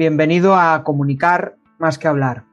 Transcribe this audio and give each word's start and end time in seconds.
bienvenido 0.00 0.56
a 0.56 0.82
Comunicar 0.82 1.56
más 1.78 1.98
que 1.98 2.08
hablar. 2.08 2.44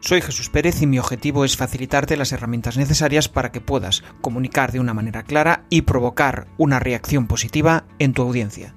Soy 0.00 0.22
Jesús 0.22 0.48
Pérez 0.48 0.80
y 0.80 0.86
mi 0.86 0.98
objetivo 0.98 1.44
es 1.44 1.54
facilitarte 1.54 2.16
las 2.16 2.32
herramientas 2.32 2.78
necesarias 2.78 3.28
para 3.28 3.52
que 3.52 3.60
puedas 3.60 4.02
comunicar 4.22 4.72
de 4.72 4.80
una 4.80 4.94
manera 4.94 5.22
clara 5.22 5.64
y 5.68 5.82
provocar 5.82 6.46
una 6.56 6.78
reacción 6.78 7.26
positiva 7.26 7.84
en 7.98 8.14
tu 8.14 8.22
audiencia. 8.22 8.74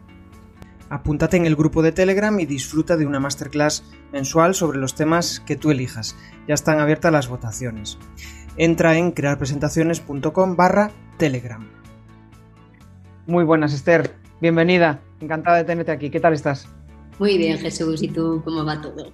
Apúntate 0.90 1.38
en 1.38 1.46
el 1.46 1.56
grupo 1.56 1.82
de 1.82 1.94
Telegram 1.94 2.38
y 2.38 2.46
disfruta 2.46 2.98
de 2.98 3.06
una 3.06 3.22
masterclass 3.22 3.86
mensual 4.12 4.56
sobre 4.56 4.78
los 4.78 4.94
temas 4.94 5.40
que 5.40 5.56
tú 5.56 5.72
elijas. 5.72 6.18
Ya 6.50 6.56
están 6.56 6.82
abiertas 6.82 7.14
las 7.14 7.30
votaciones. 7.30 7.98
Entra 8.58 8.98
en 8.98 9.12
crearpresentaciones.com 9.12 10.58
barra 10.58 10.92
Telegram. 11.16 11.66
Muy 13.26 13.46
buenas, 13.46 13.72
Esther. 13.72 14.18
Bienvenida. 14.42 15.00
Encantada 15.22 15.56
de 15.56 15.64
tenerte 15.64 15.94
aquí. 15.94 16.10
¿Qué 16.10 16.20
tal 16.20 16.34
estás? 16.34 16.68
Muy 17.22 17.38
bien, 17.38 17.60
Jesús. 17.60 18.02
¿Y 18.02 18.08
tú 18.08 18.42
cómo 18.44 18.66
va 18.66 18.82
todo? 18.82 19.12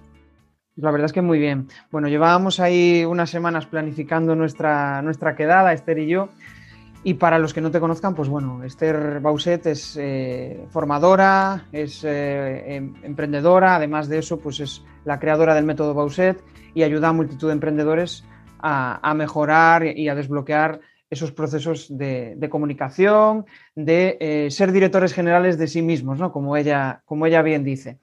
La 0.77 0.91
verdad 0.91 1.07
es 1.07 1.11
que 1.11 1.21
muy 1.21 1.39
bien. 1.39 1.67
Bueno, 1.91 2.07
llevábamos 2.07 2.61
ahí 2.61 3.03
unas 3.03 3.29
semanas 3.29 3.65
planificando 3.65 4.33
nuestra, 4.33 5.01
nuestra 5.01 5.35
quedada, 5.35 5.73
Esther 5.73 5.99
y 5.99 6.07
yo. 6.07 6.29
Y 7.03 7.15
para 7.15 7.37
los 7.37 7.53
que 7.53 7.59
no 7.59 7.69
te 7.69 7.81
conozcan, 7.81 8.15
pues 8.15 8.29
bueno, 8.29 8.63
Esther 8.63 9.19
Bauset 9.19 9.65
es 9.65 9.97
eh, 9.99 10.65
formadora, 10.69 11.65
es 11.73 12.05
eh, 12.05 12.77
em, 12.77 12.93
emprendedora, 13.03 13.75
además 13.75 14.07
de 14.07 14.19
eso, 14.19 14.39
pues 14.39 14.61
es 14.61 14.85
la 15.03 15.19
creadora 15.19 15.53
del 15.53 15.65
método 15.65 15.93
Bauset 15.93 16.41
y 16.73 16.83
ayuda 16.83 17.09
a 17.09 17.13
multitud 17.13 17.47
de 17.47 17.53
emprendedores 17.55 18.23
a, 18.59 19.13
mejorar 19.15 19.85
y 19.85 20.07
a 20.07 20.15
desbloquear 20.15 20.79
esos 21.09 21.31
procesos 21.31 21.87
de, 21.89 22.47
comunicación, 22.49 23.45
de 23.75 24.17
eh, 24.19 24.51
ser 24.51 24.71
directores 24.71 25.13
generales 25.13 25.57
de 25.57 25.67
sí 25.67 25.81
mismos, 25.81 26.19
¿no? 26.19 26.31
Como 26.31 26.57
ella, 26.57 27.01
como 27.05 27.25
ella 27.25 27.41
bien 27.41 27.63
dice. 27.63 27.99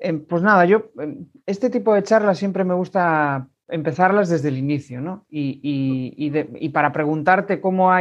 Em, 0.00 0.24
pues 0.24 0.42
nada, 0.42 0.64
yo, 0.64 0.90
em, 0.98 1.26
este 1.46 1.70
tipo 1.70 1.94
de 1.94 2.02
charlas 2.02 2.38
siempre 2.38 2.64
me 2.64 2.74
gusta 2.74 3.48
empezarlas 3.68 4.28
desde 4.28 4.48
el 4.48 4.58
inicio, 4.58 5.00
¿no? 5.00 5.26
Y, 5.30 6.70
para 6.72 6.92
preguntarte 6.92 7.60
cómo, 7.60 7.92
ha 7.92 8.00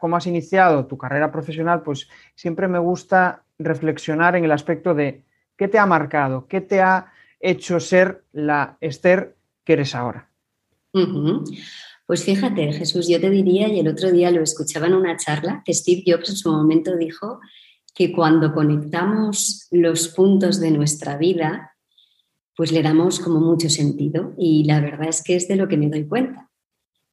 cómo 0.00 0.16
has 0.16 0.26
iniciado 0.26 0.86
tu 0.86 0.98
carrera 0.98 1.30
profesional, 1.30 1.82
pues 1.82 2.08
siempre 2.34 2.68
me 2.68 2.78
gusta 2.78 3.44
reflexionar 3.58 4.36
en 4.36 4.44
el 4.44 4.52
aspecto 4.52 4.94
de 4.94 5.22
qué 5.56 5.68
te 5.68 5.78
ha 5.78 5.86
marcado, 5.86 6.46
qué 6.46 6.60
te 6.60 6.80
ha 6.80 7.12
hecho 7.40 7.78
ser 7.78 8.24
la 8.32 8.76
Esther 8.80 9.36
que 9.64 9.74
eres 9.74 9.94
ahora. 9.94 10.28
Pues 12.06 12.22
fíjate, 12.24 12.72
Jesús, 12.72 13.08
yo 13.08 13.20
te 13.20 13.30
diría, 13.30 13.68
y 13.68 13.80
el 13.80 13.88
otro 13.88 14.12
día 14.12 14.30
lo 14.30 14.42
escuchaba 14.42 14.86
en 14.86 14.94
una 14.94 15.16
charla, 15.16 15.62
que 15.64 15.74
Steve 15.74 16.04
Jobs 16.06 16.30
en 16.30 16.36
su 16.36 16.52
momento 16.52 16.96
dijo 16.96 17.40
que 17.94 18.12
cuando 18.12 18.52
conectamos 18.52 19.66
los 19.72 20.08
puntos 20.08 20.60
de 20.60 20.70
nuestra 20.70 21.16
vida, 21.16 21.72
pues 22.56 22.70
le 22.70 22.82
damos 22.82 23.20
como 23.20 23.40
mucho 23.40 23.68
sentido 23.68 24.34
y 24.38 24.64
la 24.64 24.80
verdad 24.80 25.08
es 25.08 25.22
que 25.22 25.36
es 25.36 25.48
de 25.48 25.56
lo 25.56 25.66
que 25.66 25.76
me 25.76 25.88
doy 25.88 26.06
cuenta. 26.06 26.50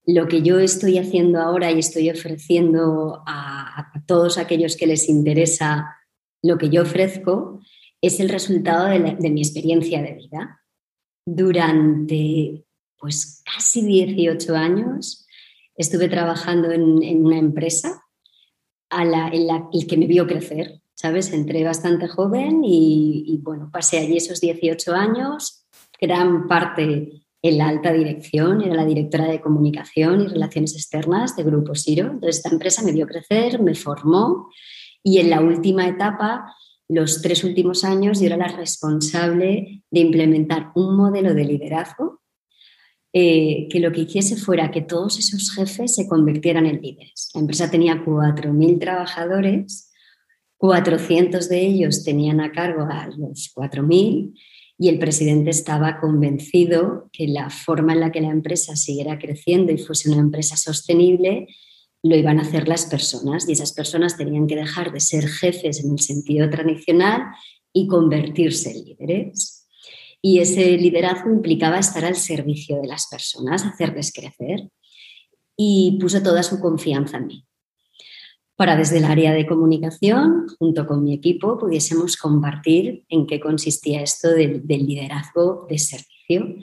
Lo 0.05 0.27
que 0.27 0.41
yo 0.41 0.59
estoy 0.59 0.97
haciendo 0.97 1.39
ahora 1.39 1.71
y 1.71 1.79
estoy 1.79 2.09
ofreciendo 2.09 3.23
a, 3.25 3.91
todos 4.05 4.37
aquellos 4.37 4.75
que 4.75 4.87
les 4.87 5.07
interesa 5.07 5.95
lo 6.41 6.57
que 6.57 6.69
yo 6.69 6.81
ofrezco 6.81 7.61
es 8.01 8.19
el 8.19 8.27
resultado 8.27 8.87
de, 8.87 9.29
mi 9.29 9.41
experiencia 9.41 10.01
de 10.01 10.13
vida. 10.13 10.61
Durante 11.25 12.65
pues 13.03 13.43
casi 13.43 13.85
18 13.85 14.55
años 14.55 15.27
estuve 15.75 16.07
trabajando 16.07 16.71
en 16.71 17.25
una 17.25 17.37
empresa 17.37 18.01
a 18.89 19.03
la, 19.03 19.27
en 19.27 19.45
la, 19.45 19.67
que 19.89 19.97
me 19.97 20.07
vio 20.07 20.25
crecer, 20.25 20.81
¿sabes? 20.93 21.33
Entré 21.33 21.65
bastante 21.65 22.07
joven 22.07 22.61
y, 22.63 23.41
bueno, 23.43 23.69
pasé 23.73 23.97
allí 23.99 24.15
esos 24.15 24.39
18 24.39 24.93
años, 24.93 25.65
gran 25.99 26.47
parte 26.47 27.25
en 27.41 27.57
la 27.57 27.67
alta 27.67 27.91
dirección, 27.91 28.61
era 28.61 28.73
la 28.73 28.85
directora 28.85 29.25
de 29.25 29.41
comunicación 29.41 30.21
y 30.21 30.27
relaciones 30.27 30.73
externas 30.73 31.35
de 31.35 31.43
Grupo 31.43 31.75
Siro. 31.75 32.05
Entonces, 32.05 32.37
esta 32.37 32.51
empresa 32.51 32.83
me 32.83 32.93
vio 32.93 33.05
crecer, 33.05 33.61
me 33.61 33.75
formó 33.75 34.47
y 35.03 35.17
en 35.17 35.29
la 35.29 35.41
última 35.41 35.89
etapa, 35.89 36.55
los 36.87 37.21
tres 37.21 37.43
últimos 37.43 37.83
años, 37.83 38.21
yo 38.21 38.27
era 38.27 38.37
la 38.37 38.47
responsable 38.47 39.83
de 39.91 39.99
implementar 39.99 40.71
un 40.75 40.95
modelo 40.95 41.33
de 41.33 41.43
liderazgo 41.43 42.22
eh, 43.15 43.67
que 43.69 43.79
lo 43.79 43.91
que 43.91 44.01
hiciese 44.01 44.35
fuera 44.35 44.71
que 44.71 44.81
todos 44.81 45.19
esos 45.19 45.53
jefes 45.53 45.93
se 45.93 46.07
convirtieran 46.07 46.65
en 46.65 46.81
líderes. 46.81 47.29
La 47.35 47.41
empresa 47.41 47.69
tenía 47.69 48.03
4.000 48.03 48.79
trabajadores, 48.79 49.91
400 50.57 51.47
de 51.47 51.61
ellos 51.61 52.03
tenían 52.03 52.41
a 52.41 52.51
cargo 52.51 52.87
a 52.89 53.07
los 53.15 53.53
4.000 53.55 54.33
y 54.79 54.89
el 54.89 54.97
presidente 54.97 55.51
estaba 55.51 55.99
convencido 55.99 57.09
que 57.13 57.27
la 57.27 57.51
forma 57.51 57.93
en 57.93 57.99
la 57.99 58.11
que 58.11 58.21
la 58.21 58.31
empresa 58.31 58.75
siguiera 58.75 59.19
creciendo 59.19 59.71
y 59.71 59.77
fuese 59.77 60.09
una 60.09 60.19
empresa 60.19 60.57
sostenible 60.57 61.47
lo 62.01 62.15
iban 62.15 62.39
a 62.39 62.41
hacer 62.41 62.67
las 62.67 62.87
personas 62.87 63.47
y 63.47 63.51
esas 63.51 63.73
personas 63.73 64.17
tenían 64.17 64.47
que 64.47 64.55
dejar 64.55 64.91
de 64.91 64.99
ser 64.99 65.27
jefes 65.27 65.83
en 65.83 65.91
el 65.91 65.99
sentido 65.99 66.49
tradicional 66.49 67.21
y 67.71 67.87
convertirse 67.87 68.71
en 68.71 68.85
líderes 68.85 69.62
y 70.25 70.39
ese 70.39 70.77
liderazgo 70.77 71.29
implicaba 71.29 71.77
estar 71.77 72.05
al 72.05 72.15
servicio 72.15 72.81
de 72.81 72.87
las 72.87 73.07
personas, 73.07 73.65
hacerles 73.65 74.13
crecer 74.13 74.69
y 75.57 75.97
puso 75.99 76.23
toda 76.23 76.41
su 76.43 76.61
confianza 76.61 77.17
en 77.17 77.27
mí. 77.27 77.45
Para 78.55 78.77
desde 78.77 78.99
el 78.99 79.03
área 79.03 79.33
de 79.33 79.45
comunicación, 79.45 80.47
junto 80.57 80.87
con 80.87 81.03
mi 81.03 81.13
equipo, 81.13 81.57
pudiésemos 81.57 82.15
compartir 82.15 83.03
en 83.09 83.27
qué 83.27 83.41
consistía 83.41 84.01
esto 84.01 84.29
del, 84.29 84.65
del 84.65 84.85
liderazgo 84.85 85.67
de 85.69 85.77
servicio. 85.77 86.55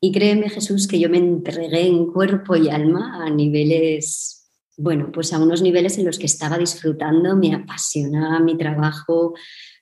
Y 0.00 0.12
créeme, 0.12 0.48
Jesús, 0.48 0.86
que 0.86 1.00
yo 1.00 1.10
me 1.10 1.18
entregué 1.18 1.88
en 1.88 2.12
cuerpo 2.12 2.54
y 2.54 2.68
alma 2.68 3.24
a 3.24 3.28
niveles, 3.28 4.52
bueno, 4.76 5.10
pues 5.12 5.32
a 5.32 5.42
unos 5.42 5.62
niveles 5.62 5.98
en 5.98 6.06
los 6.06 6.18
que 6.18 6.26
estaba 6.26 6.58
disfrutando, 6.58 7.34
me 7.34 7.54
apasionaba 7.54 8.38
mi 8.38 8.56
trabajo, 8.56 9.34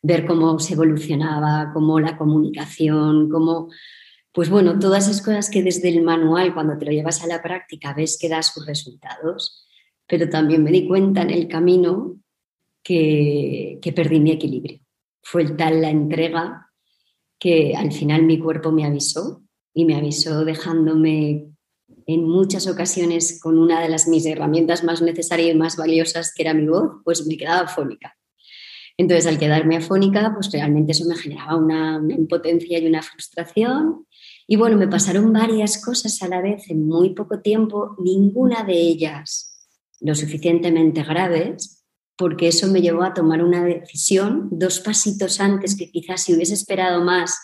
ver 0.02 0.26
cómo 0.26 0.58
se 0.58 0.74
evolucionaba, 0.74 1.70
cómo 1.72 2.00
la 2.00 2.16
comunicación, 2.16 3.28
cómo, 3.28 3.68
pues 4.32 4.48
bueno, 4.48 4.78
todas 4.78 5.08
esas 5.08 5.22
cosas 5.22 5.50
que 5.50 5.62
desde 5.62 5.88
el 5.88 6.02
manual, 6.02 6.54
cuando 6.54 6.78
te 6.78 6.86
lo 6.86 6.92
llevas 6.92 7.22
a 7.22 7.26
la 7.26 7.42
práctica, 7.42 7.94
ves 7.94 8.18
que 8.20 8.28
da 8.28 8.42
sus 8.42 8.66
resultados, 8.66 9.66
pero 10.06 10.28
también 10.28 10.62
me 10.62 10.70
di 10.70 10.86
cuenta 10.86 11.22
en 11.22 11.30
el 11.30 11.48
camino 11.48 12.20
que, 12.82 13.78
que 13.82 13.92
perdí 13.92 14.20
mi 14.20 14.30
equilibrio. 14.30 14.80
Fue 15.22 15.44
tal 15.50 15.82
la 15.82 15.90
entrega 15.90 16.70
que 17.38 17.74
al 17.76 17.92
final 17.92 18.24
mi 18.24 18.38
cuerpo 18.38 18.72
me 18.72 18.84
avisó 18.84 19.42
y 19.74 19.84
me 19.84 19.94
avisó 19.94 20.44
dejándome 20.44 21.48
en 22.06 22.24
muchas 22.24 22.66
ocasiones 22.66 23.38
con 23.40 23.58
una 23.58 23.80
de 23.80 23.88
las 23.88 24.08
mis 24.08 24.24
herramientas 24.26 24.82
más 24.82 25.02
necesarias 25.02 25.54
y 25.54 25.58
más 25.58 25.76
valiosas, 25.76 26.32
que 26.34 26.42
era 26.42 26.54
mi 26.54 26.66
voz, 26.66 27.02
pues 27.04 27.26
me 27.26 27.36
quedaba 27.36 27.68
fónica. 27.68 28.17
Entonces, 28.98 29.28
al 29.28 29.38
quedarme 29.38 29.76
afónica, 29.76 30.32
pues 30.34 30.50
realmente 30.50 30.90
eso 30.90 31.04
me 31.06 31.14
generaba 31.14 31.56
una, 31.56 32.02
impotencia 32.08 32.80
y 32.80 32.86
una 32.86 33.00
frustración. 33.00 34.06
Y 34.48 34.56
bueno, 34.56 34.76
me 34.76 34.88
pasaron 34.88 35.32
varias 35.32 35.82
cosas 35.82 36.20
a 36.20 36.28
la 36.28 36.42
vez 36.42 36.68
en 36.68 36.86
muy 36.86 37.14
poco 37.14 37.40
tiempo, 37.40 37.96
ninguna 38.02 38.64
de 38.64 38.74
ellas 38.74 39.54
lo 40.00 40.14
suficientemente 40.14 41.02
graves, 41.04 41.84
porque 42.16 42.48
eso 42.48 42.66
me 42.68 42.80
llevó 42.80 43.04
a 43.04 43.14
tomar 43.14 43.42
una 43.42 43.64
decisión 43.64 44.48
dos 44.50 44.80
pasitos 44.80 45.40
antes 45.40 45.76
que 45.76 45.90
quizás 45.90 46.24
si 46.24 46.34
hubiese 46.34 46.54
esperado 46.54 47.04
más, 47.04 47.36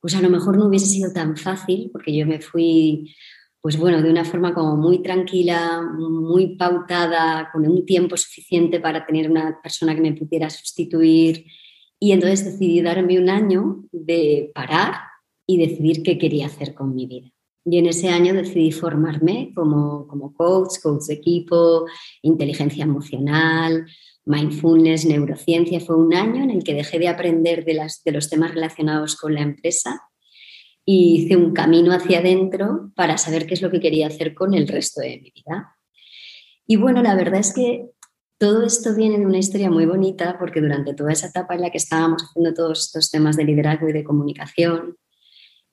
pues 0.00 0.14
a 0.14 0.20
lo 0.20 0.30
mejor 0.30 0.56
no 0.56 0.66
hubiese 0.66 0.86
sido 0.86 1.12
tan 1.12 1.36
fácil, 1.36 1.90
porque 1.92 2.16
yo 2.16 2.26
me 2.26 2.40
fui 2.40 3.14
pues 3.62 3.76
bueno, 3.76 4.00
de 4.00 4.10
una 4.10 4.24
forma 4.24 4.54
como 4.54 4.76
muy 4.76 5.02
tranquila, 5.02 5.82
muy 5.82 6.56
pautada, 6.56 7.50
con 7.52 7.66
un 7.68 7.84
tiempo 7.84 8.16
suficiente 8.16 8.80
para 8.80 9.04
tener 9.04 9.30
una 9.30 9.60
persona 9.62 9.94
que 9.94 10.00
me 10.00 10.14
pudiera 10.14 10.48
sustituir. 10.48 11.44
Y 11.98 12.12
entonces 12.12 12.44
decidí 12.44 12.80
darme 12.80 13.18
un 13.18 13.28
año 13.28 13.84
de 13.92 14.50
parar 14.54 14.94
y 15.46 15.58
decidir 15.58 16.02
qué 16.02 16.16
quería 16.16 16.46
hacer 16.46 16.74
con 16.74 16.94
mi 16.94 17.06
vida. 17.06 17.30
Y 17.66 17.76
en 17.76 17.86
ese 17.86 18.08
año 18.08 18.32
decidí 18.32 18.72
formarme 18.72 19.52
como, 19.54 20.06
como 20.06 20.32
coach, 20.32 20.78
coach 20.82 21.02
de 21.08 21.14
equipo, 21.14 21.84
inteligencia 22.22 22.84
emocional, 22.84 23.86
mindfulness, 24.24 25.04
neurociencia. 25.04 25.80
Fue 25.80 25.96
un 25.96 26.14
año 26.14 26.42
en 26.42 26.50
el 26.50 26.64
que 26.64 26.72
dejé 26.72 26.98
de 26.98 27.08
aprender 27.08 27.66
de, 27.66 27.74
las, 27.74 28.02
de 28.04 28.12
los 28.12 28.30
temas 28.30 28.54
relacionados 28.54 29.16
con 29.16 29.34
la 29.34 29.42
empresa 29.42 30.09
y 30.84 31.22
hice 31.22 31.36
un 31.36 31.52
camino 31.52 31.92
hacia 31.92 32.18
adentro 32.18 32.92
para 32.94 33.18
saber 33.18 33.46
qué 33.46 33.54
es 33.54 33.62
lo 33.62 33.70
que 33.70 33.80
quería 33.80 34.06
hacer 34.06 34.34
con 34.34 34.54
el 34.54 34.66
resto 34.66 35.00
de 35.00 35.20
mi 35.20 35.30
vida. 35.30 35.76
Y 36.66 36.76
bueno, 36.76 37.02
la 37.02 37.14
verdad 37.14 37.40
es 37.40 37.52
que 37.52 37.90
todo 38.38 38.64
esto 38.64 38.94
viene 38.94 39.18
de 39.18 39.26
una 39.26 39.38
historia 39.38 39.70
muy 39.70 39.86
bonita 39.86 40.38
porque 40.38 40.60
durante 40.60 40.94
toda 40.94 41.12
esa 41.12 41.26
etapa 41.26 41.54
en 41.54 41.60
la 41.60 41.70
que 41.70 41.78
estábamos 41.78 42.22
haciendo 42.22 42.54
todos 42.54 42.86
estos 42.86 43.10
temas 43.10 43.36
de 43.36 43.44
liderazgo 43.44 43.88
y 43.88 43.92
de 43.92 44.04
comunicación, 44.04 44.96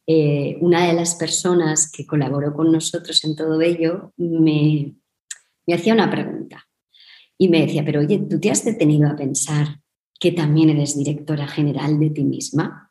eh, 0.06 0.58
una 0.62 0.86
de 0.88 0.94
las 0.94 1.16
personas 1.16 1.92
que 1.92 2.06
colaboró 2.06 2.54
con 2.54 2.72
nosotros 2.72 3.24
en 3.24 3.36
todo 3.36 3.62
ello 3.62 4.14
me, 4.18 4.96
me 5.66 5.74
hacía 5.74 5.94
una 5.94 6.10
pregunta 6.10 6.66
y 7.38 7.50
me 7.50 7.62
decía, 7.62 7.84
pero 7.86 8.00
oye, 8.00 8.20
¿tú 8.30 8.40
te 8.40 8.50
has 8.50 8.66
detenido 8.66 9.10
a 9.10 9.16
pensar 9.16 9.80
que 10.20 10.32
también 10.32 10.70
eres 10.70 10.98
directora 10.98 11.48
general 11.48 12.00
de 12.00 12.10
ti 12.10 12.24
misma? 12.24 12.87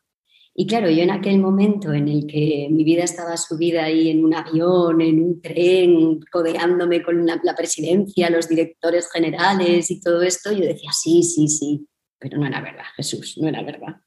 Y 0.59 0.65
claro, 0.65 0.89
yo 0.89 1.03
en 1.03 1.11
aquel 1.11 1.37
momento 1.37 1.93
en 1.93 2.07
el 2.07 2.25
que 2.25 2.67
mi 2.71 2.83
vida 2.83 3.03
estaba 3.03 3.37
subida 3.37 3.83
ahí 3.83 4.09
en 4.09 4.25
un 4.25 4.33
avión, 4.33 5.01
en 5.01 5.23
un 5.23 5.39
tren, 5.39 6.19
codeándome 6.31 7.03
con 7.03 7.27
la, 7.27 7.55
presidencia, 7.55 8.31
los 8.31 8.49
directores 8.49 9.07
generales 9.11 9.91
y 9.91 10.01
todo 10.01 10.23
esto, 10.23 10.51
yo 10.51 10.61
decía, 10.65 10.89
sí, 10.93 11.21
sí, 11.21 11.47
sí, 11.47 11.87
pero 12.17 12.39
no 12.39 12.47
era 12.47 12.59
verdad, 12.59 12.85
Jesús, 12.95 13.37
no 13.39 13.47
era 13.47 13.61
verdad. 13.61 13.97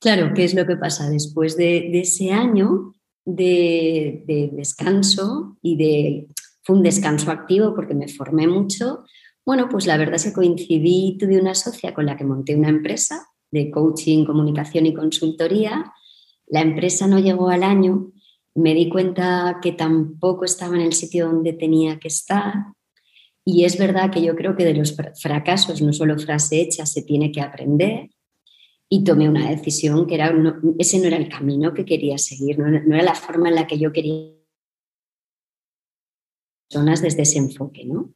Claro, 0.00 0.32
¿qué 0.34 0.42
es 0.42 0.54
lo 0.54 0.66
que 0.66 0.74
pasa? 0.76 1.08
Después 1.08 1.56
de, 1.56 2.00
ese 2.00 2.32
año 2.32 2.92
de, 3.24 4.24
de, 4.26 4.50
descanso 4.52 5.56
y 5.62 5.76
de... 5.76 6.26
Fue 6.62 6.74
un 6.74 6.82
descanso 6.82 7.30
activo 7.30 7.76
porque 7.76 7.94
me 7.94 8.08
formé 8.08 8.48
mucho. 8.48 9.04
Bueno, 9.46 9.68
pues 9.68 9.86
la 9.86 9.98
verdad 9.98 10.16
es 10.16 10.24
que 10.24 10.32
coincidí, 10.32 11.16
tuve 11.16 11.40
una 11.40 11.54
socia 11.54 11.94
con 11.94 12.06
la 12.06 12.16
que 12.16 12.24
monté 12.24 12.56
una 12.56 12.70
empresa 12.70 13.24
de 13.54 13.70
coaching, 13.70 14.26
comunicación 14.26 14.84
y 14.84 14.92
consultoría. 14.92 15.92
La 16.46 16.60
empresa 16.60 17.06
no 17.06 17.18
llegó 17.18 17.48
al 17.48 17.62
año, 17.62 18.12
me 18.54 18.74
di 18.74 18.88
cuenta 18.88 19.60
que 19.62 19.72
tampoco 19.72 20.44
estaba 20.44 20.74
en 20.74 20.82
el 20.82 20.92
sitio 20.92 21.26
donde 21.26 21.52
tenía 21.54 21.98
que 21.98 22.08
estar. 22.08 22.52
Y 23.44 23.64
es 23.64 23.78
verdad 23.78 24.10
que 24.10 24.22
yo 24.22 24.34
creo 24.36 24.56
que 24.56 24.64
de 24.64 24.74
los 24.74 24.96
fracasos, 25.20 25.80
no 25.80 25.92
solo 25.92 26.18
frase 26.18 26.60
hecha, 26.60 26.84
se 26.84 27.02
tiene 27.02 27.30
que 27.30 27.40
aprender. 27.40 28.10
Y 28.88 29.04
tomé 29.04 29.28
una 29.28 29.48
decisión 29.48 30.06
que 30.06 30.16
era, 30.16 30.34
ese 30.78 30.98
no 30.98 31.06
era 31.06 31.16
el 31.16 31.28
camino 31.28 31.72
que 31.72 31.84
quería 31.84 32.18
seguir, 32.18 32.58
no, 32.58 32.68
no 32.68 32.94
era 32.94 33.04
la 33.04 33.14
forma 33.14 33.48
en 33.48 33.54
la 33.54 33.66
que 33.66 33.78
yo 33.78 33.92
quería 33.92 34.34
personas 36.68 37.02
desde 37.02 37.22
ese 37.22 37.38
enfoque, 37.38 37.84
¿no? 37.84 38.14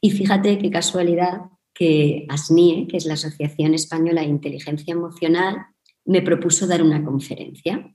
Y 0.00 0.10
fíjate 0.10 0.58
qué 0.58 0.70
casualidad 0.70 1.42
que 1.74 2.24
ASNIE, 2.28 2.86
que 2.88 2.96
es 2.96 3.04
la 3.04 3.14
Asociación 3.14 3.74
Española 3.74 4.22
de 4.22 4.28
Inteligencia 4.28 4.92
Emocional, 4.92 5.66
me 6.04 6.22
propuso 6.22 6.66
dar 6.66 6.82
una 6.82 7.04
conferencia. 7.04 7.94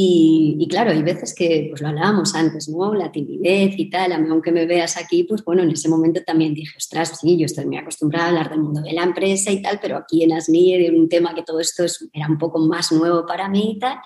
Y, 0.00 0.68
claro, 0.70 0.92
hay 0.92 1.02
veces 1.02 1.34
que, 1.34 1.66
pues 1.70 1.82
lo 1.82 1.88
hablábamos 1.88 2.36
antes, 2.36 2.68
¿no? 2.68 2.94
La 2.94 3.10
timidez 3.10 3.74
y 3.76 3.90
tal, 3.90 4.12
aunque 4.12 4.52
me 4.52 4.64
veas 4.64 4.96
aquí, 4.96 5.24
pues 5.24 5.42
bueno, 5.42 5.64
en 5.64 5.72
ese 5.72 5.88
momento 5.88 6.22
también 6.24 6.54
dije, 6.54 6.76
ostras, 6.76 7.18
sí, 7.20 7.36
yo 7.36 7.46
estoy 7.46 7.66
muy 7.66 7.78
acostumbrada 7.78 8.26
a 8.26 8.28
hablar 8.28 8.48
del 8.48 8.60
mundo 8.60 8.80
de 8.80 8.92
la 8.92 9.02
empresa 9.02 9.50
y 9.50 9.60
tal, 9.60 9.80
pero 9.82 9.96
aquí 9.96 10.22
en 10.22 10.34
ASNIE, 10.34 10.78
de 10.78 10.96
un 10.96 11.08
tema 11.08 11.34
que 11.34 11.42
todo 11.42 11.58
esto 11.58 11.84
era 12.12 12.28
un 12.28 12.38
poco 12.38 12.60
más 12.60 12.92
nuevo 12.92 13.26
para 13.26 13.48
mí 13.48 13.72
y 13.72 13.78
tal, 13.80 13.98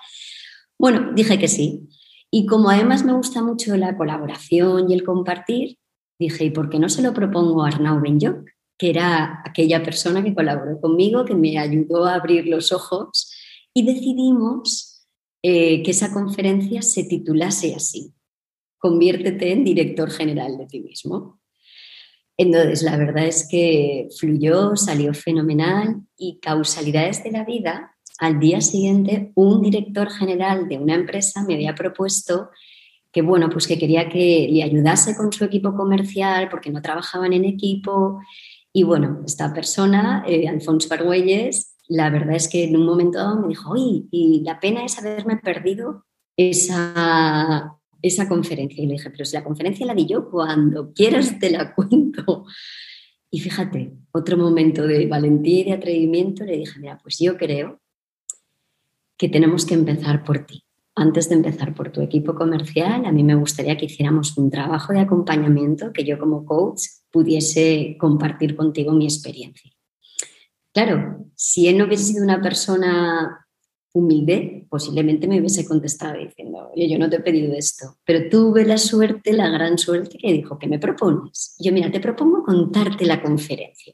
bueno, 0.79 1.11
dije 1.13 1.37
que 1.37 1.47
sí. 1.47 1.87
Y 2.31 2.47
como 2.47 2.71
además 2.71 3.05
me 3.05 3.13
gusta 3.13 3.43
mucho 3.43 3.77
la 3.77 3.95
colaboración 3.95 4.89
y 4.89 4.95
el 4.95 5.03
compartir, 5.03 5.77
dije, 6.23 6.45
¿y 6.45 6.49
por 6.49 6.69
qué 6.69 6.79
no 6.79 6.89
se 6.89 7.01
lo 7.01 7.13
propongo 7.13 7.63
a 7.63 7.67
Arnau 7.67 8.01
Benyoc, 8.01 8.49
que 8.77 8.89
era 8.89 9.41
aquella 9.45 9.83
persona 9.83 10.23
que 10.23 10.33
colaboró 10.33 10.79
conmigo, 10.81 11.25
que 11.25 11.35
me 11.35 11.57
ayudó 11.57 12.05
a 12.05 12.15
abrir 12.15 12.47
los 12.47 12.71
ojos? 12.71 13.31
Y 13.73 13.85
decidimos 13.85 15.07
eh, 15.41 15.83
que 15.83 15.91
esa 15.91 16.13
conferencia 16.13 16.81
se 16.81 17.03
titulase 17.03 17.75
así, 17.75 18.13
Conviértete 18.77 19.51
en 19.53 19.63
director 19.63 20.11
general 20.11 20.57
de 20.57 20.65
ti 20.65 20.81
mismo. 20.81 21.39
Entonces, 22.37 22.81
la 22.81 22.97
verdad 22.97 23.25
es 23.25 23.47
que 23.49 24.09
fluyó, 24.19 24.75
salió 24.75 25.13
fenomenal 25.13 26.01
y 26.17 26.39
causalidades 26.39 27.23
de 27.23 27.31
la 27.31 27.45
vida. 27.45 27.95
Al 28.19 28.39
día 28.39 28.59
siguiente, 28.59 29.31
un 29.35 29.61
director 29.61 30.09
general 30.09 30.67
de 30.67 30.79
una 30.79 30.95
empresa 30.95 31.45
me 31.47 31.53
había 31.53 31.75
propuesto 31.75 32.49
que 33.13 33.21
bueno, 33.21 33.47
pues 33.49 33.67
que 33.67 33.77
quería 33.77 34.09
que 34.09 34.49
le 34.51 34.63
ayudase 34.63 35.15
con 35.15 35.31
su 35.31 35.45
equipo 35.45 35.75
comercial 35.75 36.49
porque 36.49 36.71
no 36.71 36.81
trabajaban 36.81 37.31
en 37.31 37.45
equipo. 37.45 38.19
Y 38.73 38.81
bueno, 38.81 39.21
esta 39.25 39.53
persona, 39.53 40.25
eh, 40.27 40.47
Alfonso 40.47 40.91
Argüelles, 40.91 41.75
la 41.87 42.09
verdad 42.09 42.35
es 42.35 42.47
que 42.47 42.63
en 42.63 42.75
un 42.75 42.87
momento 42.87 43.19
dado 43.19 43.39
me 43.39 43.49
dijo, 43.49 43.69
oye, 43.69 44.05
y 44.09 44.41
la 44.43 44.59
pena 44.59 44.83
es 44.83 44.97
haberme 44.97 45.37
perdido 45.37 46.05
esa, 46.35 47.77
esa 48.01 48.27
conferencia. 48.27 48.83
Y 48.83 48.87
le 48.87 48.93
dije, 48.93 49.11
pero 49.11 49.25
si 49.25 49.35
la 49.35 49.43
conferencia 49.43 49.85
la 49.85 49.93
di 49.93 50.07
yo, 50.07 50.31
cuando 50.31 50.91
quieras 50.91 51.37
te 51.39 51.51
la 51.51 51.75
cuento. 51.75 52.45
Y 53.29 53.41
fíjate, 53.41 53.93
otro 54.11 54.37
momento 54.37 54.87
de 54.87 55.05
valentía 55.05 55.59
y 55.59 55.63
de 55.65 55.73
atrevimiento, 55.73 56.45
le 56.45 56.57
dije, 56.57 56.79
mira, 56.79 56.97
pues 56.97 57.19
yo 57.19 57.37
creo 57.37 57.79
que 59.17 59.29
tenemos 59.29 59.67
que 59.67 59.75
empezar 59.75 60.23
por 60.23 60.39
ti 60.39 60.63
antes 60.95 61.29
de 61.29 61.35
empezar 61.35 61.73
por 61.73 61.91
tu 61.91 62.01
equipo 62.01 62.35
comercial, 62.35 63.05
a 63.05 63.11
mí 63.11 63.23
me 63.23 63.35
gustaría 63.35 63.77
que 63.77 63.85
hiciéramos 63.85 64.37
un 64.37 64.51
trabajo 64.51 64.93
de 64.93 64.99
acompañamiento 64.99 65.91
que 65.91 66.03
yo 66.03 66.19
como 66.19 66.45
coach 66.45 66.83
pudiese 67.11 67.97
compartir 67.99 68.55
contigo 68.55 68.91
mi 68.93 69.05
experiencia. 69.05 69.71
Claro, 70.71 71.25
si 71.35 71.67
él 71.67 71.77
no 71.77 71.85
hubiese 71.85 72.05
sido 72.05 72.23
una 72.23 72.41
persona 72.41 73.47
humilde, 73.93 74.65
posiblemente 74.69 75.27
me 75.27 75.39
hubiese 75.39 75.65
contestado 75.65 76.17
diciendo, 76.17 76.71
oye, 76.73 76.89
yo 76.89 76.97
no 76.97 77.09
te 77.09 77.17
he 77.17 77.21
pedido 77.21 77.53
esto, 77.53 77.97
pero 78.03 78.27
tuve 78.29 78.65
la 78.65 78.79
suerte, 78.79 79.33
la 79.33 79.49
gran 79.49 79.77
suerte 79.77 80.17
que 80.17 80.33
dijo, 80.33 80.57
¿qué 80.57 80.67
me 80.67 80.79
propones? 80.79 81.55
yo, 81.59 81.71
mira, 81.71 81.91
te 81.91 81.99
propongo 81.99 82.43
contarte 82.43 83.05
la 83.05 83.21
conferencia 83.21 83.93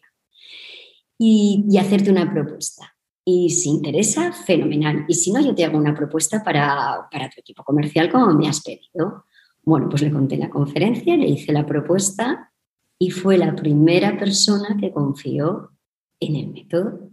y, 1.18 1.66
y 1.70 1.78
hacerte 1.78 2.12
una 2.12 2.32
propuesta. 2.32 2.96
Y 3.32 3.52
si 3.52 3.70
interesa, 3.70 4.32
fenomenal. 4.32 5.06
Y 5.08 5.14
si 5.14 5.32
no, 5.32 5.40
yo 5.40 5.54
te 5.54 5.64
hago 5.64 5.78
una 5.78 5.94
propuesta 5.94 6.44
para, 6.44 7.08
tu 7.12 7.40
equipo 7.40 7.64
comercial 7.64 8.12
como 8.12 8.34
me 8.34 8.48
has 8.48 8.62
pedido. 8.62 9.26
Bueno, 9.62 9.88
pues 9.88 10.02
le 10.02 10.12
conté 10.12 10.36
la 10.36 10.50
conferencia, 10.50 11.16
le 11.16 11.28
hice 11.28 11.54
la 11.54 11.64
propuesta 11.64 12.52
y 12.98 13.12
fue 13.12 13.38
la 13.38 13.56
primera 13.56 14.18
persona 14.18 14.76
que 14.80 14.92
confió 14.92 15.74
en 16.20 16.38
el 16.38 16.48
método. 16.48 17.12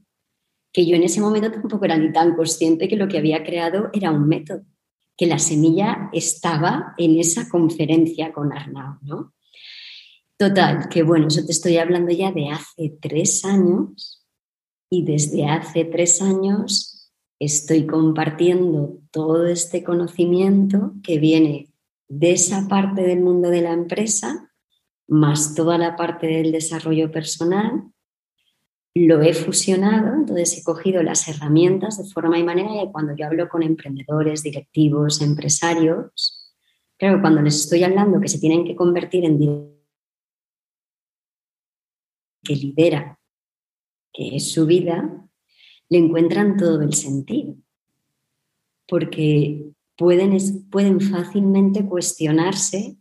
Que 0.72 0.86
yo 0.86 0.96
en 0.96 1.02
ese 1.02 1.20
momento 1.20 1.50
tampoco 1.50 1.84
era 1.84 1.98
ni 1.98 2.10
tan 2.12 2.34
consciente 2.34 2.88
que 2.88 2.96
lo 2.96 3.08
que 3.08 3.18
había 3.18 3.44
creado 3.44 3.90
era 3.92 4.10
un 4.10 4.26
método, 4.26 4.62
que 5.18 5.26
la 5.26 5.38
semilla 5.38 6.08
estaba 6.14 6.94
en 6.96 7.18
esa 7.18 7.46
conferencia 7.50 8.32
con 8.32 8.54
Arnau, 8.54 8.96
¿no? 9.02 9.34
Total, 10.38 10.88
que 10.88 11.02
bueno, 11.02 11.26
eso 11.26 11.44
te 11.44 11.52
estoy 11.52 11.76
hablando 11.76 12.10
ya 12.10 12.32
de 12.32 12.48
hace 12.48 12.96
tres 13.02 13.44
años 13.44 14.15
y 14.90 15.04
desde 15.04 15.46
hace 15.46 15.84
tres 15.84 16.22
años 16.22 17.12
estoy 17.38 17.86
compartiendo 17.86 18.98
todo 19.10 19.46
este 19.46 19.84
conocimiento 19.84 20.92
que 21.02 21.18
viene 21.18 21.72
de 22.08 22.32
esa 22.32 22.68
parte 22.68 23.02
del 23.02 23.20
mundo 23.20 23.50
de 23.50 23.62
la 23.62 23.72
empresa, 23.72 24.52
más 25.08 25.54
toda 25.54 25.76
la 25.78 25.96
parte 25.96 26.26
del 26.26 26.52
desarrollo 26.52 27.10
personal. 27.10 27.84
Lo 28.94 29.20
he 29.20 29.34
fusionado, 29.34 30.14
entonces 30.14 30.58
he 30.58 30.62
cogido 30.62 31.02
las 31.02 31.28
herramientas 31.28 31.98
de 31.98 32.08
forma 32.10 32.38
y 32.38 32.44
manera 32.44 32.70
que 32.82 32.90
cuando 32.90 33.14
yo 33.14 33.26
hablo 33.26 33.48
con 33.48 33.62
emprendedores, 33.62 34.42
directivos, 34.42 35.20
empresarios, 35.20 36.54
claro, 36.96 37.20
cuando 37.20 37.42
les 37.42 37.56
estoy 37.56 37.82
hablando 37.82 38.20
que 38.20 38.28
se 38.28 38.38
tienen 38.38 38.64
que 38.64 38.74
convertir 38.74 39.24
en 39.24 39.38
que 42.42 42.54
lidera 42.54 43.15
que 44.16 44.34
es 44.34 44.50
su 44.50 44.64
vida, 44.64 45.28
le 45.90 45.98
encuentran 45.98 46.56
todo 46.56 46.80
el 46.80 46.94
sentido. 46.94 47.54
Porque 48.88 49.66
pueden, 49.96 50.38
pueden 50.70 51.00
fácilmente 51.00 51.84
cuestionarse 51.84 52.96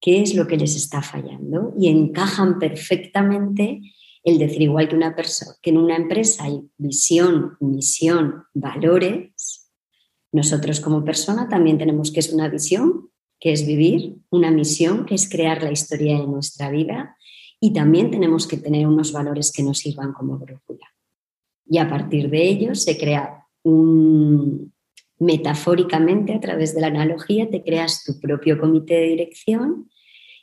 qué 0.00 0.22
es 0.22 0.34
lo 0.34 0.46
que 0.46 0.56
les 0.56 0.76
está 0.76 1.02
fallando 1.02 1.74
y 1.78 1.88
encajan 1.88 2.58
perfectamente 2.58 3.80
el 4.24 4.38
decir 4.38 4.62
igual 4.62 4.88
que 4.88 4.94
una 4.94 5.16
persona, 5.16 5.52
que 5.60 5.70
en 5.70 5.78
una 5.78 5.96
empresa 5.96 6.44
hay 6.44 6.60
visión, 6.78 7.56
misión, 7.58 8.44
valores, 8.54 9.68
nosotros 10.30 10.80
como 10.80 11.04
persona 11.04 11.48
también 11.48 11.76
tenemos 11.76 12.12
que 12.12 12.20
es 12.20 12.32
una 12.32 12.48
visión, 12.48 13.10
que 13.40 13.52
es 13.52 13.66
vivir, 13.66 14.18
una 14.30 14.52
misión, 14.52 15.06
que 15.06 15.16
es 15.16 15.28
crear 15.28 15.62
la 15.62 15.72
historia 15.72 16.20
de 16.20 16.26
nuestra 16.26 16.70
vida 16.70 17.16
y 17.64 17.72
también 17.72 18.10
tenemos 18.10 18.48
que 18.48 18.56
tener 18.56 18.88
unos 18.88 19.12
valores 19.12 19.52
que 19.52 19.62
nos 19.62 19.78
sirvan 19.78 20.12
como 20.12 20.36
brújula. 20.36 20.84
Y 21.64 21.78
a 21.78 21.88
partir 21.88 22.28
de 22.28 22.42
ellos 22.42 22.82
se 22.82 22.98
crea 22.98 23.46
un, 23.62 24.72
metafóricamente 25.20 26.34
a 26.34 26.40
través 26.40 26.74
de 26.74 26.80
la 26.80 26.88
analogía, 26.88 27.48
te 27.48 27.62
creas 27.62 28.02
tu 28.02 28.18
propio 28.18 28.58
comité 28.58 28.94
de 28.94 29.06
dirección 29.10 29.88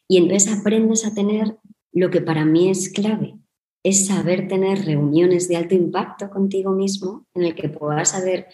y 0.07 0.15
entonces 0.15 0.57
aprendes 0.57 1.05
a 1.05 1.13
tener 1.13 1.57
lo 1.91 2.09
que 2.09 2.21
para 2.21 2.45
mí 2.45 2.69
es 2.69 2.89
clave, 2.89 3.35
es 3.83 4.07
saber 4.07 4.47
tener 4.47 4.85
reuniones 4.85 5.49
de 5.49 5.57
alto 5.57 5.75
impacto 5.75 6.29
contigo 6.29 6.71
mismo 6.71 7.27
en 7.33 7.43
el 7.43 7.53
que 7.53 7.67
puedas 7.67 8.11
saber 8.11 8.47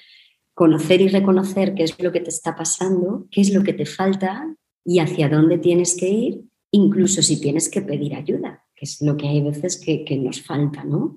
conocer 0.56 1.02
y 1.02 1.10
reconocer 1.10 1.76
qué 1.76 1.84
es 1.84 2.02
lo 2.02 2.12
que 2.12 2.22
te 2.22 2.32
está 2.32 2.56
pasando, 2.56 3.28
qué 3.30 3.42
es 3.42 3.54
lo 3.54 3.62
que 3.62 3.74
te 3.74 3.86
falta 3.86 4.56
y 4.84 4.98
hacia 4.98 5.30
dónde 5.30 5.60
tienes 5.60 5.96
que 5.96 6.10
ir 6.10 6.46
incluso 6.76 7.22
si 7.22 7.40
tienes 7.40 7.70
que 7.70 7.82
pedir 7.82 8.16
ayuda, 8.16 8.66
que 8.76 8.86
es 8.86 9.02
lo 9.02 9.16
que 9.16 9.28
hay 9.28 9.42
veces 9.42 9.80
que, 9.80 10.18
nos 10.18 10.42
falta, 10.42 10.84
¿no? 10.84 11.16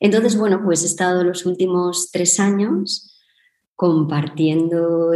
Entonces, 0.00 0.36
bueno, 0.36 0.60
pues 0.64 0.82
he 0.82 0.86
estado 0.86 1.22
los 1.22 1.46
últimos 1.46 2.10
tres 2.10 2.40
años 2.40 3.16
compartiendo 3.76 5.12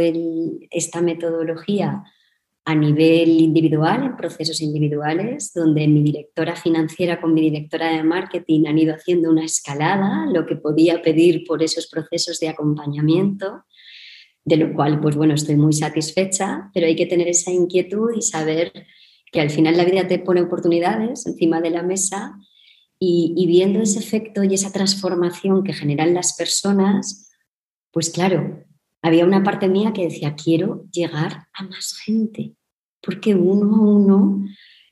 esta 0.71 1.01
metodología 1.01 2.03
a 2.63 2.75
nivel 2.75 3.29
individual, 3.41 4.03
en 4.03 4.17
procesos 4.17 4.61
individuales, 4.61 5.53
donde 5.53 5.87
mi 5.87 6.01
directora 6.01 6.55
financiera 6.55 7.19
con 7.19 7.33
mi 7.33 7.41
directora 7.41 7.91
de 7.91 8.03
marketing 8.03 8.67
han 8.67 8.77
ido 8.77 8.93
haciendo 8.93 9.29
una 9.29 9.45
escalada, 9.45 10.25
lo 10.31 10.45
que 10.45 10.55
podía 10.55 11.01
pedir 11.01 11.45
por 11.45 11.61
esos 11.63 11.87
procesos 11.87 12.39
de 12.39 12.49
acompañamiento, 12.49 13.63
de 14.43 14.57
lo 14.57 14.73
cual, 14.73 15.01
pues 15.01 15.15
bueno, 15.15 15.33
estoy 15.33 15.55
muy 15.55 15.73
satisfecha, 15.73 16.69
pero 16.73 16.87
hay 16.87 16.95
que 16.95 17.05
tener 17.05 17.27
esa 17.27 17.51
inquietud 17.51 18.11
y 18.15 18.21
saber 18.21 18.71
que 19.31 19.41
al 19.41 19.49
final 19.49 19.77
la 19.77 19.85
vida 19.85 20.07
te 20.07 20.19
pone 20.19 20.41
oportunidades 20.41 21.25
encima 21.25 21.61
de 21.61 21.69
la 21.69 21.83
mesa 21.83 22.37
y, 22.99 23.45
viendo 23.45 23.79
ese 23.79 23.99
efecto 23.99 24.43
y 24.43 24.53
esa 24.53 24.71
transformación 24.71 25.63
que 25.63 25.73
generan 25.73 26.13
las 26.13 26.35
personas, 26.35 27.29
pues 27.91 28.09
claro, 28.09 28.65
había 29.03 29.25
una 29.25 29.43
parte 29.43 29.69
mía 29.69 29.93
que 29.93 30.05
decía, 30.05 30.35
quiero 30.35 30.85
llegar 30.91 31.47
a 31.53 31.63
más 31.63 31.95
gente, 32.03 32.55
porque 33.01 33.35
uno 33.35 33.75
a 33.75 33.81
uno 33.81 34.45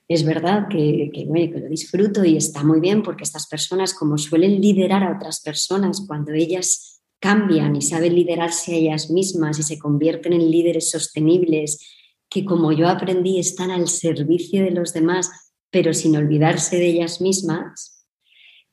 es 0.08 0.24
verdad 0.24 0.68
que, 0.70 1.10
que, 1.12 1.26
lo 1.26 1.68
disfruto 1.68 2.24
y 2.24 2.38
está 2.38 2.64
muy 2.64 2.80
bien 2.80 3.02
porque 3.02 3.24
estas 3.24 3.48
personas, 3.48 3.96
como 3.96 4.20
suelen 4.20 4.62
liderar 4.62 5.04
a 5.04 5.16
otras 5.16 5.42
personas, 5.42 6.06
cuando 6.08 6.32
ellas 6.32 7.02
cambian 7.20 7.76
y 7.76 7.82
saben 7.82 8.14
liderarse 8.14 8.74
a 8.74 8.78
ellas 8.78 9.10
mismas 9.10 9.58
y 9.58 9.64
se 9.64 9.80
convierten 9.80 10.34
en 10.34 10.52
líderes 10.52 10.92
sostenibles, 10.92 11.80
que 12.30 12.46
como 12.46 12.72
yo 12.72 12.88
aprendí 12.88 13.40
están 13.40 13.72
al 13.72 13.88
servicio 13.88 14.64
de 14.64 14.72
los 14.72 14.94
demás, 14.94 15.54
pero 15.72 15.94
sin 15.94 16.16
olvidarse 16.16 16.78
de 16.78 16.88
ellas 16.88 17.22
mismas, 17.22 18.08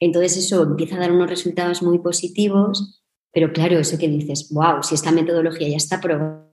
entonces 0.00 0.36
eso 0.36 0.62
empieza 0.62 0.96
a 0.96 1.00
dar 1.00 1.12
unos 1.12 1.30
resultados 1.30 1.82
muy 1.82 1.98
positivos 1.98 3.02
pero 3.32 3.52
claro, 3.52 3.78
eso 3.78 3.98
que 3.98 4.08
dices, 4.08 4.50
wow, 4.52 4.82
si 4.82 4.94
esta 4.94 5.10
metodología 5.10 5.68
ya 5.68 5.76
está 5.76 6.00
probada. 6.00 6.50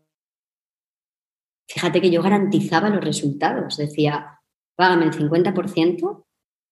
Fíjate 1.67 2.01
que 2.01 2.09
yo 2.09 2.23
garantizaba 2.23 2.89
los 2.89 3.03
resultados, 3.03 3.77
decía, 3.77 4.39
págame 4.75 5.05
el 5.05 5.11
50% 5.11 6.25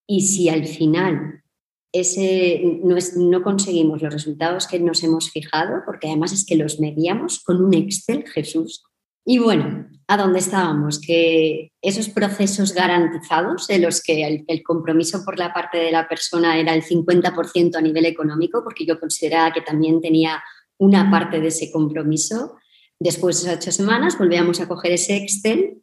y 0.08 0.22
si 0.22 0.50
al 0.50 0.66
final 0.66 1.44
ese, 1.92 2.80
no, 2.84 2.96
no, 3.18 3.44
conseguimos 3.44 4.02
los 4.02 4.14
resultados 4.14 4.66
que 4.66 4.80
nos 4.80 5.04
hemos 5.04 5.30
fijado, 5.30 5.84
porque 5.86 6.08
además 6.08 6.32
es 6.32 6.46
que 6.46 6.56
los 6.56 6.80
medíamos 6.80 7.44
con 7.44 7.64
un 7.64 7.74
Excel, 7.74 8.26
Jesús, 8.28 8.86
y 9.30 9.40
bueno, 9.40 9.86
a 10.08 10.16
dónde 10.16 10.40
estábamos, 10.40 11.02
que 11.02 11.74
esos 11.82 12.08
procesos 12.08 12.74
garantizados 12.74 13.70
en 13.70 13.82
los 13.82 14.02
que 14.02 14.46
el, 14.48 14.64
compromiso 14.64 15.26
por 15.26 15.38
la 15.38 15.54
parte 15.54 15.78
de 15.80 15.92
la 15.92 16.08
persona 16.08 16.58
era 16.58 16.74
el 16.74 16.82
50% 16.82 17.76
a 17.76 17.82
nivel 17.82 18.06
económico, 18.06 18.64
porque 18.64 18.86
yo 18.86 18.98
consideraba 19.02 19.52
que 19.52 19.60
también 19.60 20.00
tenía 20.00 20.42
una 20.78 21.12
parte 21.12 21.42
de 21.42 21.50
ese 21.50 21.70
compromiso. 21.74 22.56
Después 22.98 23.44
de 23.44 23.56
ocho 23.56 23.70
semanas 23.74 24.18
volvíamos 24.18 24.62
a 24.62 24.68
coger 24.70 24.94
ese 24.94 25.18
Excel 25.18 25.82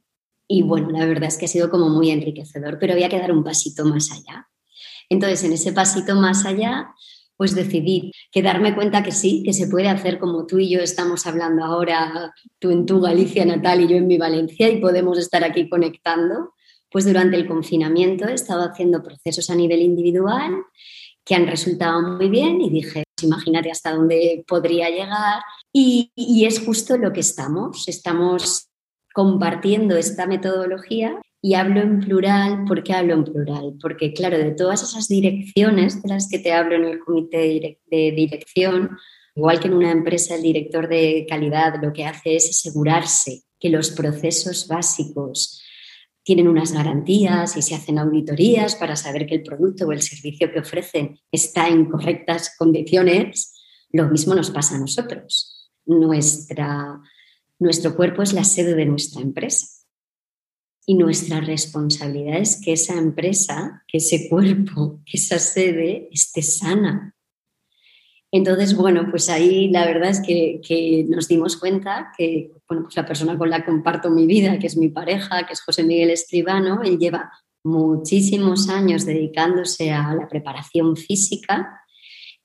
y 0.49 0.63
bueno, 0.63 0.89
la 0.89 1.05
verdad 1.05 1.29
es 1.29 1.37
que 1.37 1.45
ha 1.45 1.49
sido 1.49 1.69
como 1.69 1.91
muy 1.91 2.11
enriquecedor, 2.11 2.79
pero 2.81 2.95
había 2.95 3.11
que 3.11 3.19
dar 3.19 3.31
un 3.31 3.45
pasito 3.45 3.85
más 3.85 4.11
allá. 4.11 4.49
Entonces, 5.11 5.45
en 5.45 5.53
ese 5.53 5.75
pasito 5.75 6.15
más 6.15 6.47
allá, 6.47 6.95
pues 7.37 7.55
decidí 7.55 8.13
que 8.31 8.43
darme 8.43 8.75
cuenta 8.75 9.03
que 9.03 9.13
sí, 9.13 9.43
que 9.45 9.53
se 9.53 9.67
puede 9.67 9.89
hacer 9.89 10.19
como 10.19 10.47
tú 10.47 10.59
y 10.59 10.71
yo 10.71 10.81
estamos 10.81 11.27
hablando 11.27 11.65
ahora, 11.65 12.33
tú 12.59 12.71
en 12.71 12.87
tu 12.87 13.01
Galicia 13.01 13.45
natal 13.45 13.81
y 13.81 13.89
yo 13.89 13.97
en 13.97 14.07
mi 14.07 14.19
Valencia, 14.19 14.69
y 14.71 14.81
podemos 14.81 15.19
estar 15.19 15.45
aquí 15.45 15.69
conectando. 15.69 16.55
Pues 16.91 17.05
durante 17.05 17.37
el 17.37 17.49
confinamiento 17.49 18.29
he 18.29 18.35
estado 18.35 18.63
haciendo 18.63 19.03
procesos 19.03 19.51
a 19.51 19.57
nivel 19.57 19.83
individual 19.83 20.63
que 21.25 21.35
han 21.35 21.47
resultado 21.47 22.03
muy 22.03 22.29
bien 22.29 22.61
y 22.61 22.71
dije, 22.71 23.03
pues 23.17 23.25
imagínate 23.25 23.71
hasta 23.71 23.93
dónde 23.93 24.45
podría 24.47 24.91
llegar. 24.91 25.43
Y, 25.73 26.13
y 26.15 26.45
es 26.45 26.61
justo 26.61 26.97
lo 26.97 27.13
que 27.13 27.21
estamos, 27.21 27.89
estamos 27.89 28.69
compartiendo 29.13 29.97
esta 29.97 30.27
metodología 30.27 31.21
y 31.45 31.53
hablo 31.53 31.83
en 31.83 32.01
plural, 32.01 32.65
¿por 32.65 32.83
qué 32.83 32.95
hablo 32.95 33.13
en 33.13 33.25
plural? 33.25 33.75
Porque, 33.79 34.15
claro, 34.15 34.39
de 34.39 34.53
todas 34.53 34.83
esas 34.83 35.09
direcciones 35.09 36.03
de 36.03 36.09
las 36.09 36.27
que 36.27 36.39
te 36.39 36.55
hablo 36.55 36.75
en 36.75 36.85
el 36.85 37.01
comité 37.01 37.79
de 37.85 38.13
dirección, 38.13 38.97
igual 39.37 39.61
que 39.61 39.69
en 39.69 39.75
una 39.75 39.93
empresa 39.93 40.37
el 40.37 40.43
director 40.43 40.89
de 40.89 41.27
calidad 41.29 41.75
lo 41.83 41.93
que 41.93 42.07
hace 42.07 42.37
es 42.37 42.49
asegurarse 42.49 43.43
que 43.61 43.69
los 43.69 43.91
procesos 43.91 44.67
básicos 44.69 45.63
tienen 46.23 46.49
unas 46.49 46.73
garantías 46.73 47.59
y 47.59 47.61
se 47.61 47.75
hacen 47.75 47.99
auditorías 47.99 48.75
para 48.77 48.97
saber 48.97 49.27
que 49.27 49.35
el 49.35 49.43
producto 49.43 49.87
o 49.87 49.93
el 49.93 50.01
servicio 50.01 50.51
que 50.51 50.61
ofrecen 50.61 51.19
está 51.31 51.69
en 51.69 51.91
correctas 51.91 52.55
condiciones, 52.57 53.53
lo 53.93 54.09
mismo 54.09 54.35
nos 54.35 54.51
pasa 54.51 54.77
a 54.77 54.81
nosotros. 54.81 55.71
Nuestra, 55.85 57.03
nuestro 57.59 57.95
cuerpo 57.95 58.23
es 58.23 58.33
la 58.33 58.45
sede 58.45 58.75
de 58.75 58.87
nuestra 58.87 59.21
empresa 59.21 59.84
y 60.87 60.95
nuestra 60.95 61.41
responsabilidad 61.41 62.39
es 62.39 62.61
que 62.63 62.73
esa 62.73 62.95
empresa, 62.95 63.83
que 63.89 63.99
ese 63.99 64.29
cuerpo, 64.29 65.01
que 65.07 65.17
esa 65.17 65.39
sede 65.39 66.09
esté 66.13 66.43
sana. 66.43 67.15
Entonces, 68.31 68.77
bueno, 68.77 69.07
pues 69.11 69.29
ahí 69.29 69.69
la 69.69 69.87
verdad 69.87 70.11
es 70.11 70.21
que, 70.21 71.07
nos 71.09 71.29
dimos 71.29 71.57
cuenta 71.57 72.13
que 72.19 72.51
bueno, 72.69 72.83
pues 72.85 72.97
la 72.97 73.07
persona 73.07 73.39
con 73.39 73.49
la 73.49 73.61
que 73.61 73.67
comparto 73.67 74.11
mi 74.11 74.27
vida, 74.27 74.59
que 74.59 74.67
es 74.67 74.77
mi 74.77 74.89
pareja, 74.89 75.47
que 75.47 75.53
es 75.53 75.61
José 75.61 75.85
Miguel 75.85 76.11
Estribano, 76.11 76.83
él 76.83 76.99
lleva 76.99 77.31
muchísimos 77.63 78.69
años 78.69 79.07
dedicándose 79.07 79.93
a 79.93 80.15
la 80.15 80.27
preparación 80.29 80.97
física. 80.97 81.81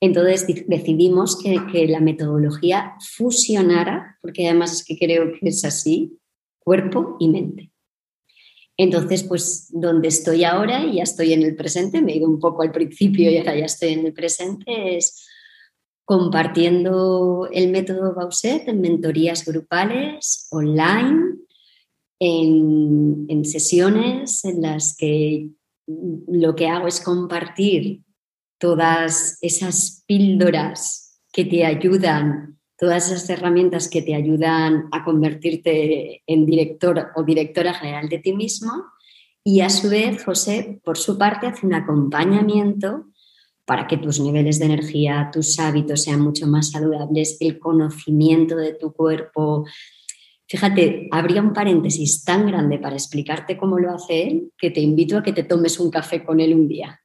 Entonces 0.00 0.46
decidimos 0.68 1.36
que, 1.42 1.58
que 1.72 1.88
la 1.88 2.00
metodología 2.00 2.94
fusionara, 3.00 4.16
porque 4.22 4.46
además 4.46 4.72
es 4.72 4.84
que 4.84 4.96
creo 4.96 5.32
que 5.32 5.48
es 5.48 5.64
así, 5.64 6.18
cuerpo 6.60 7.16
y 7.18 7.28
mente. 7.28 7.70
Entonces, 8.82 9.24
pues 9.24 9.68
donde 9.68 10.08
estoy 10.08 10.42
ahora 10.42 10.86
y 10.86 10.96
ya 10.96 11.02
estoy 11.02 11.34
en 11.34 11.42
el 11.42 11.54
presente, 11.54 12.00
me 12.00 12.12
he 12.12 12.16
ido 12.16 12.30
un 12.30 12.38
poco 12.38 12.62
al 12.62 12.72
principio 12.72 13.30
y 13.30 13.36
ahora 13.36 13.54
ya 13.54 13.66
estoy 13.66 13.90
en 13.90 14.06
el 14.06 14.14
presente, 14.14 14.96
es 14.96 15.28
compartiendo 16.06 17.46
el 17.52 17.70
método 17.70 18.14
Bauset 18.14 18.66
en 18.68 18.80
mentorías 18.80 19.44
grupales, 19.44 20.48
online, 20.50 21.40
en, 22.20 23.26
en 23.28 23.44
sesiones 23.44 24.46
en 24.46 24.62
las 24.62 24.96
que 24.96 25.50
lo 25.86 26.56
que 26.56 26.68
hago 26.68 26.86
es 26.86 27.02
compartir 27.02 28.00
todas 28.58 29.36
esas 29.42 30.04
píldoras 30.06 31.20
que 31.30 31.44
te 31.44 31.66
ayudan 31.66 32.49
todas 32.80 33.12
esas 33.12 33.28
herramientas 33.28 33.90
que 33.90 34.00
te 34.00 34.14
ayudan 34.14 34.88
a 34.90 35.04
convertirte 35.04 36.22
en 36.26 36.46
director 36.46 37.08
o 37.14 37.22
directora 37.22 37.74
general 37.74 38.08
de 38.08 38.18
ti 38.20 38.32
mismo. 38.32 38.72
Y 39.44 39.60
a 39.60 39.68
su 39.68 39.90
vez, 39.90 40.24
José, 40.24 40.80
por 40.82 40.96
su 40.96 41.18
parte, 41.18 41.46
hace 41.46 41.66
un 41.66 41.74
acompañamiento 41.74 43.04
para 43.66 43.86
que 43.86 43.98
tus 43.98 44.18
niveles 44.18 44.58
de 44.58 44.64
energía, 44.64 45.28
tus 45.30 45.58
hábitos 45.58 46.02
sean 46.04 46.22
mucho 46.22 46.46
más 46.46 46.70
saludables, 46.70 47.36
el 47.40 47.58
conocimiento 47.58 48.56
de 48.56 48.72
tu 48.72 48.94
cuerpo. 48.94 49.66
Fíjate, 50.48 51.06
habría 51.12 51.42
un 51.42 51.52
paréntesis 51.52 52.24
tan 52.24 52.46
grande 52.46 52.78
para 52.78 52.96
explicarte 52.96 53.58
cómo 53.58 53.78
lo 53.78 53.92
hace 53.92 54.22
él 54.22 54.52
que 54.56 54.70
te 54.70 54.80
invito 54.80 55.18
a 55.18 55.22
que 55.22 55.34
te 55.34 55.44
tomes 55.44 55.78
un 55.78 55.90
café 55.90 56.24
con 56.24 56.40
él 56.40 56.54
un 56.54 56.66
día 56.66 56.98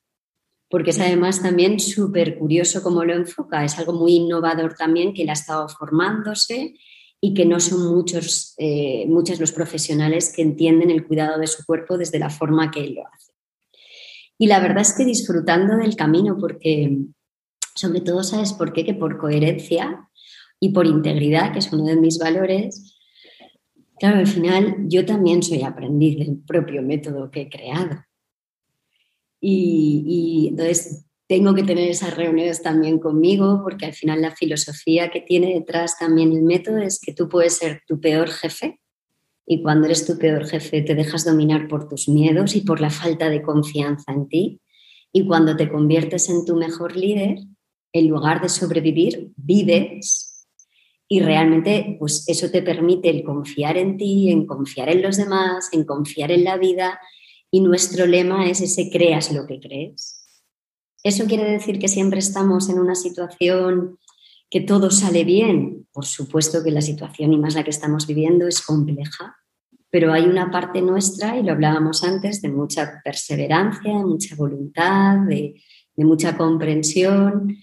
porque 0.69 0.91
es 0.91 0.99
además 0.99 1.41
también 1.41 1.79
súper 1.79 2.37
curioso 2.37 2.81
cómo 2.81 3.03
lo 3.03 3.13
enfoca, 3.13 3.63
es 3.63 3.77
algo 3.77 3.93
muy 3.93 4.15
innovador 4.15 4.75
también 4.75 5.13
que 5.13 5.23
él 5.23 5.29
ha 5.29 5.33
estado 5.33 5.67
formándose 5.69 6.75
y 7.21 7.33
que 7.33 7.45
no 7.45 7.59
son 7.59 7.93
muchos, 7.93 8.53
eh, 8.57 9.05
muchos 9.07 9.39
los 9.39 9.51
profesionales 9.51 10.31
que 10.35 10.41
entienden 10.41 10.91
el 10.91 11.05
cuidado 11.07 11.39
de 11.39 11.47
su 11.47 11.65
cuerpo 11.65 11.97
desde 11.97 12.19
la 12.19 12.29
forma 12.29 12.71
que 12.71 12.81
él 12.83 12.95
lo 12.95 13.07
hace. 13.07 13.31
Y 14.37 14.47
la 14.47 14.59
verdad 14.59 14.81
es 14.81 14.93
que 14.93 15.05
disfrutando 15.05 15.77
del 15.77 15.95
camino, 15.95 16.37
porque 16.39 16.97
sobre 17.73 18.01
todo, 18.01 18.23
¿sabes 18.23 18.53
por 18.53 18.73
qué? 18.73 18.85
Que 18.85 18.93
por 18.93 19.17
coherencia 19.17 20.09
y 20.59 20.69
por 20.69 20.87
integridad, 20.87 21.53
que 21.53 21.59
es 21.59 21.71
uno 21.71 21.85
de 21.85 21.95
mis 21.95 22.17
valores, 22.17 22.97
claro, 23.99 24.19
al 24.19 24.27
final 24.27 24.75
yo 24.87 25.05
también 25.05 25.43
soy 25.43 25.63
aprendiz 25.63 26.17
del 26.17 26.37
propio 26.37 26.81
método 26.81 27.31
que 27.31 27.41
he 27.41 27.49
creado. 27.49 28.03
Y, 29.47 30.47
entonces 30.49 31.05
tengo 31.27 31.53
que 31.53 31.63
tener 31.63 31.87
esas 31.89 32.17
reuniones 32.17 32.63
también 32.63 32.97
conmigo 32.99 33.61
porque 33.63 33.85
al 33.85 33.93
final 33.93 34.21
la 34.21 34.35
filosofía 34.35 35.11
que 35.11 35.21
tiene 35.21 35.53
detrás 35.53 35.99
también 35.99 36.31
el 36.31 36.41
método 36.41 36.77
es 36.79 36.99
que 36.99 37.13
tú 37.13 37.29
puedes 37.29 37.57
ser 37.57 37.81
tu 37.87 37.99
peor 37.99 38.29
jefe 38.29 38.79
y 39.45 39.61
cuando 39.61 39.85
eres 39.85 40.07
tu 40.07 40.17
peor 40.17 40.47
jefe 40.47 40.81
te 40.81 40.95
dejas 40.95 41.25
dominar 41.25 41.67
por 41.67 41.87
tus 41.87 42.09
miedos 42.09 42.55
y 42.55 42.61
por 42.61 42.81
la 42.81 42.89
falta 42.89 43.29
de 43.29 43.43
confianza 43.43 44.11
en 44.13 44.27
ti. 44.27 44.61
Y 45.13 45.27
cuando 45.27 45.55
te 45.55 45.69
conviertes 45.69 46.27
en 46.29 46.43
tu 46.43 46.55
mejor 46.55 46.95
líder, 46.95 47.37
en 47.93 48.07
lugar 48.07 48.41
de 48.41 48.49
sobrevivir, 48.49 49.31
vives. 49.35 50.47
Y 51.07 51.19
realmente 51.19 51.97
pues 51.99 52.27
eso 52.27 52.49
te 52.49 52.63
permite 52.63 53.11
el 53.11 53.23
confiar 53.23 53.77
en 53.77 53.97
ti, 53.97 54.31
en 54.31 54.47
confiar 54.47 54.89
en 54.89 55.03
los 55.03 55.17
demás, 55.17 55.69
en 55.71 55.85
confiar 55.85 56.31
en 56.31 56.43
la 56.43 56.57
vida 56.57 56.99
y 57.55 57.61
nuestro 57.61 58.05
lema 58.05 58.49
es 58.49 58.59
ese 58.59 58.89
creas 58.91 59.31
lo 59.31 59.47
que 59.47 59.61
crees. 59.61 60.27
¿Eso 61.05 61.23
quiere 61.23 61.49
decir 61.49 61.79
que 61.79 61.87
siempre 61.87 62.19
estamos 62.19 62.67
en 62.67 62.79
una 62.79 62.95
situación 62.95 63.97
que 64.49 64.59
todo 64.59 64.91
sale 64.91 65.23
bien? 65.23 65.87
Por 65.93 66.05
supuesto 66.05 66.65
que 66.65 66.71
la 66.71 66.81
situación 66.81 67.31
y 67.31 67.37
más 67.37 67.55
la 67.55 67.63
que 67.63 67.69
estamos 67.69 68.07
viviendo 68.07 68.45
es 68.45 68.61
compleja, 68.61 69.37
pero 69.89 70.11
hay 70.11 70.25
una 70.25 70.51
parte 70.51 70.81
nuestra, 70.81 71.39
y 71.39 71.43
lo 71.43 71.53
hablábamos 71.53 72.03
antes, 72.03 72.41
de 72.41 72.49
mucha 72.49 73.01
perseverancia, 73.05 73.99
de 73.99 74.03
mucha 74.03 74.35
voluntad, 74.35 75.19
de, 75.19 75.63
de 75.95 76.03
mucha 76.03 76.35
comprensión, 76.35 77.55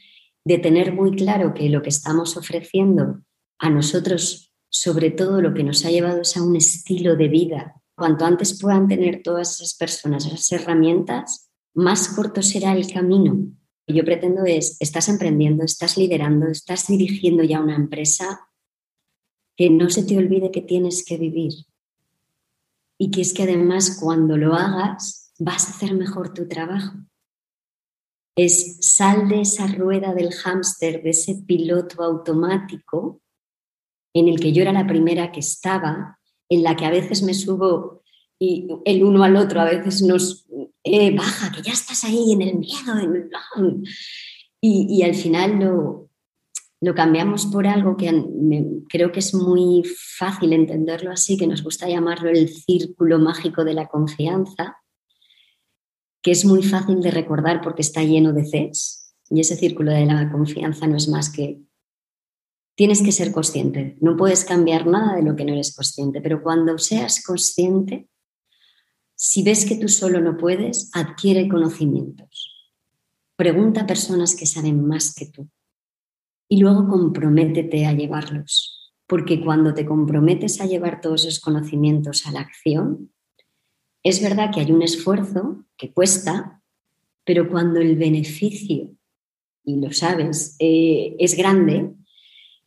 de 0.43 0.57
tener 0.57 0.95
muy 0.95 1.15
claro 1.15 1.53
que 1.53 1.69
lo 1.69 1.83
que 1.83 1.91
estamos 1.91 2.39
ofreciendo 2.39 3.21
a 3.59 3.69
nosotros, 3.69 4.55
sobre 4.71 5.11
todo 5.11 5.43
lo 5.43 5.53
que 5.53 5.65
nos 5.65 5.85
ha 5.85 5.91
llevado 5.91 6.23
es 6.23 6.35
a 6.39 6.43
un 6.43 6.57
estilo 6.57 7.15
de 7.15 7.29
vida. 7.29 7.82
Cuanto 8.03 8.25
antes 8.25 8.61
puedan 8.61 8.89
tener 8.89 9.23
todas 9.23 9.55
esas 9.55 9.77
personas 9.77 10.27
esas 10.27 10.51
herramientas, 10.51 11.53
más 11.73 12.09
corto 12.09 12.43
será 12.43 12.73
el 12.73 12.93
camino. 12.93 13.53
Yo 13.87 14.05
pretendo 14.05 14.45
es, 14.45 14.77
estás 14.81 15.09
emprendiendo, 15.09 15.63
estás 15.63 15.97
liderando, 15.97 16.49
estás 16.49 16.89
dirigiendo 16.89 17.45
ya 17.45 17.61
una 17.61 17.77
empresa, 17.77 18.49
que 19.57 19.71
no 19.71 19.89
se 19.89 20.03
te 20.03 20.19
olvide 20.19 20.51
que 20.51 20.63
tienes 20.63 21.05
que 21.05 21.17
vivir. 21.17 21.53
Y 22.99 23.13
que 23.13 23.21
es 23.21 23.33
que 23.33 23.45
además 23.45 23.99
cuando 24.01 24.37
lo 24.37 24.55
hagas 24.55 25.33
vas 25.39 25.69
a 25.69 25.71
hacer 25.71 25.95
mejor 25.95 26.35
tu 26.35 26.49
trabajo 26.49 26.97
es 28.37 28.79
sal 28.81 29.29
de 29.29 29.43
esa 29.43 29.69
rueda 29.69 30.13
del 30.13 30.33
hámster, 30.33 31.05
de 31.05 31.11
ese 31.11 31.37
piloto 31.47 32.03
automático 32.03 33.23
en 34.13 34.27
el 34.27 34.41
que 34.41 34.53
yo 34.53 34.63
era 34.63 34.73
la 34.73 34.89
primera 34.89 35.31
que 35.31 35.39
estaba, 35.39 36.19
en 36.55 36.63
la 36.63 36.77
que 36.77 36.85
a 36.85 36.91
veces 36.91 37.23
me 37.23 37.35
subo 37.35 38.03
y 38.39 38.67
el 38.85 39.05
uno 39.05 39.23
al 39.23 39.37
otro, 39.37 39.61
a 39.61 39.65
veces 39.65 40.03
nos 40.03 40.47
eh, 40.83 41.15
baja, 41.15 41.53
que 41.53 41.63
ya 41.63 41.73
estás 41.73 42.03
ahí 42.05 42.33
en 42.33 42.43
el 42.43 42.59
miedo. 42.59 42.93
y, 44.61 44.87
y, 44.91 45.03
al 45.03 45.15
final 45.15 45.61
lo, 45.61 46.11
lo, 46.81 46.95
cambiamos 46.95 47.47
por 47.47 47.67
algo 47.67 47.97
que 47.97 48.11
creo 48.89 49.13
que 49.13 49.21
es 49.21 49.33
muy 49.33 49.85
fácil 50.19 50.53
entenderlo 50.53 51.13
así, 51.13 51.37
que 51.37 51.47
nos 51.47 51.63
gusta 51.63 51.89
llamarlo 51.89 52.31
el 52.31 52.49
círculo 52.49 53.21
mágico 53.21 53.65
de 53.65 53.75
la 53.75 53.87
confianza 53.87 54.77
que 56.23 56.31
es 56.31 56.45
muy 56.45 56.63
fácil 56.63 57.01
de 57.01 57.11
recordar 57.11 57.61
porque 57.61 57.83
está 57.83 58.03
lleno 58.03 58.33
de 58.33 58.45
Cs. 58.45 59.15
Y 59.29 59.41
ese 59.41 59.57
círculo 59.57 59.93
de 59.93 60.07
la 60.07 60.31
confianza 60.31 60.87
no 60.87 60.97
es 60.97 61.09
más 61.09 61.31
que 61.31 61.61
tienes 62.83 63.01
que 63.01 63.13
ser 63.13 63.31
consciente. 63.31 63.97
No 64.01 64.17
puedes 64.17 64.45
cambiar 64.45 64.89
nada 64.89 65.15
de 65.15 65.23
lo 65.23 65.37
que 65.37 65.45
no 65.45 65.53
eres 65.53 65.73
consciente, 65.73 66.21
pero 66.21 66.43
cuando 66.43 66.79
seas 66.79 67.23
consciente, 67.23 68.09
si 69.15 69.45
ves 69.45 69.65
que 69.67 69.77
tú 69.77 69.87
solo 69.87 70.21
no 70.21 70.37
puedes, 70.37 70.91
adquiere 70.93 71.47
conocimientos. 71.47 72.75
Pregunta 73.37 73.83
a 73.83 73.87
personas 73.87 74.35
que 74.35 74.47
saben 74.47 74.85
más 74.85 75.15
que 75.15 75.27
tú 75.27 75.49
y 76.49 76.57
luego 76.57 76.89
comprométete 76.89 77.87
a 77.87 77.93
llevarlos, 77.93 78.93
porque 79.07 79.41
cuando 79.41 79.75
te 79.75 79.87
comprometes 79.87 80.61
a 80.61 80.67
llevar 80.67 81.01
todos 81.01 81.25
esos 81.25 81.39
conocimientos 81.39 82.27
a 82.27 82.33
la 82.33 82.41
acción, 82.41 83.13
es 84.03 84.21
verdad 84.21 84.51
que 84.53 84.59
hay 84.59 84.73
un 84.73 84.83
esfuerzo 84.83 85.67
que 85.77 85.93
cuesta, 85.93 86.61
pero 87.23 87.49
cuando 87.49 87.79
el 87.79 87.95
beneficio, 87.95 88.91
y 89.63 89.77
lo 89.77 89.93
sabes, 89.93 90.57
eh, 90.59 91.15
es 91.21 91.37
grande, 91.37 91.95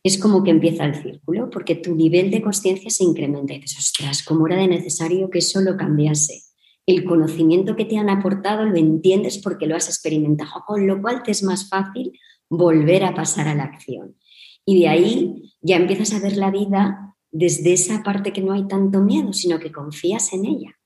es 0.06 0.18
como 0.18 0.42
que 0.44 0.50
empieza 0.50 0.84
el 0.84 0.94
círculo, 0.94 1.50
porque 1.50 1.74
tu 1.74 1.94
nivel 1.94 2.30
de 2.30 2.42
conciencia 2.42 2.90
se 2.90 3.04
incrementa 3.04 3.54
y 3.54 3.60
dices, 3.60 3.78
ostras, 3.78 4.22
¿cómo 4.22 4.46
era 4.46 4.56
de 4.56 4.68
necesario 4.68 5.30
que 5.30 5.38
eso 5.38 5.60
lo 5.60 5.76
cambiase? 5.76 6.42
El 6.86 7.04
conocimiento 7.04 7.74
que 7.74 7.84
te 7.84 7.98
han 7.98 8.08
aportado 8.08 8.64
lo 8.64 8.76
entiendes 8.76 9.38
porque 9.38 9.66
lo 9.66 9.74
has 9.74 9.88
experimentado, 9.88 10.62
con 10.66 10.86
lo 10.86 11.00
cual 11.00 11.22
te 11.22 11.32
es 11.32 11.42
más 11.42 11.68
fácil 11.68 12.12
volver 12.48 13.04
a 13.04 13.14
pasar 13.14 13.48
a 13.48 13.54
la 13.54 13.64
acción. 13.64 14.16
Y 14.64 14.80
de 14.80 14.88
ahí 14.88 15.54
ya 15.60 15.76
empiezas 15.76 16.12
a 16.12 16.20
ver 16.20 16.36
la 16.36 16.50
vida 16.50 17.16
desde 17.30 17.72
esa 17.72 18.02
parte 18.02 18.32
que 18.32 18.42
no 18.42 18.52
hay 18.52 18.66
tanto 18.68 19.00
miedo, 19.00 19.32
sino 19.32 19.58
que 19.58 19.72
confías 19.72 20.32
en 20.32 20.46
ella. 20.46 20.78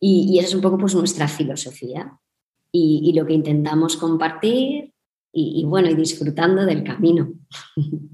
Y, 0.00 0.38
esa 0.38 0.48
es 0.48 0.54
un 0.54 0.60
poco 0.60 0.78
pues 0.78 0.94
nuestra 0.94 1.28
filosofía 1.28 2.18
y, 2.72 3.12
lo 3.14 3.26
que 3.26 3.34
intentamos 3.34 3.96
compartir 3.96 4.91
y, 5.32 5.64
bueno, 5.64 5.88
y 5.88 5.94
disfrutando 5.94 6.64
del 6.64 6.84
camino. 6.84 7.32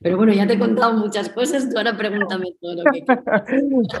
Pero 0.00 0.18
bueno, 0.18 0.34
ya 0.34 0.46
te 0.46 0.54
he 0.54 0.58
contado 0.58 0.92
muchas 0.92 1.30
cosas, 1.30 1.70
tú 1.70 1.78
ahora 1.78 1.96
pregúntame 1.96 2.54
todo 2.60 2.74
lo 2.74 2.84
que 2.92 3.04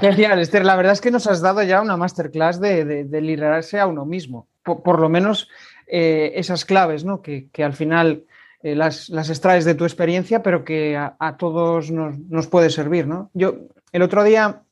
Genial, 0.00 0.38
Esther. 0.38 0.64
La 0.64 0.76
verdad 0.76 0.92
es 0.92 1.00
que 1.00 1.10
nos 1.10 1.26
has 1.26 1.40
dado 1.40 1.62
ya 1.62 1.80
una 1.80 1.96
masterclass 1.96 2.60
de, 2.60 2.84
de, 2.84 3.20
liderarse 3.22 3.80
a 3.80 3.86
uno 3.86 4.04
mismo. 4.04 4.48
Por, 4.62 4.98
lo 4.98 5.08
menos 5.08 5.48
eh, 5.86 6.32
esas 6.34 6.66
claves, 6.66 7.04
¿no? 7.04 7.22
Que, 7.22 7.48
al 7.56 7.72
final 7.72 8.24
eh, 8.62 8.74
las, 8.74 9.08
extraes 9.10 9.64
de 9.64 9.74
tu 9.74 9.84
experiencia, 9.84 10.42
pero 10.42 10.62
que 10.62 10.94
a, 10.94 11.16
a 11.18 11.38
todos 11.38 11.90
nos, 11.90 12.18
nos, 12.18 12.48
puede 12.48 12.68
servir, 12.68 13.06
¿no? 13.06 13.30
Yo 13.32 13.54
el 13.92 14.02
otro 14.02 14.24
día 14.24 14.64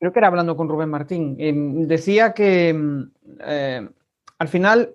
creo 0.00 0.12
que 0.12 0.18
era 0.18 0.28
hablando 0.28 0.56
con 0.56 0.68
Rubén 0.68 0.88
Martín, 0.88 1.36
em, 1.38 1.86
decía 1.86 2.32
que 2.32 2.70
em, 2.70 3.10
eh, 3.44 3.88
al 4.38 4.48
final 4.48 4.94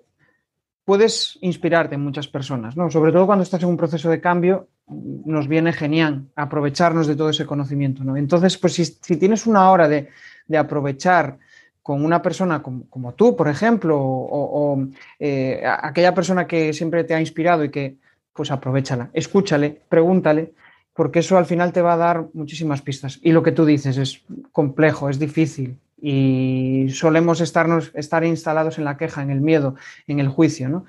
puedes 0.86 1.38
inspirarte 1.42 1.96
en 1.96 2.02
muchas 2.02 2.28
personas, 2.28 2.78
¿no? 2.78 2.90
Sobre 2.92 3.12
todo 3.12 3.26
cuando 3.26 3.44
estás 3.44 3.62
en 3.64 3.70
un 3.70 3.78
proceso 3.78 4.10
de 4.10 4.22
cambio, 4.22 4.68
nos 4.88 5.48
viene 5.48 5.74
genial 5.74 6.28
aprovecharnos 6.36 7.08
de 7.08 7.16
todo 7.16 7.32
ese 7.32 7.46
conocimiento, 7.46 8.04
¿no? 8.04 8.16
Entonces, 8.16 8.58
pues 8.58 8.76
si, 8.76 9.18
tienes 9.18 9.48
una 9.48 9.72
hora 9.72 9.88
de, 9.88 10.10
aprovechar 10.56 11.40
con 11.82 12.06
una 12.06 12.22
persona 12.22 12.62
como, 12.62 13.14
tú, 13.14 13.36
por 13.36 13.48
ejemplo, 13.48 13.98
o, 14.00 14.88
eh, 15.20 15.64
aquella 15.66 16.14
persona 16.14 16.46
que 16.46 16.72
siempre 16.72 17.04
te 17.04 17.16
ha 17.16 17.20
inspirado 17.20 17.64
y 17.64 17.70
que, 17.70 17.98
pues 18.32 18.52
aprovechala, 18.52 19.10
escúchale, 19.14 19.82
pregúntale, 19.90 20.54
porque 20.94 21.20
eso 21.20 21.38
al 21.38 21.46
final 21.46 21.74
te 21.74 21.82
va 21.82 21.94
a 21.94 21.98
dar 21.98 22.28
muchísimas 22.34 22.82
pistas. 22.82 23.20
Y 23.24 23.32
lo 23.32 23.42
que 23.42 23.52
tú 23.52 23.66
dices 23.66 23.98
es 23.98 24.24
complejo, 24.52 25.10
es 25.10 25.18
difícil 25.18 25.78
y 25.98 26.88
solemos 26.90 27.42
estarnos, 27.42 27.92
estar 27.96 28.24
instalados 28.24 28.78
en 28.78 28.86
la 28.86 28.98
queja, 28.98 29.22
en 29.22 29.30
el 29.30 29.42
miedo, 29.42 29.76
en 30.08 30.20
el 30.20 30.28
juicio, 30.28 30.70
¿no? 30.70 30.86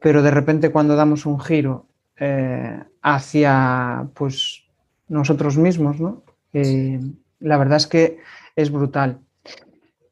Pero 0.00 0.22
de 0.22 0.30
repente 0.30 0.70
cuando 0.70 0.96
damos 0.96 1.26
un 1.26 1.40
giro 1.40 1.86
eh, 2.18 2.82
hacia 3.02 4.08
pues, 4.14 4.64
nosotros 5.08 5.56
mismos, 5.58 6.00
¿no? 6.00 6.22
Eh, 6.52 7.00
la 7.40 7.58
verdad 7.58 7.76
es 7.76 7.86
que 7.86 8.18
es 8.56 8.70
brutal. 8.70 9.20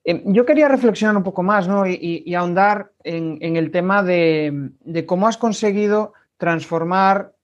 Eh, 0.04 0.22
yo 0.26 0.46
quería 0.46 0.68
reflexionar 0.68 1.16
un 1.16 1.22
poco 1.22 1.42
más 1.42 1.68
¿no? 1.68 1.86
y, 1.86 2.34
ahondar 2.34 2.92
en, 3.04 3.56
el 3.56 3.70
tema 3.70 4.02
de, 4.02 4.70
de 4.80 5.04
cómo 5.04 5.28
has 5.28 5.36
conseguido 5.36 6.14
transformar 6.38 7.34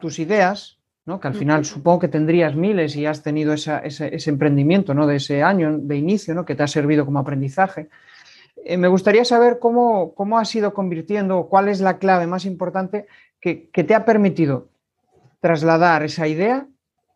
tus 0.00 0.18
ideas 0.18 0.75
que 1.06 1.28
al 1.28 1.34
final 1.34 1.64
supongo 1.64 2.00
que 2.00 2.08
tendrías 2.08 2.56
miles 2.56 2.96
y 2.96 3.06
has 3.06 3.22
tenido 3.22 3.54
ese, 3.54 4.20
emprendimiento 4.26 4.92
¿no? 4.92 5.06
de 5.06 5.16
ese 5.16 5.42
año 5.42 5.78
de 5.78 5.96
inicio 5.96 6.34
¿no? 6.34 6.44
que 6.44 6.56
te 6.56 6.64
ha 6.64 6.66
servido 6.66 7.04
como 7.04 7.20
aprendizaje. 7.20 7.88
Eh, 8.64 8.76
me 8.76 8.88
gustaría 8.88 9.24
saber 9.24 9.60
cómo, 9.60 10.14
cómo 10.14 10.36
has 10.36 10.52
ido 10.54 10.74
convirtiendo, 10.74 11.46
cuál 11.46 11.68
es 11.68 11.80
la 11.80 11.98
clave 11.98 12.26
más 12.26 12.44
importante 12.44 13.06
que, 13.40 13.70
te 13.72 13.94
ha 13.94 14.04
permitido 14.04 14.68
trasladar 15.40 16.02
esa 16.02 16.26
idea 16.26 16.66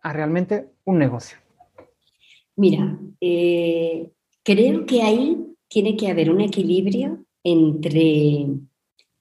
a 0.03 0.13
realmente 0.13 0.69
un 0.85 0.99
negocio. 0.99 1.39
Mira, 2.55 2.97
eh, 3.21 4.09
creo 4.45 4.87
que 4.87 5.03
ahí 5.03 5.57
tiene 5.67 5.97
que 5.97 6.09
haber 6.09 6.31
un 6.31 6.41
equilibrio 6.41 7.25
entre, 7.43 8.47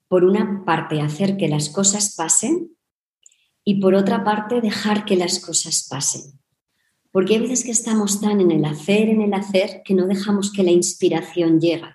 por 0.08 0.23
una 0.23 0.63
parte, 0.63 1.01
hacer 1.01 1.38
que 1.38 1.47
las 1.47 1.69
cosas 1.69 2.13
pasen 2.15 2.69
y 3.69 3.75
por 3.75 3.93
otra 3.93 4.23
parte 4.23 4.62
dejar 4.62 5.05
que 5.05 5.15
las 5.15 5.38
cosas 5.38 5.86
pasen. 5.88 6.23
Porque 7.12 7.36
hay 7.36 7.41
veces 7.41 7.63
que 7.63 7.69
estamos 7.69 8.19
tan 8.19 8.41
en 8.41 8.49
el 8.49 8.65
hacer, 8.65 9.10
en 9.10 9.21
el 9.21 9.32
hacer, 9.32 9.84
que 9.86 9.93
no 9.93 10.08
dejamos 10.08 10.51
que 10.51 10.63
la 10.63 10.71
inspiración 10.71 11.62
llegue. 11.62 11.93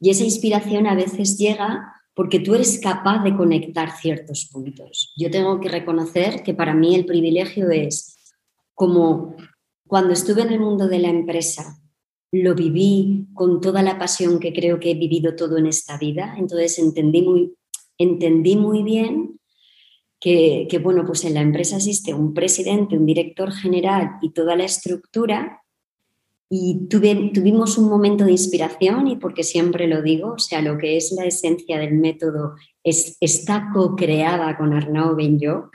Y 0.00 0.10
esa 0.10 0.24
inspiración 0.24 0.88
a 0.88 0.96
veces 0.96 1.38
llega 1.38 1.94
porque 2.12 2.40
tú 2.40 2.56
eres 2.56 2.80
capaz 2.80 3.22
de 3.22 3.36
conectar 3.36 3.96
ciertos 4.00 4.48
puntos. 4.50 5.14
Yo 5.16 5.30
tengo 5.30 5.60
que 5.60 5.68
reconocer 5.68 6.42
que 6.42 6.54
para 6.54 6.74
mí 6.74 6.96
el 6.96 7.06
privilegio 7.06 7.70
es 7.70 8.34
como 8.74 9.36
cuando 9.86 10.12
estuve 10.12 10.42
en 10.42 10.54
el 10.54 10.58
mundo 10.58 10.88
de 10.88 10.98
la 10.98 11.08
empresa, 11.10 11.78
lo 12.32 12.56
viví 12.56 13.28
con 13.32 13.60
toda 13.60 13.84
la 13.84 13.96
pasión 13.96 14.40
que 14.40 14.52
creo 14.52 14.80
que 14.80 14.90
he 14.90 14.94
vivido 14.94 15.36
todo 15.36 15.56
en 15.56 15.66
esta 15.66 15.98
vida, 15.98 16.34
entonces 16.36 16.80
entendí 16.80 17.22
muy, 17.22 17.54
entendí 17.96 18.56
muy 18.56 18.82
bien 18.82 19.39
que, 20.20 20.80
bueno, 20.82 21.04
pues 21.06 21.24
en 21.24 21.34
la 21.34 21.40
empresa 21.40 21.76
existe 21.76 22.12
un 22.12 22.34
presidente, 22.34 22.98
un 22.98 23.06
director 23.06 23.50
general 23.52 24.18
y 24.20 24.30
toda 24.30 24.54
la 24.54 24.64
estructura. 24.64 25.62
Y 26.50 26.88
tuvimos 26.88 27.78
un 27.78 27.88
momento 27.88 28.24
de 28.24 28.32
inspiración 28.32 29.06
y 29.06 29.16
porque 29.16 29.44
siempre 29.44 29.86
lo 29.86 30.02
digo, 30.02 30.32
o 30.32 30.38
sea, 30.38 30.60
lo 30.60 30.76
que 30.76 30.96
es 30.96 31.12
la 31.12 31.24
esencia 31.24 31.78
del 31.78 31.94
método 31.94 32.56
es, 32.84 33.16
está 33.20 33.70
co-creada 33.72 34.58
con 34.58 34.74
Arnaud 34.74 35.16
Benyoc, 35.16 35.70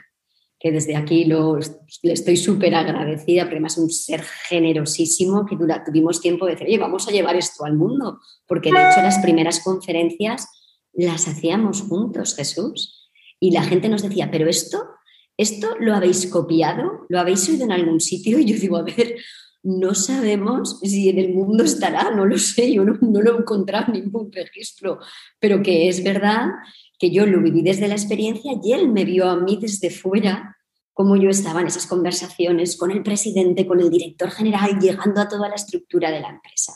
que 0.60 0.70
desde 0.70 0.94
aquí 0.94 1.24
lo, 1.24 1.58
le 2.02 2.12
estoy 2.12 2.36
súper 2.36 2.74
agradecida, 2.74 3.42
porque 3.42 3.56
además 3.56 3.78
es 3.78 3.82
un 3.82 3.90
ser 3.90 4.22
generosísimo 4.22 5.44
que 5.44 5.56
dura, 5.56 5.82
tuvimos 5.82 6.20
tiempo 6.20 6.46
de 6.46 6.52
decir, 6.52 6.68
oye, 6.68 6.78
vamos 6.78 7.08
a 7.08 7.10
llevar 7.10 7.36
esto 7.36 7.64
al 7.64 7.74
mundo, 7.74 8.20
porque 8.46 8.70
de 8.70 8.78
hecho 8.78 9.02
las 9.02 9.18
primeras 9.18 9.60
conferencias 9.64 10.48
las 10.92 11.26
hacíamos 11.26 11.82
juntos, 11.82 12.36
Jesús. 12.36 12.95
Y 13.40 13.50
la 13.50 13.62
gente 13.62 13.88
nos 13.88 14.02
decía, 14.02 14.30
pero 14.30 14.48
esto 14.48 14.96
¿esto 15.36 15.76
lo 15.80 15.94
habéis 15.94 16.26
copiado? 16.26 17.06
¿Lo 17.08 17.20
habéis 17.20 17.48
oído 17.48 17.64
en 17.64 17.72
algún 17.72 18.00
sitio? 18.00 18.38
Y 18.46 18.46
yo 18.46 18.58
digo, 18.58 18.76
a 18.76 18.82
ver, 18.82 19.16
no 19.62 19.94
sabemos 19.94 20.80
si 20.82 21.08
en 21.08 21.18
el 21.18 21.34
mundo 21.34 21.64
estará, 21.64 22.10
no 22.10 22.24
lo 22.24 22.38
sé, 22.38 22.72
yo 22.72 22.84
no, 22.84 22.96
lo 23.00 23.36
he 23.36 23.40
encontrado 23.40 23.86
en 23.88 24.04
ningún 24.04 24.30
registro, 24.32 25.00
pero 25.40 25.62
que 25.62 25.88
es 25.88 26.04
verdad 26.04 26.50
que 26.98 27.10
yo 27.10 27.26
lo 27.26 27.42
viví 27.42 27.62
desde 27.62 27.88
la 27.88 27.94
experiencia 27.94 28.52
y 28.62 28.72
él 28.72 28.88
me 28.88 29.04
vio 29.04 29.28
a 29.28 29.36
mí 29.36 29.58
desde 29.60 29.90
fuera, 29.90 30.56
como 30.92 31.16
yo 31.16 31.28
estaba 31.28 31.60
en 31.60 31.66
esas 31.66 31.86
conversaciones 31.86 32.76
con 32.76 32.90
el 32.90 33.02
presidente, 33.02 33.66
con 33.66 33.80
el 33.80 33.90
director 33.90 34.30
general, 34.30 34.78
llegando 34.78 35.20
a 35.20 35.28
toda 35.28 35.48
la 35.48 35.56
estructura 35.56 36.10
de 36.10 36.20
la 36.20 36.30
empresa. 36.30 36.72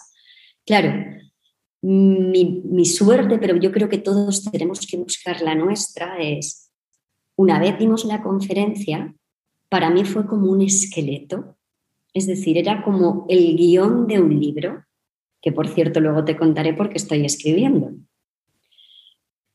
Claro, 0.66 0.92
mi, 1.82 2.84
suerte, 2.84 3.38
pero 3.38 3.56
yo 3.56 3.72
creo 3.72 3.88
que 3.88 3.98
todos 3.98 4.44
tenemos 4.50 4.86
que 4.86 4.96
buscar 4.96 5.40
la 5.40 5.54
nuestra, 5.54 6.18
es, 6.18 6.70
una 7.36 7.58
vez 7.58 7.78
dimos 7.78 8.04
la 8.04 8.22
conferencia, 8.22 9.14
para 9.68 9.90
mí 9.90 10.04
fue 10.04 10.26
como 10.26 10.50
un 10.50 10.62
esqueleto, 10.62 11.56
es 12.12 12.26
decir, 12.26 12.58
era 12.58 12.82
como 12.82 13.26
el 13.28 13.56
guion 13.56 14.06
de 14.06 14.20
un 14.20 14.38
libro, 14.38 14.84
que 15.40 15.52
por 15.52 15.68
cierto 15.68 16.00
luego 16.00 16.24
te 16.24 16.36
contaré 16.36 16.74
porque 16.74 16.98
estoy 16.98 17.24
escribiendo. 17.24 17.92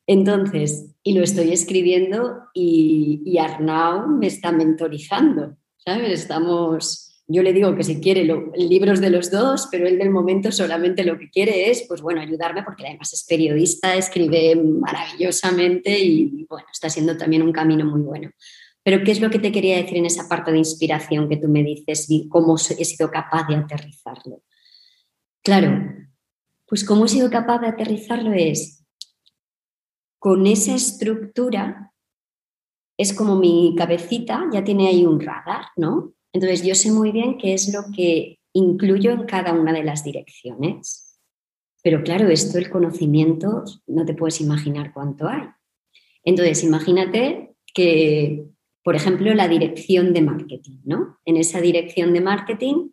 Entonces, 0.07 0.95
y 1.03 1.13
lo 1.13 1.23
estoy 1.23 1.51
escribiendo 1.51 2.43
y, 2.53 3.37
Arnau 3.37 4.07
me 4.07 4.27
está 4.27 4.51
mentorizando, 4.51 5.57
¿sabes? 5.77 6.21
Estamos, 6.21 7.14
yo 7.27 7.41
le 7.41 7.53
digo 7.53 7.75
que 7.75 7.83
si 7.83 7.99
quiere 7.99 8.23
libros 8.55 9.01
de 9.01 9.09
los 9.09 9.31
dos, 9.31 9.67
pero 9.71 9.87
él 9.87 9.97
del 9.97 10.11
momento 10.11 10.51
solamente 10.51 11.03
lo 11.03 11.17
que 11.17 11.29
quiere 11.29 11.71
es, 11.71 11.83
pues 11.87 12.01
bueno, 12.01 12.21
ayudarme 12.21 12.63
porque 12.63 12.85
además 12.85 13.13
es 13.13 13.25
periodista, 13.25 13.95
escribe 13.95 14.55
maravillosamente 14.55 15.99
y 15.99 16.45
bueno, 16.47 16.67
está 16.71 16.89
siendo 16.89 17.17
también 17.17 17.41
un 17.41 17.51
camino 17.51 17.85
muy 17.85 18.01
bueno. 18.01 18.31
Pero 18.83 19.03
¿qué 19.03 19.11
es 19.11 19.19
lo 19.19 19.31
que 19.31 19.39
te 19.39 19.51
quería 19.51 19.77
decir 19.77 19.97
en 19.97 20.05
esa 20.05 20.29
parte 20.29 20.51
de 20.51 20.59
inspiración 20.59 21.27
que 21.27 21.37
tú 21.37 21.47
me 21.47 21.63
dices 21.63 22.05
y 22.09 22.29
cómo 22.29 22.55
he 22.55 22.85
sido 22.85 23.09
capaz 23.09 23.47
de 23.47 23.55
aterrizarlo? 23.55 24.43
Claro, 25.43 25.91
pues 26.67 26.83
cómo 26.83 27.05
he 27.05 27.09
sido 27.09 27.31
capaz 27.31 27.59
de 27.59 27.67
aterrizarlo 27.67 28.33
es 28.33 28.85
con 30.19 30.47
esa 30.47 30.73
estructura, 30.73 31.93
es 32.97 33.13
como 33.13 33.35
mi 33.35 33.75
cabecita 33.77 34.47
ya 34.51 34.63
tiene 34.63 34.87
ahí 34.87 35.05
un 35.05 35.19
radar, 35.19 35.65
¿no? 35.75 36.14
Entonces 36.35 36.63
yo 36.63 36.75
sé 36.75 36.91
muy 36.91 37.13
bien 37.13 37.37
qué 37.37 37.53
es 37.53 37.71
lo 37.73 37.85
que 37.95 38.39
incluyo 38.51 39.11
en 39.11 39.23
cada 39.23 39.53
una 39.53 39.71
de 39.71 39.85
las 39.85 40.03
direcciones. 40.03 41.17
Pero 41.81 42.03
claro, 42.03 42.27
esto, 42.27 42.57
el 42.57 42.69
conocimiento, 42.69 43.63
no 43.87 44.03
te 44.03 44.15
puedes 44.15 44.41
imaginar 44.41 44.91
cuánto 44.93 45.29
hay. 45.29 45.43
Entonces, 46.25 46.61
imagínate 46.65 47.55
que, 47.73 48.47
por 48.83 48.97
ejemplo, 48.97 49.33
la 49.33 49.47
dirección 49.47 50.11
de 50.11 50.23
marketing, 50.23 50.79
¿no? 50.83 51.19
En 51.23 51.37
esa 51.37 51.61
dirección 51.61 52.11
de 52.11 52.19
marketing, 52.19 52.89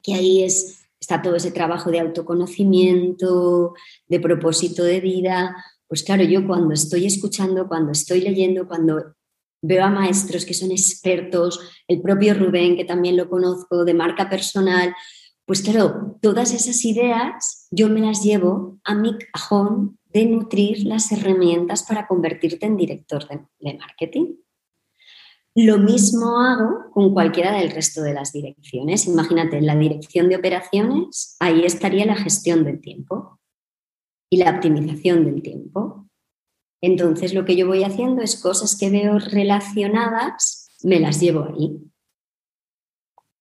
que 0.00 0.14
ahí 0.14 0.44
es, 0.44 0.86
está 1.00 1.22
todo 1.22 1.34
ese 1.34 1.50
trabajo 1.50 1.90
de 1.90 1.98
autoconocimiento, 1.98 3.74
de 4.06 4.20
propósito 4.20 4.84
de 4.84 5.00
vida, 5.00 5.56
pues 5.88 6.04
claro, 6.04 6.22
yo 6.22 6.46
cuando 6.46 6.72
estoy 6.72 7.06
escuchando, 7.06 7.66
cuando 7.66 7.90
estoy 7.90 8.20
leyendo, 8.20 8.68
cuando 8.68 9.16
veo 9.62 9.84
a 9.84 9.90
maestros 9.90 10.44
que 10.44 10.54
son 10.54 10.70
expertos, 10.70 11.60
el 11.88 12.00
propio 12.00 12.34
Rubén, 12.34 12.76
que 12.76 12.84
también 12.84 13.16
lo 13.16 13.28
conozco, 13.28 13.84
de 13.84 13.94
marca 13.94 14.28
personal, 14.28 14.94
pues 15.46 15.62
claro, 15.62 16.16
todas 16.22 16.54
esas 16.54 16.84
ideas 16.84 17.66
yo 17.72 17.88
me 17.88 18.00
las 18.00 18.22
llevo 18.22 18.78
a 18.84 18.94
mi 18.94 19.18
cajón 19.18 19.98
de 20.12 20.26
nutrir 20.26 20.84
las 20.84 21.10
herramientas 21.10 21.82
para 21.82 22.06
convertirte 22.06 22.66
en 22.66 22.76
director 22.76 23.26
de, 23.28 23.40
de 23.58 23.78
marketing. 23.78 24.36
Lo 25.56 25.78
mismo 25.78 26.38
hago 26.38 26.92
con 26.92 27.12
cualquiera 27.12 27.52
del 27.52 27.72
resto 27.72 28.02
de 28.02 28.14
las 28.14 28.32
direcciones. 28.32 29.06
Imagínate, 29.06 29.58
en 29.58 29.66
la 29.66 29.74
dirección 29.74 30.28
de 30.28 30.36
operaciones, 30.36 31.36
ahí 31.40 31.64
estaría 31.64 32.06
la 32.06 32.14
gestión 32.14 32.62
del 32.62 32.80
tiempo 32.80 33.40
y 34.30 34.36
la 34.36 34.50
optimización 34.50 35.24
del 35.24 35.42
tiempo. 35.42 35.99
Entonces 36.80 37.34
lo 37.34 37.44
que 37.44 37.56
yo 37.56 37.66
voy 37.66 37.84
haciendo 37.84 38.22
es 38.22 38.40
cosas 38.40 38.76
que 38.78 38.90
veo 38.90 39.18
relacionadas, 39.18 40.70
me 40.82 40.98
las 40.98 41.20
llevo 41.20 41.44
ahí. 41.44 41.78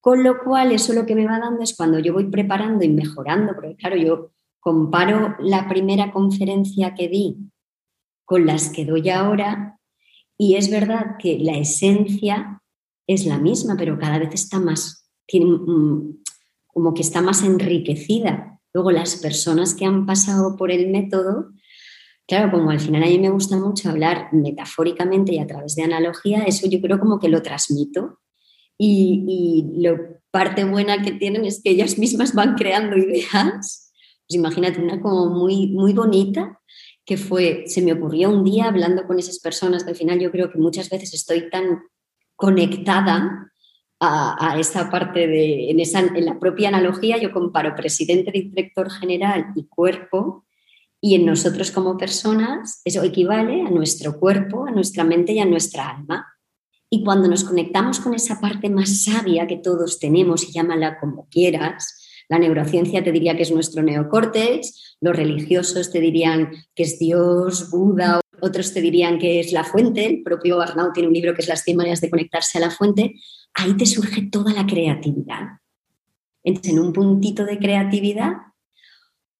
Con 0.02 0.24
lo 0.24 0.44
cual 0.44 0.72
eso 0.72 0.94
lo 0.94 1.06
que 1.06 1.16
me 1.16 1.26
va 1.26 1.40
dando 1.40 1.62
es 1.62 1.76
cuando 1.76 2.00
yo 2.00 2.14
voy 2.14 2.26
preparando 2.26 2.84
y 2.84 2.90
mejorando, 2.90 3.54
porque 3.54 3.76
claro, 3.76 3.98
yo 3.98 4.32
comparo 4.60 5.36
la 5.40 5.68
primera 5.68 6.12
conferencia 6.12 6.96
que 6.96 7.08
di 7.08 7.38
con 8.26 8.46
las 8.46 8.70
que 8.70 8.86
doy 8.86 9.10
ahora 9.10 9.80
y 10.38 10.56
es 10.56 10.70
verdad 10.70 11.18
que 11.18 11.40
la 11.40 11.58
esencia 11.58 12.62
es 13.08 13.26
la 13.26 13.40
misma, 13.40 13.76
pero 13.78 13.98
cada 13.98 14.20
vez 14.20 14.34
está 14.34 14.60
más, 14.60 15.10
tiene, 15.26 15.58
como 16.68 16.94
que 16.94 17.02
está 17.02 17.22
más 17.22 17.44
enriquecida 17.44 18.50
Luego, 18.74 18.92
las 18.92 19.16
personas 19.16 19.74
que 19.74 19.86
han 19.86 20.06
pasado 20.06 20.56
por 20.56 20.72
el 20.72 20.90
método, 20.90 21.52
claro, 22.30 22.52
como 22.52 22.70
al 22.70 22.80
final 22.80 23.04
a 23.04 23.08
mí 23.08 23.20
me 23.20 23.32
gusta 23.32 23.58
mucho 23.58 23.90
hablar 23.90 24.30
metafóricamente 24.32 25.34
y 25.34 25.40
a 25.40 25.48
través 25.48 25.76
de 25.76 25.84
analogía, 25.84 26.44
eso 26.44 26.70
yo 26.70 26.80
creo 26.80 27.00
como 27.00 27.20
que 27.20 27.28
lo 27.28 27.42
transmito. 27.42 28.20
Y, 28.78 29.66
lo 29.78 29.98
parte 30.32 30.64
buena 30.64 31.02
que 31.02 31.12
tienen 31.14 31.44
es 31.44 31.62
que 31.62 31.72
ellas 31.72 31.98
mismas 31.98 32.34
van 32.34 32.54
creando 32.56 32.96
ideas. 32.96 33.92
Pues 34.28 34.38
imagínate 34.38 34.80
una 34.80 35.02
como 35.02 35.26
muy, 35.26 35.68
muy 35.68 35.94
bonita 35.94 36.62
que 37.04 37.18
fue, 37.18 37.64
se 37.66 37.82
me 37.82 37.94
ocurrió 37.94 38.30
un 38.30 38.44
día 38.44 38.66
hablando 38.66 39.08
con 39.08 39.18
esas 39.18 39.40
personas 39.40 39.84
que 39.84 39.90
al 39.90 39.96
final 39.96 40.20
yo 40.20 40.32
creo 40.32 40.52
que 40.52 40.60
muchas 40.60 40.92
veces 40.92 41.16
estoy 41.16 41.50
tan 41.50 41.82
conectada 42.36 43.52
a, 44.00 44.56
esa 44.60 44.92
parte 44.92 45.28
de, 45.28 45.72
en, 45.72 45.80
esa, 45.80 46.00
en 46.00 46.26
la 46.26 46.40
propia 46.40 46.70
analogía 46.70 47.18
yo 47.18 47.32
comparo 47.34 47.76
presidente, 47.76 48.32
director 48.32 48.92
general 48.92 49.48
y 49.56 49.66
cuerpo, 49.66 50.46
y 51.02 51.16
en 51.16 51.26
nosotros 51.26 51.72
como 51.72 51.98
personas 51.98 52.82
eso 52.84 53.04
equivale 53.04 53.62
a 53.62 53.70
nuestro 53.70 54.20
cuerpo, 54.20 54.66
a 54.68 54.72
nuestra 54.72 55.04
mente 55.04 55.34
y 55.34 55.40
a 55.40 55.46
nuestra 55.46 55.90
alma. 55.90 56.28
Y 56.90 57.04
cuando 57.04 57.28
nos 57.28 57.44
conectamos 57.44 58.00
con 58.00 58.14
esa 58.14 58.40
parte 58.40 58.70
más 58.70 59.04
sabia 59.04 59.48
que 59.48 59.58
todos 59.58 60.00
tenemos, 60.00 60.48
y 60.48 60.52
llámala 60.52 61.00
como 61.00 61.28
quieras, 61.30 62.26
la 62.28 62.40
neurociencia 62.40 63.04
te 63.04 63.12
diría 63.12 63.36
que 63.36 63.44
es 63.44 63.52
nuestro 63.52 63.82
neocórtex, 63.84 64.98
los 65.02 65.16
religiosos 65.16 65.92
te 65.92 66.00
dirían 66.00 66.52
que 66.76 66.84
es 66.84 67.00
Dios, 67.00 67.70
Buda, 67.72 68.22
otros 68.42 68.74
te 68.74 68.82
dirían 68.82 69.20
que 69.20 69.40
es 69.40 69.52
la 69.52 69.64
fuente, 69.64 70.06
el 70.06 70.24
propio 70.24 70.62
Arnaud 70.62 70.92
tiene 70.94 71.08
un 71.08 71.14
libro 71.14 71.34
que 71.34 71.42
es 71.42 71.48
Las 71.48 71.64
100 71.64 71.78
maneras 71.78 72.02
de 72.02 72.10
conectarse 72.10 72.58
a 72.58 72.62
la 72.62 72.72
fuente, 72.72 73.16
ahí 73.54 73.76
te 73.76 73.86
surge 73.86 74.24
toda 74.24 74.54
la 74.54 74.66
creatividad. 74.66 75.60
Entonces, 76.44 76.74
en 76.74 76.80
un 76.80 76.94
puntito 76.94 77.46
de 77.46 77.60
creatividad, 77.60 78.34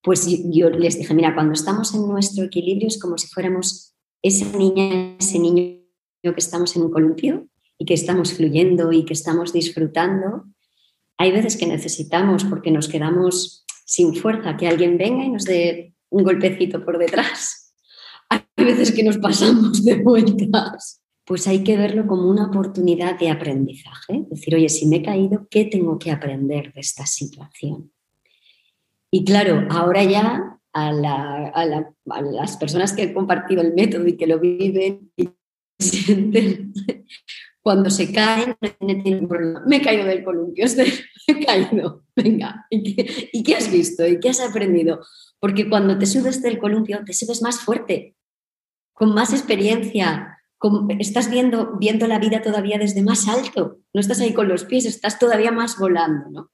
pues 0.02 0.28
yo, 0.52 0.70
les 0.70 0.98
dije, 0.98 1.14
mira, 1.14 1.34
cuando 1.34 1.54
estamos 1.54 1.94
en 1.94 2.08
nuestro 2.08 2.46
equilibrio 2.46 2.88
es 2.88 3.00
como 3.00 3.18
si 3.18 3.28
fuéramos 3.28 3.96
esa 4.22 4.46
niña, 4.58 5.18
ese 5.20 5.40
niño 5.40 5.80
que 6.22 6.34
estamos 6.38 6.76
en 6.76 6.84
un 6.84 6.92
columpio 6.92 7.48
y 7.78 7.86
que 7.86 7.94
estamos 7.94 8.34
fluyendo 8.34 8.92
y 8.92 9.06
que 9.06 9.14
estamos 9.14 9.54
disfrutando. 9.54 10.46
Hay 11.18 11.32
veces 11.32 11.58
que 11.58 11.66
necesitamos, 11.66 12.46
porque 12.46 12.72
nos 12.72 12.88
quedamos 12.88 13.66
sin 13.86 14.16
fuerza, 14.16 14.58
que 14.58 14.68
alguien 14.68 14.98
venga 14.98 15.26
y 15.26 15.30
nos 15.30 15.46
dé 15.46 15.96
un 16.10 16.24
golpecito 16.24 16.84
por 16.84 16.98
detrás. 16.98 17.74
Hay 18.30 18.42
veces 18.58 18.92
que 18.92 19.04
nos 19.04 19.18
pasamos 19.18 19.84
de 19.84 19.96
vueltas 19.96 21.02
pues 21.30 21.48
hay 21.48 21.64
que 21.64 21.78
verlo 21.78 22.08
como 22.08 22.28
una 22.28 22.48
oportunidad 22.48 23.20
de 23.20 23.30
aprendizaje. 23.30 24.26
Decir, 24.32 24.56
oye, 24.56 24.68
si 24.68 24.88
me 24.88 24.96
he 24.96 25.04
caído, 25.04 25.48
¿qué 25.48 25.66
tengo 25.66 26.00
que 26.00 26.10
aprender 26.10 26.74
de 26.74 26.80
esta 26.82 27.06
situación? 27.06 27.92
Y 29.12 29.26
claro, 29.26 29.68
ahora 29.70 30.04
ya 30.04 30.60
a, 30.74 30.92
las 30.94 32.58
personas 32.58 32.94
que 32.94 33.04
han 33.04 33.14
compartido 33.14 33.62
el 33.62 33.74
método 33.74 34.08
y 34.08 34.18
que 34.18 34.28
lo 34.28 34.40
viven 34.40 35.12
y 35.16 35.30
sienten, 35.80 36.74
cuando 37.62 37.90
se 37.90 38.12
caen, 38.12 38.56
Me 39.66 39.78
he 39.78 39.82
caído 39.82 40.06
del 40.06 40.24
columpio, 40.24 40.66
me 41.28 41.34
he 41.34 41.46
caído. 41.46 42.04
Venga, 42.16 42.66
¿y 42.70 42.96
qué, 42.96 43.30
¿y 43.32 43.44
qué 43.44 43.56
has 43.56 43.72
visto? 43.72 44.06
¿Y 44.06 44.20
qué 44.20 44.30
has 44.30 44.42
aprendido? 44.42 45.02
Porque 45.40 45.70
cuando 45.70 45.98
te 45.98 46.06
subes 46.06 46.42
del 46.42 46.60
columpio, 46.60 47.04
te 47.06 47.14
subes 47.14 47.42
más 47.42 47.60
fuerte, 47.60 48.16
con 48.94 49.14
más 49.14 49.34
experiencia, 49.34 50.40
estás 51.00 51.30
viendo, 51.30 51.78
viendo 51.78 52.08
la 52.08 52.20
vida 52.20 52.42
todavía 52.42 52.78
desde 52.78 53.02
más 53.02 53.28
alto, 53.28 53.80
no 53.94 54.02
estás 54.02 54.20
ahí 54.20 54.34
con 54.34 54.50
los 54.50 54.66
pies, 54.66 54.86
estás 54.86 55.18
todavía 55.18 55.52
más 55.52 55.78
volando, 55.78 56.30
¿no? 56.30 56.52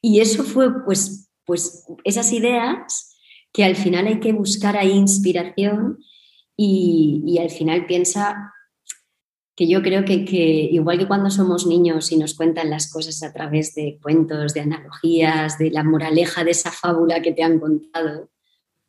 Y 0.00 0.20
eso 0.20 0.44
fue, 0.44 0.84
pues, 0.84 1.25
pues 1.46 1.86
esas 2.04 2.32
ideas 2.32 3.16
que 3.52 3.64
al 3.64 3.76
final 3.76 4.06
hay 4.06 4.20
que 4.20 4.32
buscar 4.32 4.76
ahí 4.76 4.90
inspiración 4.90 5.98
y, 6.56 7.38
al 7.40 7.50
final 7.50 7.86
piensa 7.86 8.52
que 9.54 9.68
yo 9.68 9.82
creo 9.82 10.04
que, 10.04 10.24
que, 10.24 10.68
igual 10.70 10.98
que 10.98 11.06
cuando 11.06 11.30
somos 11.30 11.66
niños 11.66 12.12
y 12.12 12.16
nos 12.16 12.34
cuentan 12.34 12.68
las 12.68 12.90
cosas 12.90 13.22
a 13.22 13.32
través 13.32 13.74
de 13.74 13.98
cuentos, 14.02 14.52
de 14.52 14.60
analogías, 14.60 15.58
de 15.58 15.70
la 15.70 15.84
moraleja 15.84 16.44
de 16.44 16.50
esa 16.50 16.70
fábula 16.70 17.22
que 17.22 17.32
te 17.32 17.42
han 17.42 17.58
contado, 17.58 18.30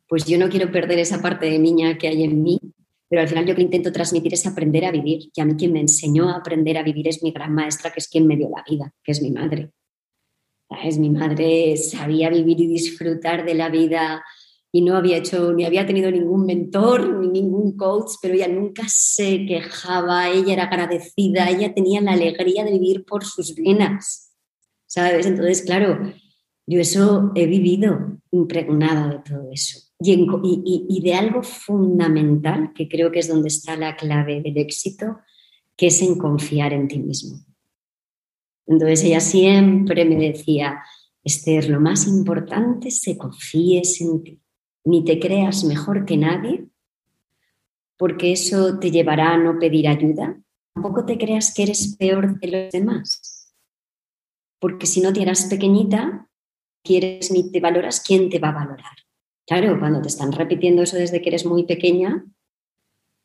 pues 0.06 0.24
yo 0.26 0.38
no 0.38 0.48
quiero 0.48 0.70
perder 0.70 0.98
esa 0.98 1.22
parte 1.22 1.46
de 1.46 1.58
niña 1.58 1.96
que 1.96 2.08
hay 2.08 2.24
en 2.24 2.42
mí 2.42 2.60
pero 3.08 3.22
al 3.22 3.28
final 3.28 3.46
yo 3.46 3.54
que 3.54 3.62
intento 3.62 3.90
transmitir 3.90 4.34
es 4.34 4.46
aprender 4.46 4.84
a 4.84 4.90
vivir. 4.90 5.30
Y 5.34 5.40
a 5.40 5.44
mí 5.44 5.54
quien 5.56 5.72
me 5.72 5.80
enseñó 5.80 6.28
a 6.28 6.36
aprender 6.36 6.76
a 6.76 6.82
vivir 6.82 7.08
es 7.08 7.22
mi 7.22 7.32
gran 7.32 7.54
maestra, 7.54 7.90
que 7.90 8.00
es 8.00 8.08
quien 8.08 8.26
me 8.26 8.36
dio 8.36 8.50
la 8.50 8.62
vida, 8.68 8.92
que 9.02 9.12
es 9.12 9.22
mi 9.22 9.30
madre. 9.30 9.70
Es 10.84 10.98
mi 10.98 11.10
madre 11.10 11.76
sabía 11.76 12.30
vivir 12.30 12.60
y 12.60 12.66
disfrutar 12.66 13.44
de 13.44 13.54
la 13.54 13.68
vida 13.68 14.22
y 14.70 14.82
no 14.82 14.96
había 14.96 15.16
hecho 15.16 15.52
ni 15.52 15.64
había 15.64 15.86
tenido 15.86 16.10
ningún 16.10 16.44
mentor 16.44 17.08
ni 17.20 17.28
ningún 17.28 17.76
coach, 17.76 18.12
pero 18.20 18.34
ella 18.34 18.48
nunca 18.48 18.84
se 18.86 19.46
quejaba, 19.46 20.28
ella 20.28 20.52
era 20.52 20.64
agradecida, 20.64 21.48
ella 21.48 21.74
tenía 21.74 22.00
la 22.00 22.12
alegría 22.12 22.64
de 22.64 22.72
vivir 22.72 23.04
por 23.04 23.24
sus 23.24 23.54
venas, 23.54 24.34
¿sabes? 24.86 25.26
Entonces, 25.26 25.62
claro, 25.62 26.12
yo 26.66 26.80
eso 26.80 27.32
he 27.34 27.46
vivido 27.46 28.20
impregnada 28.30 29.08
de 29.08 29.18
todo 29.20 29.50
eso. 29.50 29.80
Y, 30.00 31.00
de 31.02 31.14
algo 31.14 31.42
fundamental, 31.42 32.72
que 32.74 32.88
creo 32.88 33.10
que 33.10 33.18
es 33.18 33.28
donde 33.28 33.48
está 33.48 33.74
la 33.74 33.96
clave 33.96 34.42
del 34.42 34.58
éxito, 34.58 35.18
que 35.76 35.88
es 35.88 36.02
en 36.02 36.18
confiar 36.18 36.72
en 36.72 36.86
ti 36.86 36.98
mismo. 36.98 37.38
Entonces 38.68 39.02
ella 39.02 39.20
siempre 39.20 40.04
me 40.04 40.16
decía, 40.16 40.82
Esther, 41.24 41.70
lo 41.70 41.80
más 41.80 42.06
importante 42.06 42.88
es 42.88 43.00
que 43.02 43.16
confíes 43.16 44.00
en 44.02 44.22
ti, 44.22 44.40
ni 44.84 45.04
te 45.04 45.18
creas 45.18 45.64
mejor 45.64 46.04
que 46.04 46.18
nadie, 46.18 46.66
porque 47.96 48.30
eso 48.32 48.78
te 48.78 48.90
llevará 48.90 49.32
a 49.32 49.38
no 49.38 49.58
pedir 49.58 49.88
ayuda. 49.88 50.38
Tampoco 50.74 51.06
te 51.06 51.16
creas 51.16 51.52
que 51.52 51.64
eres 51.64 51.96
peor 51.96 52.38
que 52.38 52.48
los 52.48 52.70
demás, 52.70 53.54
porque 54.60 54.86
si 54.86 55.00
no 55.00 55.14
te 55.14 55.22
eras 55.22 55.46
pequeñita, 55.46 56.28
quieres 56.84 57.32
ni 57.32 57.50
te 57.50 57.60
valoras, 57.60 58.00
¿quién 58.06 58.28
te 58.28 58.38
va 58.38 58.50
a 58.50 58.64
valorar? 58.64 58.96
Claro, 59.46 59.78
cuando 59.78 60.02
te 60.02 60.08
están 60.08 60.30
repitiendo 60.30 60.82
eso 60.82 60.98
desde 60.98 61.22
que 61.22 61.30
eres 61.30 61.46
muy 61.46 61.64
pequeña, 61.64 62.26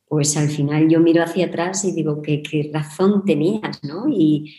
pues 0.08 0.38
al 0.38 0.48
final 0.48 0.88
yo 0.90 1.02
miro 1.02 1.22
hacia 1.22 1.48
atrás 1.48 1.84
y 1.84 1.92
digo, 1.92 2.22
¿qué, 2.22 2.42
qué 2.42 2.72
razón 2.74 3.26
tenías? 3.26 3.84
¿no? 3.84 4.08
Y, 4.08 4.56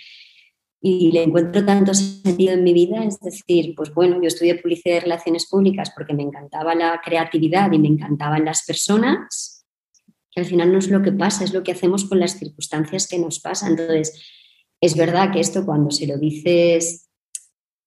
y 0.86 1.12
le 1.12 1.22
encuentro 1.22 1.64
tanto 1.64 1.94
sentido 1.94 2.52
en 2.52 2.62
mi 2.62 2.74
vida, 2.74 3.02
es 3.04 3.18
decir, 3.18 3.74
pues 3.74 3.94
bueno, 3.94 4.20
yo 4.20 4.28
estudié 4.28 4.56
publicidad 4.56 4.96
y 4.96 5.00
relaciones 5.00 5.46
públicas 5.46 5.90
porque 5.96 6.12
me 6.12 6.24
encantaba 6.24 6.74
la 6.74 7.00
creatividad 7.02 7.72
y 7.72 7.78
me 7.78 7.88
encantaban 7.88 8.44
las 8.44 8.66
personas, 8.66 9.64
que 10.30 10.42
al 10.42 10.46
final 10.46 10.70
no 10.70 10.78
es 10.80 10.90
lo 10.90 11.00
que 11.00 11.12
pasa, 11.12 11.42
es 11.42 11.54
lo 11.54 11.62
que 11.62 11.72
hacemos 11.72 12.04
con 12.04 12.20
las 12.20 12.38
circunstancias 12.38 13.08
que 13.08 13.18
nos 13.18 13.40
pasan. 13.40 13.70
Entonces, 13.70 14.20
es 14.78 14.94
verdad 14.94 15.32
que 15.32 15.40
esto 15.40 15.64
cuando 15.64 15.90
se 15.90 16.06
lo 16.06 16.18
dices 16.18 17.08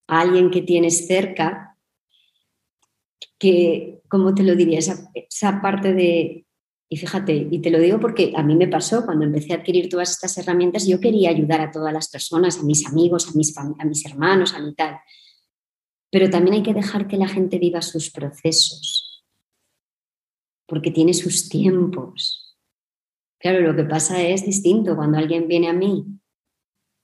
a 0.07 0.21
alguien 0.21 0.49
que 0.49 0.63
tienes 0.63 1.05
cerca, 1.05 1.77
que, 3.37 4.01
¿cómo 4.09 4.33
te 4.33 4.41
lo 4.41 4.55
diría? 4.55 4.79
Esa, 4.79 5.11
esa 5.13 5.61
parte 5.61 5.93
de, 5.93 6.46
y 6.89 6.95
fíjate, 6.95 7.47
y 7.51 7.59
te 7.59 7.69
lo 7.69 7.79
digo 7.79 7.99
porque 7.99 8.31
a 8.35 8.43
mí 8.43 8.55
me 8.55 8.67
pasó 8.67 9.05
cuando 9.05 9.25
empecé 9.25 9.51
a 9.51 9.57
adquirir 9.57 9.89
todas 9.89 10.11
estas 10.11 10.37
herramientas, 10.37 10.87
yo 10.87 11.01
quería 11.01 11.29
ayudar 11.29 11.59
a 11.59 11.71
todas 11.71 11.91
las 11.91 12.07
personas, 12.07 12.59
a 12.59 12.63
mis 12.63 12.87
amigos, 12.87 13.27
a 13.27 13.37
mis, 13.37 14.05
hermanos, 14.05 14.53
a 14.53 14.59
mi 14.59 14.73
tal. 14.73 14.97
Pero 16.09 16.29
también 16.29 16.55
hay 16.55 16.63
que 16.63 16.73
dejar 16.73 17.07
que 17.07 17.17
la 17.17 17.27
gente 17.27 17.59
viva 17.59 17.81
sus 17.81 18.09
procesos, 18.09 19.25
porque 20.65 20.89
tiene 20.89 21.13
sus 21.13 21.49
tiempos. 21.49 22.57
Claro, 23.37 23.59
lo 23.59 23.75
que 23.75 23.83
pasa 23.83 24.21
es 24.21 24.45
distinto 24.45 24.95
cuando 24.95 25.17
alguien 25.17 25.49
viene 25.49 25.67
a 25.67 25.73
mí 25.73 26.05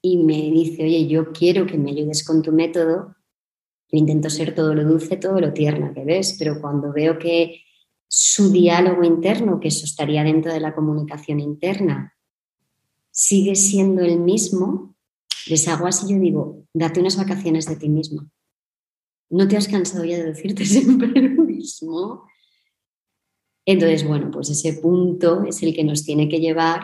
y 0.02 0.17
me 0.17 0.50
dice, 0.50 0.86
oye, 0.86 1.08
yo 1.08 1.34
quiero 1.34 1.65
que 1.65 1.78
me 1.78 1.91
ayudes 1.91 2.26
con 2.26 2.41
tu 2.41 2.54
método, 2.54 3.17
yo 3.91 3.98
intento 4.00 4.30
ser 4.30 4.56
todo 4.56 4.74
lo 4.74 4.86
dulce, 4.86 5.17
todo 5.17 5.41
lo 5.41 5.52
tierna 5.52 5.93
que 5.93 6.06
ves, 6.06 6.38
pero 6.39 6.62
cuando 6.62 6.93
veo 6.93 7.19
que 7.19 7.63
su 8.15 8.52
diálogo 8.52 9.04
interno, 9.04 9.60
que 9.60 9.69
eso 9.69 9.86
estaría 9.86 10.23
dentro 10.23 10.54
de 10.54 10.60
la 10.60 10.76
comunicación 10.76 11.39
interna, 11.39 12.15
sigue 13.10 13.56
siendo 13.56 14.04
el 14.04 14.19
mismo, 14.19 14.95
les 15.47 15.67
hago 15.67 15.88
así, 15.88 16.13
yo 16.13 16.19
digo, 16.19 16.63
date 16.76 16.99
unas 16.99 17.17
vacaciones 17.17 17.65
de 17.65 17.76
ti 17.76 17.89
mismo. 17.89 18.30
¿No 19.32 19.47
te 19.47 19.58
has 19.58 19.67
cansado 19.67 20.06
ya 20.06 20.17
de 20.17 20.26
decirte 20.26 20.63
siempre 20.67 21.08
lo 21.08 21.43
mismo? 21.43 22.28
Entonces, 23.65 24.08
bueno, 24.08 24.30
pues 24.30 24.52
ese 24.52 24.73
punto 24.73 25.43
es 25.45 25.63
el 25.63 25.73
que 25.73 25.84
nos 25.84 26.04
tiene 26.04 26.30
que 26.30 26.39
llevar 26.39 26.84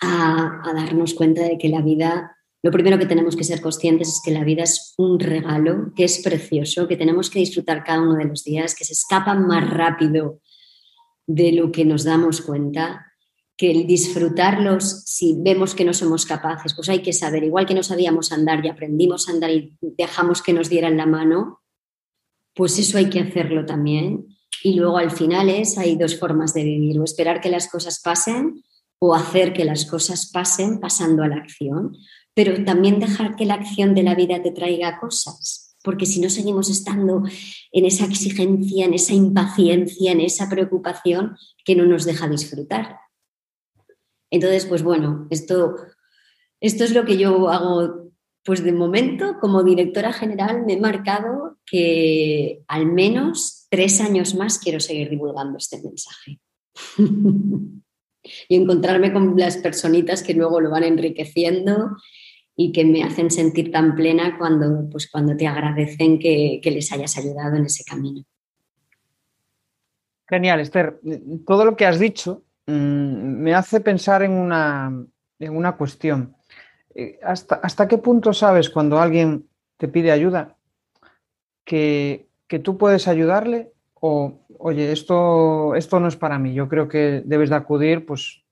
a, 0.00 0.62
a 0.64 0.72
darnos 0.72 1.12
cuenta 1.12 1.42
de 1.42 1.58
que 1.58 1.68
la 1.68 1.82
vida 1.82 2.34
lo 2.64 2.70
primero 2.70 2.98
que 2.98 3.04
tenemos 3.04 3.36
que 3.36 3.44
ser 3.44 3.60
conscientes 3.60 4.08
es 4.08 4.22
que 4.24 4.30
la 4.30 4.42
vida 4.42 4.62
es 4.62 4.94
un 4.96 5.20
regalo, 5.20 5.92
que 5.94 6.04
es 6.04 6.22
precioso, 6.22 6.88
que 6.88 6.96
tenemos 6.96 7.28
que 7.28 7.38
disfrutar 7.38 7.84
cada 7.84 8.00
uno 8.00 8.14
de 8.14 8.24
los 8.24 8.42
días, 8.42 8.74
que 8.74 8.86
se 8.86 8.94
escapa 8.94 9.34
más 9.34 9.68
rápido 9.68 10.40
de 11.26 11.52
lo 11.52 11.70
que 11.70 11.84
nos 11.84 12.04
damos 12.04 12.40
cuenta, 12.40 13.12
que 13.58 13.70
el 13.70 13.86
disfrutarlos, 13.86 15.02
si 15.04 15.36
vemos 15.42 15.74
que 15.74 15.84
no 15.84 15.92
somos 15.92 16.24
capaces, 16.24 16.72
pues 16.72 16.88
hay 16.88 17.02
que 17.02 17.12
saber, 17.12 17.44
igual 17.44 17.66
que 17.66 17.74
no 17.74 17.82
sabíamos 17.82 18.32
andar 18.32 18.64
y 18.64 18.70
aprendimos 18.70 19.28
a 19.28 19.32
andar 19.32 19.50
y 19.50 19.76
dejamos 19.82 20.40
que 20.40 20.54
nos 20.54 20.70
dieran 20.70 20.96
la 20.96 21.04
mano, 21.04 21.60
pues 22.54 22.78
eso 22.78 22.96
hay 22.96 23.10
que 23.10 23.20
hacerlo 23.20 23.66
también. 23.66 24.38
Y 24.62 24.76
luego 24.76 24.96
al 24.96 25.10
final 25.10 25.50
es, 25.50 25.76
hay 25.76 25.96
dos 25.96 26.18
formas 26.18 26.54
de 26.54 26.64
vivir, 26.64 26.98
o 26.98 27.04
esperar 27.04 27.42
que 27.42 27.50
las 27.50 27.68
cosas 27.68 28.00
pasen 28.02 28.64
o 28.98 29.14
hacer 29.14 29.52
que 29.52 29.66
las 29.66 29.84
cosas 29.84 30.30
pasen 30.32 30.80
pasando 30.80 31.22
a 31.22 31.28
la 31.28 31.36
acción 31.36 31.94
pero 32.34 32.64
también 32.64 32.98
dejar 32.98 33.36
que 33.36 33.46
la 33.46 33.54
acción 33.54 33.94
de 33.94 34.02
la 34.02 34.14
vida 34.14 34.42
te 34.42 34.50
traiga 34.50 34.98
cosas, 35.00 35.76
porque 35.82 36.06
si 36.06 36.20
no 36.20 36.28
seguimos 36.28 36.68
estando 36.68 37.22
en 37.72 37.84
esa 37.84 38.04
exigencia, 38.06 38.84
en 38.84 38.94
esa 38.94 39.14
impaciencia, 39.14 40.12
en 40.12 40.20
esa 40.20 40.48
preocupación 40.48 41.36
que 41.64 41.76
no 41.76 41.86
nos 41.86 42.04
deja 42.04 42.28
disfrutar. 42.28 42.98
Entonces, 44.30 44.66
pues 44.66 44.82
bueno, 44.82 45.28
esto, 45.30 45.76
esto 46.60 46.84
es 46.84 46.92
lo 46.92 47.04
que 47.04 47.16
yo 47.16 47.48
hago, 47.50 48.10
pues 48.44 48.64
de 48.64 48.72
momento 48.72 49.36
como 49.40 49.62
directora 49.62 50.12
general 50.12 50.64
me 50.66 50.72
he 50.74 50.80
marcado 50.80 51.58
que 51.64 52.62
al 52.66 52.86
menos 52.86 53.66
tres 53.70 54.00
años 54.00 54.34
más 54.34 54.58
quiero 54.58 54.80
seguir 54.80 55.08
divulgando 55.08 55.58
este 55.58 55.80
mensaje. 55.82 56.40
y 58.48 58.56
encontrarme 58.56 59.12
con 59.12 59.36
las 59.36 59.58
personitas 59.58 60.22
que 60.22 60.34
luego 60.34 60.60
lo 60.60 60.70
van 60.70 60.84
enriqueciendo 60.84 61.96
y 62.56 62.72
que 62.72 62.84
me 62.84 63.02
hacen 63.02 63.30
sentir 63.30 63.72
tan 63.72 63.94
plena 63.94 64.38
cuando, 64.38 64.88
pues, 64.90 65.10
cuando 65.10 65.36
te 65.36 65.46
agradecen 65.46 66.18
que, 66.18 66.60
les 66.64 66.92
hayas 66.92 67.16
ayudado 67.18 67.56
en 67.56 67.64
ese 67.66 67.84
camino. 67.84 68.22
Genial, 70.28 70.60
Esther. 70.60 71.00
Todo 71.46 71.64
lo 71.64 71.76
que 71.76 71.86
has 71.86 71.98
dicho 71.98 72.44
mm, 72.66 72.72
me 73.42 73.54
hace 73.54 73.80
pensar 73.80 74.22
en 74.22 74.32
una, 74.32 75.04
en 75.38 75.56
una 75.56 75.76
cuestión. 75.76 76.36
Eh, 76.94 77.18
¿Hasta, 77.22 77.56
¿Hasta, 77.56 77.88
qué 77.88 77.98
punto 77.98 78.32
sabes 78.32 78.70
cuando 78.70 79.00
alguien 79.00 79.48
te 79.76 79.88
pide 79.88 80.12
ayuda 80.12 80.56
que, 81.64 82.28
que, 82.46 82.60
tú 82.60 82.78
puedes 82.78 83.08
ayudarle 83.08 83.72
o, 83.94 84.46
oye, 84.58 84.92
esto, 84.92 85.74
esto 85.74 85.98
no 85.98 86.06
es 86.06 86.16
para 86.16 86.38
mí, 86.38 86.54
yo 86.54 86.68
creo 86.68 86.88
que 86.88 87.22
debes 87.24 87.50
de 87.50 87.56
acudir 87.56 88.06
pues, 88.06 88.43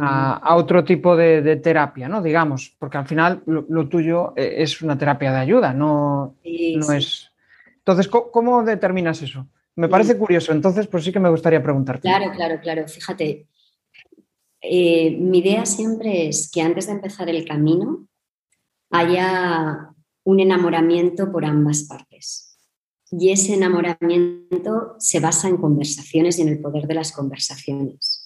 a, 0.00 0.56
otro 0.56 0.84
tipo 0.84 1.16
de, 1.16 1.56
terapia, 1.56 2.08
¿no? 2.08 2.22
Digamos, 2.22 2.74
porque 2.78 2.98
al 2.98 3.06
final 3.06 3.42
lo, 3.46 3.88
tuyo 3.88 4.32
eh, 4.36 4.56
es 4.58 4.82
una 4.82 4.96
terapia 4.96 5.32
de 5.32 5.38
ayuda, 5.38 5.72
no, 5.72 6.36
no 6.44 6.92
es. 6.92 7.30
Entonces, 7.76 8.08
¿cómo, 8.08 8.62
determinas 8.64 9.22
eso? 9.22 9.46
Me 9.76 9.88
parece 9.88 10.18
curioso, 10.18 10.52
entonces, 10.52 10.86
pues 10.88 11.04
sí 11.04 11.12
que 11.12 11.20
me 11.20 11.30
gustaría 11.30 11.62
preguntarte. 11.62 12.02
Claro, 12.02 12.32
claro, 12.32 12.60
claro. 12.60 12.88
Fíjate, 12.88 13.46
eh, 14.60 15.16
mi 15.16 15.38
idea 15.38 15.64
siempre 15.64 16.28
es 16.28 16.50
que 16.52 16.62
antes 16.62 16.86
de 16.86 16.92
empezar 16.92 17.28
el 17.28 17.46
camino 17.46 18.08
haya 18.90 19.94
un 20.24 20.40
enamoramiento 20.40 21.30
por 21.30 21.44
ambas 21.44 21.84
partes. 21.84 22.58
Y 23.10 23.30
ese 23.30 23.54
enamoramiento 23.54 24.96
se 24.98 25.20
basa 25.20 25.48
en 25.48 25.56
conversaciones 25.56 26.38
y 26.38 26.42
en 26.42 26.48
el 26.48 26.60
poder 26.60 26.86
de 26.86 26.94
las 26.94 27.12
conversaciones. 27.12 28.17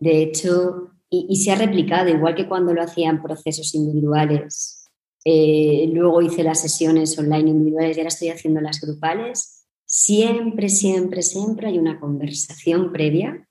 De 0.00 0.22
hecho, 0.22 0.90
y, 1.10 1.36
se 1.36 1.52
ha 1.52 1.56
replicado, 1.56 2.08
igual 2.08 2.34
que 2.34 2.48
cuando 2.48 2.72
lo 2.72 2.82
hacían 2.82 3.22
procesos 3.22 3.74
individuales. 3.74 4.84
Eh, 5.24 5.90
luego 5.92 6.22
hice 6.22 6.42
las 6.42 6.60
sesiones 6.60 7.18
online 7.18 7.50
individuales 7.50 7.96
y 7.96 8.00
ahora 8.00 8.08
estoy 8.08 8.28
haciendo 8.30 8.60
las 8.60 8.80
grupales. 8.80 9.66
Siempre, 9.84 10.68
siempre, 10.68 11.22
siempre 11.22 11.68
hay 11.68 11.78
una 11.78 12.00
conversación 12.00 12.92
previa 12.92 13.46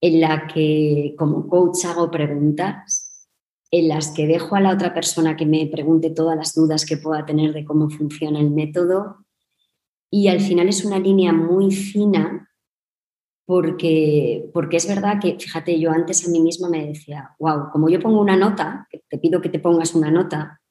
en 0.00 0.20
la 0.20 0.46
que 0.46 1.14
como 1.18 1.48
coach 1.48 1.84
hago 1.86 2.10
preguntas, 2.10 3.28
en 3.70 3.88
las 3.88 4.10
que 4.10 4.26
dejo 4.26 4.54
a 4.54 4.60
la 4.60 4.74
otra 4.74 4.92
persona 4.92 5.36
que 5.36 5.46
me 5.46 5.66
pregunte 5.66 6.10
todas 6.10 6.36
las 6.36 6.54
dudas 6.54 6.84
que 6.84 6.98
pueda 6.98 7.24
tener 7.24 7.52
de 7.52 7.64
cómo 7.64 7.88
funciona 7.88 8.38
el 8.38 8.50
método. 8.50 9.24
Y 10.10 10.28
al 10.28 10.40
final 10.40 10.68
es 10.68 10.84
una 10.84 10.98
línea 10.98 11.32
muy 11.32 11.72
fina 11.72 12.51
porque, 13.52 14.48
porque 14.54 14.78
es 14.78 14.88
verdad 14.88 15.20
que, 15.20 15.36
fíjate, 15.38 15.78
yo 15.78 15.90
antes 15.90 16.26
a 16.26 16.30
mí 16.30 16.40
misma 16.40 16.70
me 16.70 16.86
decía, 16.86 17.36
wow, 17.38 17.68
como 17.70 17.90
yo 17.90 18.00
pongo 18.00 18.18
una 18.18 18.34
nota, 18.34 18.88
te 19.10 19.18
pido 19.18 19.42
que 19.42 19.50
te 19.50 19.58
pongas 19.58 19.94
una 19.94 20.10
nota, 20.10 20.62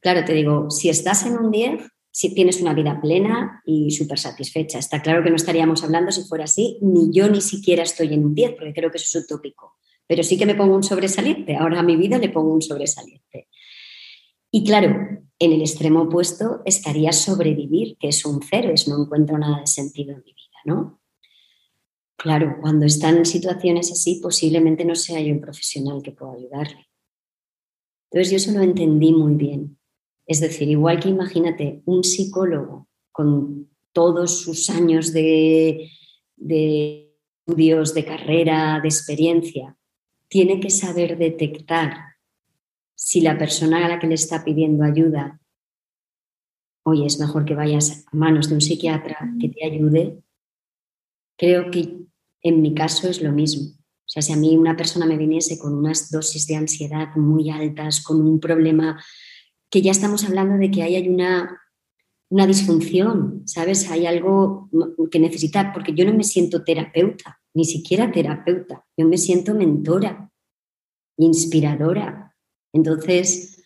claro, 0.00 0.24
te 0.24 0.32
digo, 0.32 0.68
si 0.68 0.88
estás 0.88 1.24
en 1.24 1.38
un 1.38 1.52
10, 1.52 1.88
si 2.10 2.34
tienes 2.34 2.60
una 2.60 2.74
vida 2.74 3.00
plena 3.00 3.62
y 3.64 3.92
súper 3.92 4.18
satisfecha. 4.18 4.80
Está 4.80 5.02
claro 5.02 5.22
que 5.22 5.30
no 5.30 5.36
estaríamos 5.36 5.84
hablando 5.84 6.10
si 6.10 6.24
fuera 6.24 6.46
así, 6.46 6.80
ni 6.82 7.12
yo 7.12 7.28
ni 7.28 7.40
siquiera 7.40 7.84
estoy 7.84 8.12
en 8.12 8.24
un 8.24 8.34
10, 8.34 8.54
porque 8.54 8.74
creo 8.74 8.90
que 8.90 8.96
eso 8.96 9.20
es 9.20 9.24
utópico. 9.24 9.76
Pero 10.08 10.24
sí 10.24 10.36
que 10.36 10.46
me 10.46 10.56
pongo 10.56 10.74
un 10.74 10.82
sobresaliente. 10.82 11.54
Ahora 11.54 11.78
a 11.78 11.84
mi 11.84 11.94
vida 11.94 12.18
le 12.18 12.30
pongo 12.30 12.52
un 12.52 12.62
sobresaliente. 12.62 13.46
Y 14.50 14.64
claro, 14.64 14.88
en 15.38 15.52
el 15.52 15.60
extremo 15.60 16.02
opuesto 16.02 16.62
estaría 16.64 17.12
sobrevivir, 17.12 17.96
que 18.00 18.08
es 18.08 18.24
un 18.24 18.40
cero, 18.42 18.70
es 18.74 18.88
no 18.88 19.00
encuentro 19.00 19.38
nada 19.38 19.60
de 19.60 19.68
sentido 19.68 20.10
en 20.10 20.24
mi 20.24 20.32
vida, 20.32 20.58
¿no? 20.64 20.98
Claro, 22.16 22.56
cuando 22.60 22.86
están 22.86 23.18
en 23.18 23.26
situaciones 23.26 23.92
así, 23.92 24.20
posiblemente 24.22 24.84
no 24.84 24.94
sea 24.94 25.20
yo 25.20 25.32
un 25.32 25.40
profesional 25.40 26.02
que 26.02 26.12
pueda 26.12 26.32
ayudarle. 26.32 26.88
Entonces 28.10 28.30
yo 28.30 28.36
eso 28.36 28.52
lo 28.52 28.62
entendí 28.62 29.12
muy 29.12 29.34
bien. 29.34 29.78
Es 30.26 30.40
decir, 30.40 30.68
igual 30.68 30.98
que 31.00 31.08
imagínate 31.08 31.82
un 31.84 32.02
psicólogo 32.02 32.88
con 33.12 33.70
todos 33.92 34.40
sus 34.40 34.70
años 34.70 35.12
de, 35.12 35.90
estudios, 36.36 37.94
de 37.94 38.04
carrera, 38.04 38.80
de 38.80 38.88
experiencia, 38.88 39.76
tiene 40.28 40.58
que 40.58 40.70
saber 40.70 41.16
detectar 41.16 41.96
si 42.94 43.20
la 43.20 43.38
persona 43.38 43.84
a 43.84 43.88
la 43.88 43.98
que 43.98 44.06
le 44.06 44.14
está 44.14 44.44
pidiendo 44.44 44.84
ayuda, 44.84 45.40
oye, 46.82 47.06
es 47.06 47.20
mejor 47.20 47.44
que 47.44 47.54
vayas 47.54 48.04
a 48.06 48.16
manos 48.16 48.48
de 48.48 48.54
un 48.54 48.60
psiquiatra 48.60 49.18
que 49.40 49.48
te 49.48 49.64
ayude, 49.64 50.22
creo 51.36 51.70
que 51.70 51.98
en 52.42 52.62
mi 52.62 52.74
caso 52.74 53.08
es 53.08 53.22
lo 53.22 53.32
mismo. 53.32 53.68
O 53.68 54.08
sea, 54.08 54.22
si 54.22 54.32
a 54.32 54.36
mí 54.36 54.56
una 54.56 54.76
persona 54.76 55.04
me 55.04 55.16
viniese 55.16 55.58
con 55.58 55.74
unas 55.74 56.10
dosis 56.10 56.46
de 56.46 56.56
ansiedad 56.56 57.08
muy 57.16 57.50
altas, 57.50 58.02
con 58.02 58.20
un 58.20 58.38
problema 58.38 59.02
que 59.70 59.82
ya 59.82 59.90
estamos 59.90 60.24
hablando 60.24 60.56
de 60.58 60.70
que 60.70 60.82
ahí 60.82 60.94
hay 60.94 61.08
una, 61.08 61.60
una 62.30 62.46
disfunción, 62.46 63.42
¿sabes? 63.46 63.90
Hay 63.90 64.06
algo 64.06 64.70
que 65.10 65.18
necesitar, 65.18 65.72
porque 65.72 65.92
yo 65.92 66.04
no 66.04 66.14
me 66.14 66.24
siento 66.24 66.62
terapeuta, 66.62 67.40
ni 67.54 67.64
siquiera 67.64 68.12
terapeuta, 68.12 68.84
yo 68.96 69.06
me 69.06 69.18
siento 69.18 69.54
mentora, 69.54 70.30
inspiradora. 71.16 72.34
Entonces, 72.72 73.64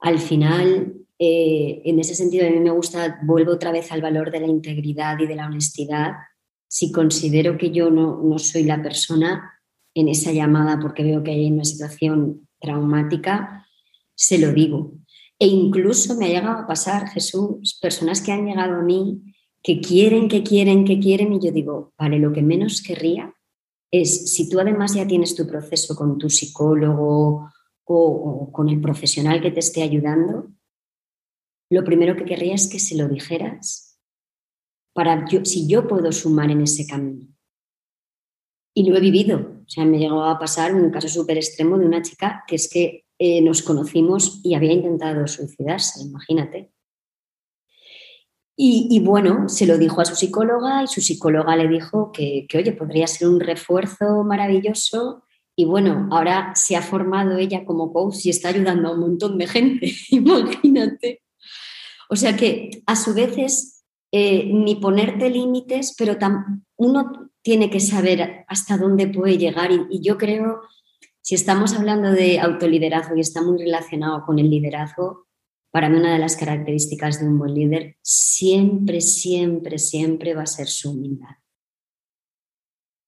al 0.00 0.18
final, 0.18 0.94
eh, 1.18 1.82
en 1.84 1.98
ese 1.98 2.14
sentido, 2.14 2.46
a 2.46 2.50
mí 2.50 2.60
me 2.60 2.70
gusta, 2.70 3.20
vuelvo 3.24 3.52
otra 3.52 3.72
vez 3.72 3.90
al 3.90 4.02
valor 4.02 4.30
de 4.30 4.40
la 4.40 4.46
integridad 4.46 5.18
y 5.18 5.26
de 5.26 5.36
la 5.36 5.46
honestidad. 5.46 6.12
Si 6.68 6.92
considero 6.92 7.58
que 7.58 7.70
yo 7.70 7.90
no, 7.90 8.22
no 8.22 8.38
soy 8.38 8.64
la 8.64 8.82
persona 8.82 9.60
en 9.94 10.08
esa 10.08 10.32
llamada 10.32 10.78
porque 10.80 11.02
veo 11.02 11.22
que 11.22 11.32
hay 11.32 11.50
una 11.50 11.64
situación 11.64 12.48
traumática, 12.60 13.66
se 14.14 14.38
lo 14.38 14.52
digo. 14.52 14.92
E 15.38 15.46
incluso 15.46 16.16
me 16.16 16.26
ha 16.26 16.28
llegado 16.28 16.58
a 16.58 16.66
pasar, 16.66 17.08
Jesús, 17.08 17.78
personas 17.80 18.20
que 18.20 18.32
han 18.32 18.46
llegado 18.46 18.76
a 18.76 18.82
mí 18.82 19.22
que 19.62 19.80
quieren, 19.80 20.28
que 20.28 20.42
quieren, 20.42 20.84
que 20.84 20.98
quieren, 20.98 21.32
y 21.32 21.40
yo 21.40 21.52
digo, 21.52 21.92
vale, 21.98 22.18
lo 22.18 22.32
que 22.32 22.42
menos 22.42 22.82
querría 22.82 23.34
es, 23.90 24.32
si 24.32 24.48
tú 24.48 24.60
además 24.60 24.94
ya 24.94 25.06
tienes 25.06 25.34
tu 25.34 25.46
proceso 25.46 25.94
con 25.96 26.18
tu 26.18 26.28
psicólogo 26.28 27.50
o, 27.84 28.52
con 28.52 28.68
el 28.68 28.80
profesional 28.80 29.40
que 29.40 29.50
te 29.50 29.60
esté 29.60 29.82
ayudando, 29.82 30.48
lo 31.70 31.84
primero 31.84 32.16
que 32.16 32.24
querría 32.24 32.54
es 32.54 32.68
que 32.68 32.78
se 32.78 32.96
lo 32.96 33.08
dijeras 33.08 33.87
para 34.98 35.24
yo, 35.28 35.44
si 35.44 35.68
yo 35.68 35.86
puedo 35.86 36.10
sumar 36.10 36.50
en 36.50 36.62
ese 36.62 36.84
camino. 36.84 37.24
Y 38.74 38.82
lo 38.82 38.96
he 38.96 39.00
vivido. 39.00 39.62
O 39.64 39.68
sea, 39.68 39.84
me 39.84 39.96
llegó 39.96 40.24
a 40.24 40.40
pasar 40.40 40.74
un 40.74 40.90
caso 40.90 41.06
súper 41.06 41.36
extremo 41.36 41.78
de 41.78 41.86
una 41.86 42.02
chica 42.02 42.42
que 42.48 42.56
es 42.56 42.68
que 42.68 43.04
eh, 43.16 43.40
nos 43.40 43.62
conocimos 43.62 44.40
y 44.42 44.54
había 44.54 44.72
intentado 44.72 45.24
suicidarse, 45.28 46.02
imagínate. 46.02 46.72
Y, 48.56 48.98
bueno, 49.04 49.48
se 49.48 49.68
lo 49.68 49.78
dijo 49.78 50.00
a 50.00 50.04
su 50.04 50.16
psicóloga 50.16 50.82
y 50.82 50.88
su 50.88 51.00
psicóloga 51.00 51.54
le 51.54 51.68
dijo 51.68 52.10
que, 52.10 52.46
que, 52.48 52.58
oye, 52.58 52.72
podría 52.72 53.06
ser 53.06 53.28
un 53.28 53.38
refuerzo 53.38 54.24
maravilloso. 54.24 55.22
Y 55.54 55.64
bueno, 55.64 56.08
ahora 56.10 56.50
se 56.56 56.74
ha 56.74 56.82
formado 56.82 57.36
ella 57.36 57.64
como 57.64 57.92
coach 57.92 58.26
y 58.26 58.30
está 58.30 58.48
ayudando 58.48 58.88
a 58.88 58.94
un 58.94 59.00
montón 59.00 59.38
de 59.38 59.46
gente, 59.46 59.92
imagínate. 60.10 61.22
O 62.10 62.16
sea 62.16 62.36
que 62.36 62.82
a 62.84 62.96
su 62.96 63.14
vez 63.14 63.38
es 63.38 63.77
eh, 64.12 64.44
ni 64.52 64.76
ponerte 64.76 65.30
límites, 65.30 65.94
pero 65.96 66.16
uno 66.76 67.30
tiene 67.42 67.70
que 67.70 67.80
saber 67.80 68.44
hasta 68.48 68.76
dónde 68.76 69.08
puede 69.08 69.38
llegar. 69.38 69.70
y 69.72 70.00
yo 70.00 70.16
creo 70.18 70.62
si 71.28 71.34
estamos 71.34 71.74
hablando 71.74 72.10
de 72.10 72.40
autoliderazgo 72.40 73.14
y 73.14 73.20
está 73.20 73.42
muy 73.42 73.58
relacionado 73.58 74.24
con 74.24 74.38
el 74.38 74.48
liderazgo, 74.48 75.26
para 75.70 75.90
mí 75.90 75.98
una 75.98 76.14
de 76.14 76.18
las 76.18 76.36
características 76.36 77.20
de 77.20 77.26
un 77.26 77.38
buen 77.38 77.52
líder 77.52 77.98
siempre, 78.00 79.02
siempre, 79.02 79.78
siempre 79.78 80.32
va 80.32 80.44
a 80.44 80.46
ser 80.46 80.68
su 80.68 80.92
humildad. 80.92 81.36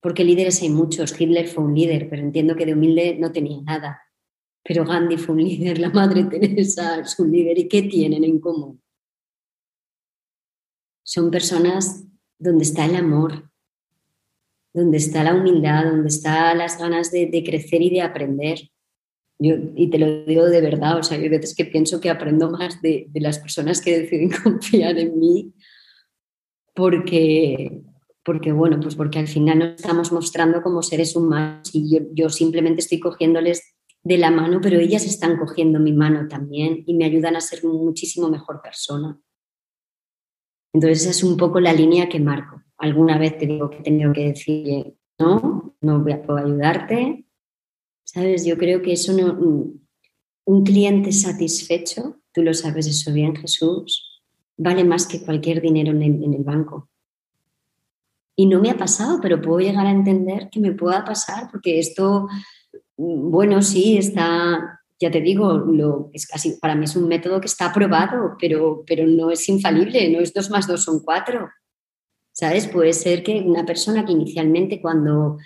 Porque 0.02 0.24
líderes 0.24 0.60
hay 0.60 0.68
muchos. 0.68 1.18
Hitler 1.18 1.48
fue 1.48 1.64
un 1.64 1.74
líder, 1.74 2.10
pero 2.10 2.20
entiendo 2.20 2.56
que 2.56 2.66
de 2.66 2.74
humilde 2.74 3.16
no 3.18 3.32
tenía 3.32 3.62
nada. 3.62 4.02
Pero 4.62 4.84
Gandhi 4.84 5.16
fue 5.16 5.36
un 5.36 5.44
líder, 5.44 5.78
la 5.78 5.88
Madre 5.88 6.24
Teresa 6.30 7.00
es 7.00 7.18
un 7.18 7.32
líder. 7.32 7.58
¿Y 7.58 7.68
qué 7.68 7.84
tienen 7.84 8.24
en 8.24 8.38
común? 8.38 8.82
Son 11.10 11.28
personas 11.32 12.04
donde 12.38 12.62
está 12.62 12.84
el 12.84 12.94
amor, 12.94 13.50
donde 14.72 14.98
está 14.98 15.24
la 15.24 15.34
humildad, 15.34 15.86
donde 15.86 16.06
están 16.06 16.58
las 16.58 16.78
ganas 16.78 17.10
de, 17.10 17.42
crecer 17.44 17.82
y 17.82 17.90
de 17.90 18.02
aprender. 18.02 18.70
Yo, 19.40 19.56
y 19.74 19.90
te 19.90 19.98
lo 19.98 20.24
digo 20.24 20.46
de 20.46 20.60
verdad, 20.60 20.98
o 20.98 21.02
sea, 21.02 21.18
hay 21.18 21.28
veces 21.28 21.56
que 21.56 21.64
pienso 21.64 22.00
que 22.00 22.10
aprendo 22.10 22.48
más 22.52 22.80
de, 22.80 23.10
las 23.14 23.40
personas 23.40 23.80
que 23.80 23.98
deciden 23.98 24.30
confiar 24.44 24.96
en 24.98 25.18
mí, 25.18 25.52
porque, 26.76 27.82
porque, 28.24 28.52
bueno, 28.52 28.78
pues 28.78 28.94
porque 28.94 29.18
al 29.18 29.26
final 29.26 29.58
nos 29.58 29.80
estamos 29.80 30.12
mostrando 30.12 30.62
como 30.62 30.80
seres 30.80 31.16
humanos 31.16 31.70
y 31.72 31.92
yo, 31.92 32.06
yo 32.12 32.28
simplemente 32.28 32.82
estoy 32.82 33.00
cogiéndoles 33.00 33.74
de 34.04 34.16
la 34.16 34.30
mano, 34.30 34.60
pero 34.62 34.78
ellas 34.78 35.04
están 35.04 35.38
cogiendo 35.38 35.80
mi 35.80 35.92
mano 35.92 36.28
también 36.28 36.84
y 36.86 36.94
me 36.94 37.04
ayudan 37.04 37.34
a 37.34 37.40
ser 37.40 37.64
muchísimo 37.64 38.28
mejor 38.28 38.62
persona. 38.62 39.20
Entonces 40.72 41.02
esa 41.02 41.10
es 41.10 41.24
un 41.24 41.36
poco 41.36 41.60
la 41.60 41.72
línea 41.72 42.08
que 42.08 42.20
marco 42.20 42.60
alguna 42.80 43.18
vez 43.18 43.38
te 43.38 43.46
digo 43.46 43.70
que 43.70 43.78
he 43.78 43.82
tenido 43.82 44.12
que 44.12 44.28
decir, 44.28 44.96
no, 45.18 45.76
no 45.80 46.00
voy 46.00 46.12
a, 46.12 46.22
puedo 46.22 46.38
ayudarte. 46.38 47.26
¿Sabes? 48.04 48.44
Yo 48.44 48.58
creo 48.58 48.82
que 48.82 48.92
eso 48.92 49.12
no, 49.12 49.72
un 50.44 50.64
cliente 50.64 51.12
satisfecho, 51.12 52.16
tú 52.32 52.42
lo 52.42 52.54
sabes 52.54 52.86
eso 52.88 53.12
bien, 53.12 53.36
Jesús, 53.36 54.22
vale 54.56 54.82
más 54.82 55.06
que 55.06 55.22
cualquier 55.22 55.60
dinero 55.60 55.92
en 55.92 56.02
el, 56.02 56.24
en 56.24 56.34
el 56.34 56.42
banco. 56.42 56.88
Y 58.34 58.46
no 58.46 58.60
me 58.60 58.70
ha 58.70 58.76
pasado, 58.76 59.20
pero 59.20 59.40
puedo 59.40 59.60
llegar 59.60 59.86
a 59.86 59.92
entender 59.92 60.48
que 60.50 60.58
me 60.58 60.72
pueda 60.72 61.04
pasar, 61.04 61.50
porque 61.52 61.78
esto, 61.78 62.26
bueno, 62.96 63.62
sí, 63.62 63.98
está, 63.98 64.79
ya 65.00 65.10
te 65.10 65.22
digo, 65.22 65.54
lo, 65.54 66.10
es 66.12 66.26
casi, 66.26 66.58
para 66.60 66.74
mí 66.74 66.84
es 66.84 66.94
un 66.94 67.08
método 67.08 67.40
que 67.40 67.46
está 67.46 67.66
aprobado, 67.66 68.36
pero, 68.38 68.84
pero 68.86 69.06
no 69.06 69.30
es 69.30 69.48
infalible, 69.48 70.10
no 70.10 70.20
es 70.20 70.34
dos 70.34 70.50
más 70.50 70.66
dos 70.66 70.84
son 70.84 71.00
cuatro. 71.02 71.48
¿Sabes? 72.32 72.68
Puede 72.68 72.92
ser 72.92 73.22
que 73.22 73.40
una 73.40 73.64
persona 73.64 74.04
que 74.04 74.12
inicialmente 74.12 74.80
cuando 74.80 75.38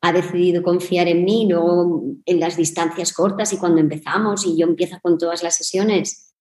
ha 0.00 0.12
decidido 0.12 0.62
confiar 0.62 1.08
en 1.08 1.24
mí, 1.24 1.46
luego 1.48 2.02
en 2.24 2.40
las 2.40 2.56
distancias 2.56 3.12
cortas 3.12 3.52
y 3.52 3.58
cuando 3.58 3.80
empezamos 3.80 4.46
y 4.46 4.56
yo 4.56 4.66
empiezo 4.66 4.98
con 5.00 5.18
todas 5.18 5.42
las 5.42 5.56
sesiones, 5.56 6.34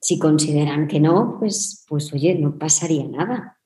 si 0.00 0.18
consideran 0.18 0.88
que 0.88 1.00
no, 1.00 1.36
pues, 1.38 1.84
pues 1.88 2.12
oye, 2.12 2.34
no 2.34 2.58
pasaría 2.58 3.06
nada. 3.08 3.58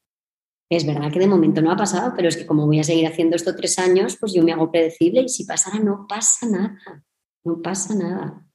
Es 0.71 0.87
verdad 0.87 1.13
que 1.13 1.19
de 1.19 1.27
momento 1.27 1.61
no 1.61 1.71
ha 1.71 1.77
pasado, 1.77 2.13
pero 2.17 2.29
es 2.29 2.37
que 2.37 2.47
como 2.47 2.67
voy 2.67 2.81
a 2.81 2.85
seguir 2.85 3.07
haciendo 3.07 3.37
esto 3.37 3.55
tres 3.55 3.79
años, 3.79 4.17
pues 4.19 4.33
yo 4.33 4.43
me 4.43 4.53
hago 4.53 4.71
predecible 4.71 5.23
y 5.23 5.29
si 5.29 5.45
pasara 5.45 5.79
no 5.79 6.07
pasa 6.09 6.47
nada, 6.47 6.79
no 7.47 7.63
pasa 7.63 7.95
nada. 7.95 8.47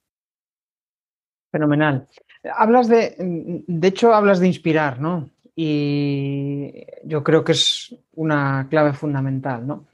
Fenomenal. 1.52 2.08
Hablas 2.56 2.88
de, 2.88 3.16
de 3.18 3.88
hecho, 3.88 4.14
hablas 4.14 4.40
de 4.40 4.48
inspirar, 4.48 5.00
¿no? 5.00 5.30
y 5.56 6.86
yo 7.04 7.24
creo 7.24 7.44
que 7.44 7.52
es 7.52 7.96
una 8.14 8.68
clave 8.70 8.94
fundamental, 8.94 9.68
¿no? 9.68 9.86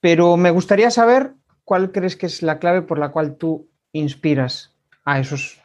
Pero 0.00 0.36
me 0.36 0.50
gustaría 0.50 0.90
saber 0.90 1.34
cuál 1.64 1.92
crees 1.92 2.16
que 2.16 2.26
es 2.26 2.42
la 2.42 2.58
clave 2.58 2.82
por 2.82 2.98
la 2.98 3.10
cual 3.10 3.36
tú 3.36 3.68
inspiras 3.92 4.74
a 5.04 5.20
esos 5.20 5.60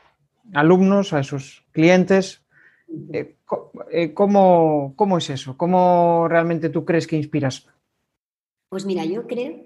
alumnos, 0.53 1.13
a 1.13 1.19
esos 1.19 1.65
clientes. 1.71 2.43
Eh, 3.13 3.35
eh, 3.91 4.13
¿Cómo, 4.13 4.93
cómo 4.95 5.17
es 5.17 5.29
eso? 5.29 5.57
¿Cómo 5.57 6.27
realmente 6.29 6.69
tú 6.69 6.85
crees 6.85 7.07
que 7.07 7.17
inspiras? 7.17 7.67
Pues 8.69 8.85
mira, 8.85 9.03
yo 9.05 9.25
creo 9.25 9.65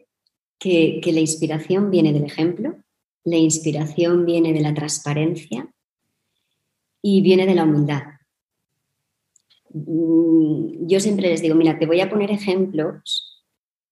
que, 0.60 1.02
que 1.04 1.12
la 1.12 1.20
inspiración 1.20 1.92
viene 1.92 2.14
del 2.14 2.24
ejemplo, 2.24 2.78
la 3.24 3.38
inspiración 3.38 4.26
viene 4.26 4.54
de 4.54 4.62
la 4.62 4.74
transparencia 4.74 5.70
y 7.02 7.22
viene 7.22 7.46
de 7.46 7.56
la 7.56 7.64
humildad. 7.64 8.04
Mm, 9.74 10.88
yo 10.88 11.00
siempre 11.00 11.30
les 11.30 11.42
digo, 11.42 11.56
mira, 11.56 11.78
te 11.78 11.86
voy 11.86 12.02
a 12.02 12.10
poner 12.10 12.32
ejemplos, 12.32 13.34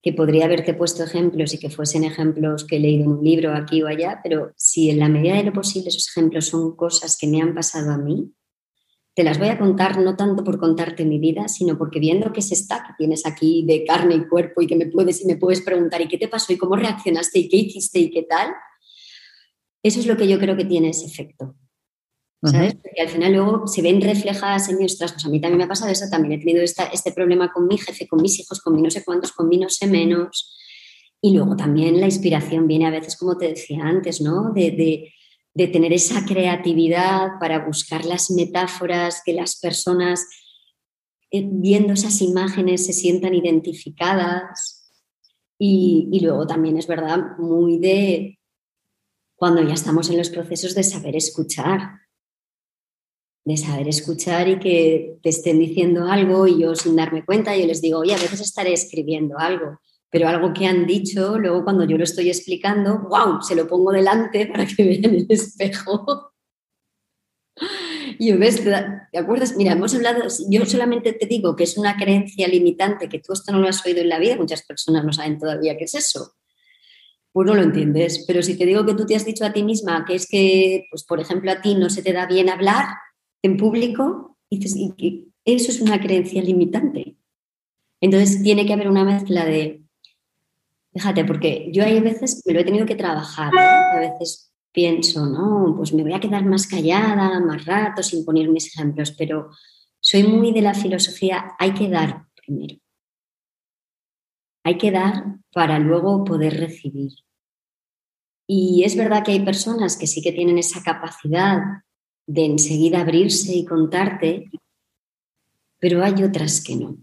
que 0.01 0.13
podría 0.13 0.45
haberte 0.45 0.73
puesto 0.73 1.03
ejemplos 1.03 1.53
y 1.53 1.59
que 1.59 1.69
fuesen 1.69 2.03
ejemplos 2.03 2.65
que 2.65 2.77
he 2.77 2.79
leído 2.79 3.03
en 3.03 3.11
un 3.11 3.23
libro 3.23 3.53
aquí 3.53 3.83
o 3.83 3.87
allá, 3.87 4.19
pero 4.23 4.51
si 4.55 4.89
en 4.89 4.99
la 4.99 5.09
medida 5.09 5.35
de 5.35 5.43
lo 5.43 5.53
posible 5.53 5.89
esos 5.89 6.09
ejemplos 6.09 6.47
son 6.47 6.75
cosas 6.75 7.17
que 7.17 7.27
me 7.27 7.41
han 7.41 7.53
pasado 7.53 7.91
a 7.91 7.97
mí, 7.97 8.33
te 9.13 9.23
las 9.23 9.37
voy 9.37 9.49
a 9.49 9.59
contar 9.59 9.99
no 9.99 10.15
tanto 10.15 10.43
por 10.43 10.57
contarte 10.57 11.05
mi 11.05 11.19
vida, 11.19 11.47
sino 11.49 11.77
porque 11.77 11.99
viendo 11.99 12.31
que 12.31 12.39
es 12.39 12.51
esta 12.51 12.83
que 12.83 12.93
tienes 12.97 13.25
aquí 13.25 13.63
de 13.67 13.83
carne 13.85 14.15
y 14.15 14.27
cuerpo 14.27 14.61
y 14.61 14.67
que 14.67 14.75
me 14.75 14.87
puedes 14.87 15.21
y 15.21 15.27
me 15.27 15.35
puedes 15.35 15.61
preguntar 15.61 16.01
y 16.01 16.07
qué 16.07 16.17
te 16.17 16.29
pasó 16.29 16.53
y 16.53 16.57
cómo 16.57 16.75
reaccionaste 16.75 17.39
y 17.39 17.49
qué 17.49 17.57
hiciste 17.57 17.99
y 17.99 18.09
qué 18.09 18.23
tal, 18.23 18.51
eso 19.83 19.99
es 19.99 20.05
lo 20.05 20.17
que 20.17 20.27
yo 20.27 20.39
creo 20.39 20.55
que 20.55 20.65
tiene 20.65 20.89
ese 20.89 21.05
efecto. 21.05 21.55
¿Sabes? 22.43 22.73
Porque 22.73 23.01
al 23.01 23.09
final 23.09 23.33
luego 23.33 23.67
se 23.67 23.83
ven 23.83 24.01
reflejadas 24.01 24.67
en 24.69 24.79
nuestras 24.79 25.11
cosas. 25.11 25.27
A 25.27 25.29
mí 25.29 25.39
también 25.39 25.59
me 25.59 25.65
ha 25.65 25.67
pasado 25.67 25.91
eso, 25.91 26.05
también 26.09 26.39
he 26.39 26.43
tenido 26.43 26.63
este 26.63 27.11
problema 27.11 27.51
con 27.51 27.67
mi 27.67 27.77
jefe, 27.77 28.07
con 28.07 28.19
mis 28.19 28.39
hijos, 28.39 28.61
con 28.61 28.75
mi 28.75 28.81
no 28.81 28.89
sé 28.89 29.03
cuántos, 29.03 29.31
con 29.31 29.47
mi 29.47 29.59
no 29.59 29.69
sé 29.69 29.85
menos. 29.85 30.57
Y 31.21 31.35
luego 31.35 31.55
también 31.55 31.99
la 31.99 32.07
inspiración 32.07 32.65
viene 32.65 32.87
a 32.87 32.89
veces, 32.89 33.15
como 33.15 33.37
te 33.37 33.49
decía 33.49 33.83
antes, 33.83 34.21
¿no? 34.21 34.51
De, 34.53 35.13
de 35.53 35.67
tener 35.67 35.93
esa 35.93 36.25
creatividad 36.25 37.39
para 37.39 37.63
buscar 37.63 38.05
las 38.05 38.31
metáforas 38.31 39.21
que 39.23 39.33
las 39.33 39.59
personas 39.59 40.25
eh, 41.29 41.47
viendo 41.47 41.93
esas 41.93 42.21
imágenes 42.21 42.85
se 42.85 42.93
sientan 42.93 43.35
identificadas. 43.35 44.91
Y, 45.59 46.09
y 46.11 46.21
luego 46.21 46.47
también 46.47 46.77
es 46.77 46.87
verdad 46.87 47.37
muy 47.37 47.77
de 47.77 48.39
cuando 49.41 49.67
ya 49.67 49.73
estamos 49.73 50.07
en 50.11 50.19
los 50.19 50.29
procesos 50.29 50.75
de 50.75 50.83
saber 50.83 51.15
escuchar 51.15 52.01
de 53.43 53.57
saber 53.57 53.87
escuchar 53.87 54.47
y 54.47 54.59
que 54.59 55.17
te 55.23 55.29
estén 55.29 55.57
diciendo 55.57 56.05
algo 56.05 56.45
y 56.45 56.61
yo 56.61 56.75
sin 56.75 56.95
darme 56.95 57.25
cuenta, 57.25 57.57
yo 57.57 57.65
les 57.65 57.81
digo, 57.81 57.97
oye, 57.99 58.13
a 58.13 58.19
veces 58.19 58.39
estaré 58.39 58.71
escribiendo 58.71 59.39
algo, 59.39 59.79
pero 60.11 60.27
algo 60.27 60.53
que 60.53 60.67
han 60.67 60.85
dicho, 60.85 61.39
luego 61.39 61.63
cuando 61.63 61.85
yo 61.85 61.97
lo 61.97 62.03
estoy 62.03 62.29
explicando, 62.29 62.99
wow, 63.09 63.41
se 63.41 63.55
lo 63.55 63.67
pongo 63.67 63.91
delante 63.91 64.45
para 64.51 64.67
que 64.67 64.83
vean 64.83 65.15
el 65.15 65.27
espejo. 65.29 66.27
Y 68.17 68.31
ves, 68.33 68.63
¿te 68.63 69.17
acuerdas? 69.17 69.55
Mira, 69.55 69.73
hemos 69.73 69.95
hablado, 69.95 70.23
yo 70.49 70.65
solamente 70.65 71.13
te 71.13 71.25
digo 71.25 71.55
que 71.55 71.63
es 71.63 71.77
una 71.77 71.97
creencia 71.97 72.47
limitante, 72.47 73.09
que 73.09 73.19
tú 73.19 73.33
esto 73.33 73.51
no 73.51 73.59
lo 73.59 73.67
has 73.67 73.83
oído 73.85 74.01
en 74.01 74.09
la 74.09 74.19
vida, 74.19 74.35
muchas 74.35 74.63
personas 74.63 75.03
no 75.03 75.11
saben 75.11 75.39
todavía 75.39 75.75
qué 75.75 75.85
es 75.85 75.95
eso. 75.95 76.35
Pues 77.33 77.47
no 77.47 77.55
lo 77.55 77.61
entiendes, 77.61 78.25
pero 78.27 78.43
si 78.43 78.57
te 78.57 78.65
digo 78.65 78.85
que 78.85 78.93
tú 78.93 79.05
te 79.05 79.15
has 79.15 79.25
dicho 79.25 79.45
a 79.45 79.53
ti 79.53 79.63
misma 79.63 80.03
que 80.05 80.15
es 80.15 80.27
que, 80.27 80.85
pues 80.91 81.03
por 81.03 81.19
ejemplo, 81.19 81.51
a 81.51 81.61
ti 81.61 81.75
no 81.75 81.89
se 81.89 82.03
te 82.03 82.11
da 82.11 82.25
bien 82.25 82.49
hablar, 82.49 82.85
en 83.41 83.57
público, 83.57 84.37
y 84.49 84.59
eso 85.45 85.71
es 85.71 85.81
una 85.81 85.99
creencia 85.99 86.41
limitante. 86.41 87.15
Entonces 88.01 88.43
tiene 88.43 88.65
que 88.65 88.73
haber 88.73 88.89
una 88.89 89.03
mezcla 89.03 89.45
de, 89.45 89.83
fíjate, 90.93 91.23
porque 91.23 91.69
yo 91.71 91.83
hay 91.83 91.99
veces 92.01 92.41
me 92.45 92.53
lo 92.53 92.59
he 92.59 92.65
tenido 92.65 92.85
que 92.85 92.95
trabajar, 92.95 93.51
a 93.57 93.99
veces 93.99 94.51
pienso, 94.71 95.25
no, 95.25 95.73
pues 95.77 95.93
me 95.93 96.03
voy 96.03 96.13
a 96.13 96.19
quedar 96.19 96.45
más 96.45 96.67
callada, 96.67 97.39
más 97.39 97.65
rato, 97.65 98.03
sin 98.03 98.25
poner 98.25 98.49
mis 98.49 98.67
ejemplos, 98.67 99.11
pero 99.11 99.49
soy 99.99 100.23
muy 100.23 100.51
de 100.51 100.61
la 100.61 100.73
filosofía, 100.73 101.53
hay 101.59 101.73
que 101.73 101.89
dar 101.89 102.25
primero. 102.35 102.80
Hay 104.63 104.77
que 104.77 104.91
dar 104.91 105.39
para 105.53 105.79
luego 105.79 106.23
poder 106.23 106.59
recibir. 106.59 107.11
Y 108.47 108.83
es 108.83 108.95
verdad 108.95 109.23
que 109.23 109.31
hay 109.31 109.45
personas 109.45 109.97
que 109.97 110.07
sí 110.07 110.21
que 110.21 110.31
tienen 110.31 110.57
esa 110.57 110.83
capacidad 110.83 111.61
de 112.27 112.45
enseguida 112.45 113.01
abrirse 113.01 113.53
y 113.53 113.65
contarte, 113.65 114.51
pero 115.79 116.03
hay 116.03 116.23
otras 116.23 116.63
que 116.63 116.75
no. 116.75 116.97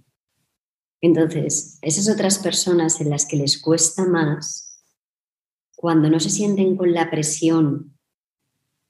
Entonces, 1.00 1.78
esas 1.82 2.08
otras 2.08 2.38
personas 2.38 3.00
en 3.00 3.10
las 3.10 3.26
que 3.26 3.36
les 3.36 3.60
cuesta 3.60 4.06
más, 4.06 4.84
cuando 5.76 6.10
no 6.10 6.18
se 6.18 6.30
sienten 6.30 6.76
con 6.76 6.92
la 6.92 7.10
presión 7.10 7.96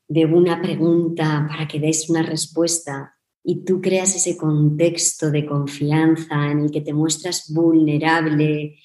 de 0.09 0.25
una 0.25 0.63
pregunta 0.63 1.47
para 1.49 1.69
que 1.69 1.79
des 1.79 2.09
una 2.09 2.23
respuesta 2.23 3.18
y 3.51 3.65
tú 3.65 3.81
creas 3.81 4.15
ese 4.15 4.37
contexto 4.37 5.31
de 5.31 5.47
confianza 5.47 6.51
en 6.51 6.65
el 6.65 6.71
que 6.71 6.83
te 6.83 6.93
muestras 6.93 7.51
vulnerable, 7.51 8.79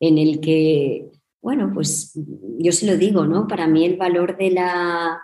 en 0.00 0.18
el 0.18 0.40
que, 0.40 1.12
bueno, 1.40 1.70
pues 1.72 2.18
yo 2.58 2.72
se 2.72 2.86
lo 2.86 2.96
digo, 2.96 3.24
¿no? 3.24 3.46
Para 3.46 3.68
mí 3.68 3.84
el 3.84 3.96
valor 3.96 4.36
de 4.36 4.50
la 4.50 5.20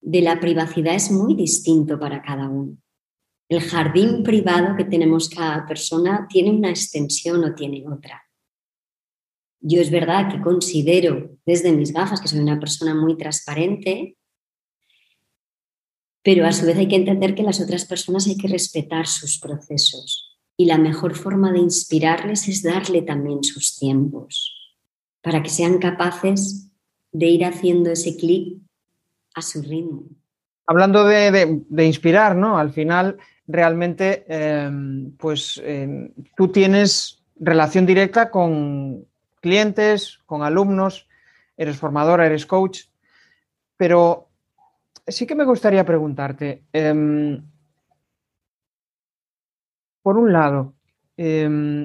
de 0.00 0.22
la 0.22 0.40
privacidad 0.40 0.94
es 0.94 1.10
muy 1.10 1.34
distinto 1.34 2.00
para 2.00 2.22
cada 2.22 2.48
uno. 2.48 2.78
El 3.50 3.60
jardín 3.60 4.22
privado 4.22 4.74
que 4.74 4.84
tenemos 4.84 5.28
cada 5.28 5.66
persona 5.66 6.26
tiene 6.26 6.48
una 6.50 6.70
extensión 6.70 7.44
o 7.44 7.54
tiene 7.54 7.84
otra. 7.86 8.22
Yo 9.60 9.82
es 9.82 9.90
verdad 9.90 10.32
que 10.32 10.40
considero 10.40 11.36
desde 11.44 11.72
mis 11.72 11.92
gafas 11.92 12.22
que 12.22 12.28
soy 12.28 12.38
una 12.38 12.58
persona 12.58 12.94
muy 12.94 13.18
transparente, 13.18 14.16
pero 16.22 16.46
a 16.46 16.52
su 16.52 16.66
vez 16.66 16.76
hay 16.76 16.88
que 16.88 16.96
entender 16.96 17.34
que 17.34 17.42
las 17.42 17.60
otras 17.60 17.84
personas 17.84 18.26
hay 18.26 18.36
que 18.36 18.48
respetar 18.48 19.06
sus 19.06 19.38
procesos 19.38 20.38
y 20.56 20.66
la 20.66 20.78
mejor 20.78 21.14
forma 21.14 21.52
de 21.52 21.60
inspirarles 21.60 22.48
es 22.48 22.62
darle 22.62 23.02
también 23.02 23.42
sus 23.42 23.78
tiempos 23.78 24.54
para 25.22 25.42
que 25.42 25.50
sean 25.50 25.78
capaces 25.78 26.70
de 27.12 27.26
ir 27.26 27.44
haciendo 27.44 27.90
ese 27.90 28.16
clic 28.16 28.58
a 29.34 29.42
su 29.42 29.62
ritmo. 29.62 30.04
Hablando 30.66 31.04
de, 31.04 31.84
inspirar, 31.84 32.36
¿no? 32.36 32.58
Al 32.58 32.72
final, 32.72 33.18
realmente, 33.46 34.24
em, 34.28 35.12
pues 35.16 35.60
em, 35.64 36.12
tú 36.36 36.48
tienes 36.48 37.22
relación 37.36 37.86
directa 37.86 38.30
con 38.30 39.06
clientes, 39.40 40.20
con 40.26 40.42
alumnos, 40.42 41.08
eres 41.56 41.76
formadora, 41.76 42.26
eres 42.26 42.46
coach, 42.46 42.82
pero 43.76 44.29
sí 45.10 45.26
que 45.26 45.34
me 45.34 45.44
gustaría 45.44 45.84
preguntarte, 45.84 46.64
em, 46.72 47.42
por 50.02 50.16
un 50.16 50.32
lado, 50.32 50.74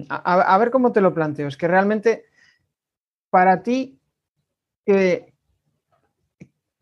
a, 0.09 0.57
ver 0.57 0.71
cómo 0.71 0.93
te 0.93 1.01
lo 1.01 1.13
planteo, 1.13 1.47
es 1.47 1.57
que 1.57 1.67
realmente 1.67 2.25
para 3.29 3.61
ti, 3.63 3.99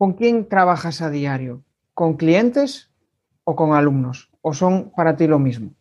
¿Con 0.03 0.15
quién 0.15 0.49
trabajas 0.49 1.01
a 1.01 1.09
diario? 1.09 1.63
¿Con 1.93 2.17
clientes 2.17 2.91
o 3.45 3.55
con 3.55 3.71
alumnos? 3.71 4.29
¿O 4.41 4.53
son 4.53 4.91
para 4.91 5.15
ti 5.15 5.27
lo 5.27 5.39
mismo? 5.39 5.73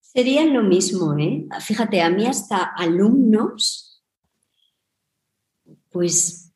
Serían 0.00 0.54
lo 0.54 0.62
mismo, 0.62 1.14
¿eh? 1.18 1.46
Fíjate, 1.60 2.00
a 2.00 2.08
mí 2.08 2.26
hasta 2.26 2.72
alumnos, 2.74 4.02
pues 5.90 6.47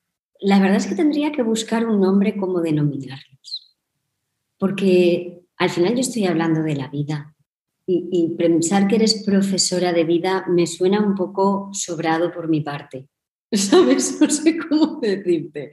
la 0.42 0.58
verdad 0.58 0.76
es 0.76 0.86
que 0.86 0.94
tendría 0.94 1.32
que 1.32 1.42
buscar 1.42 1.86
un 1.86 2.00
nombre 2.00 2.36
como 2.36 2.60
denominarlos. 2.60 3.76
Porque 4.58 5.42
al 5.56 5.70
final 5.70 5.94
yo 5.94 6.00
estoy 6.00 6.26
hablando 6.26 6.62
de 6.62 6.76
la 6.76 6.88
vida 6.88 7.34
y, 7.86 8.34
pensar 8.38 8.86
que 8.86 8.94
eres 8.94 9.22
profesora 9.24 9.92
de 9.92 10.04
vida 10.04 10.44
me 10.48 10.66
suena 10.66 11.00
un 11.00 11.14
poco 11.14 11.70
sobrado 11.72 12.32
por 12.32 12.48
mi 12.48 12.60
parte. 12.60 13.08
¿sabes? 13.52 14.20
No 14.20 14.30
sé 14.30 14.56
cómo 14.56 15.00
decirte. 15.00 15.72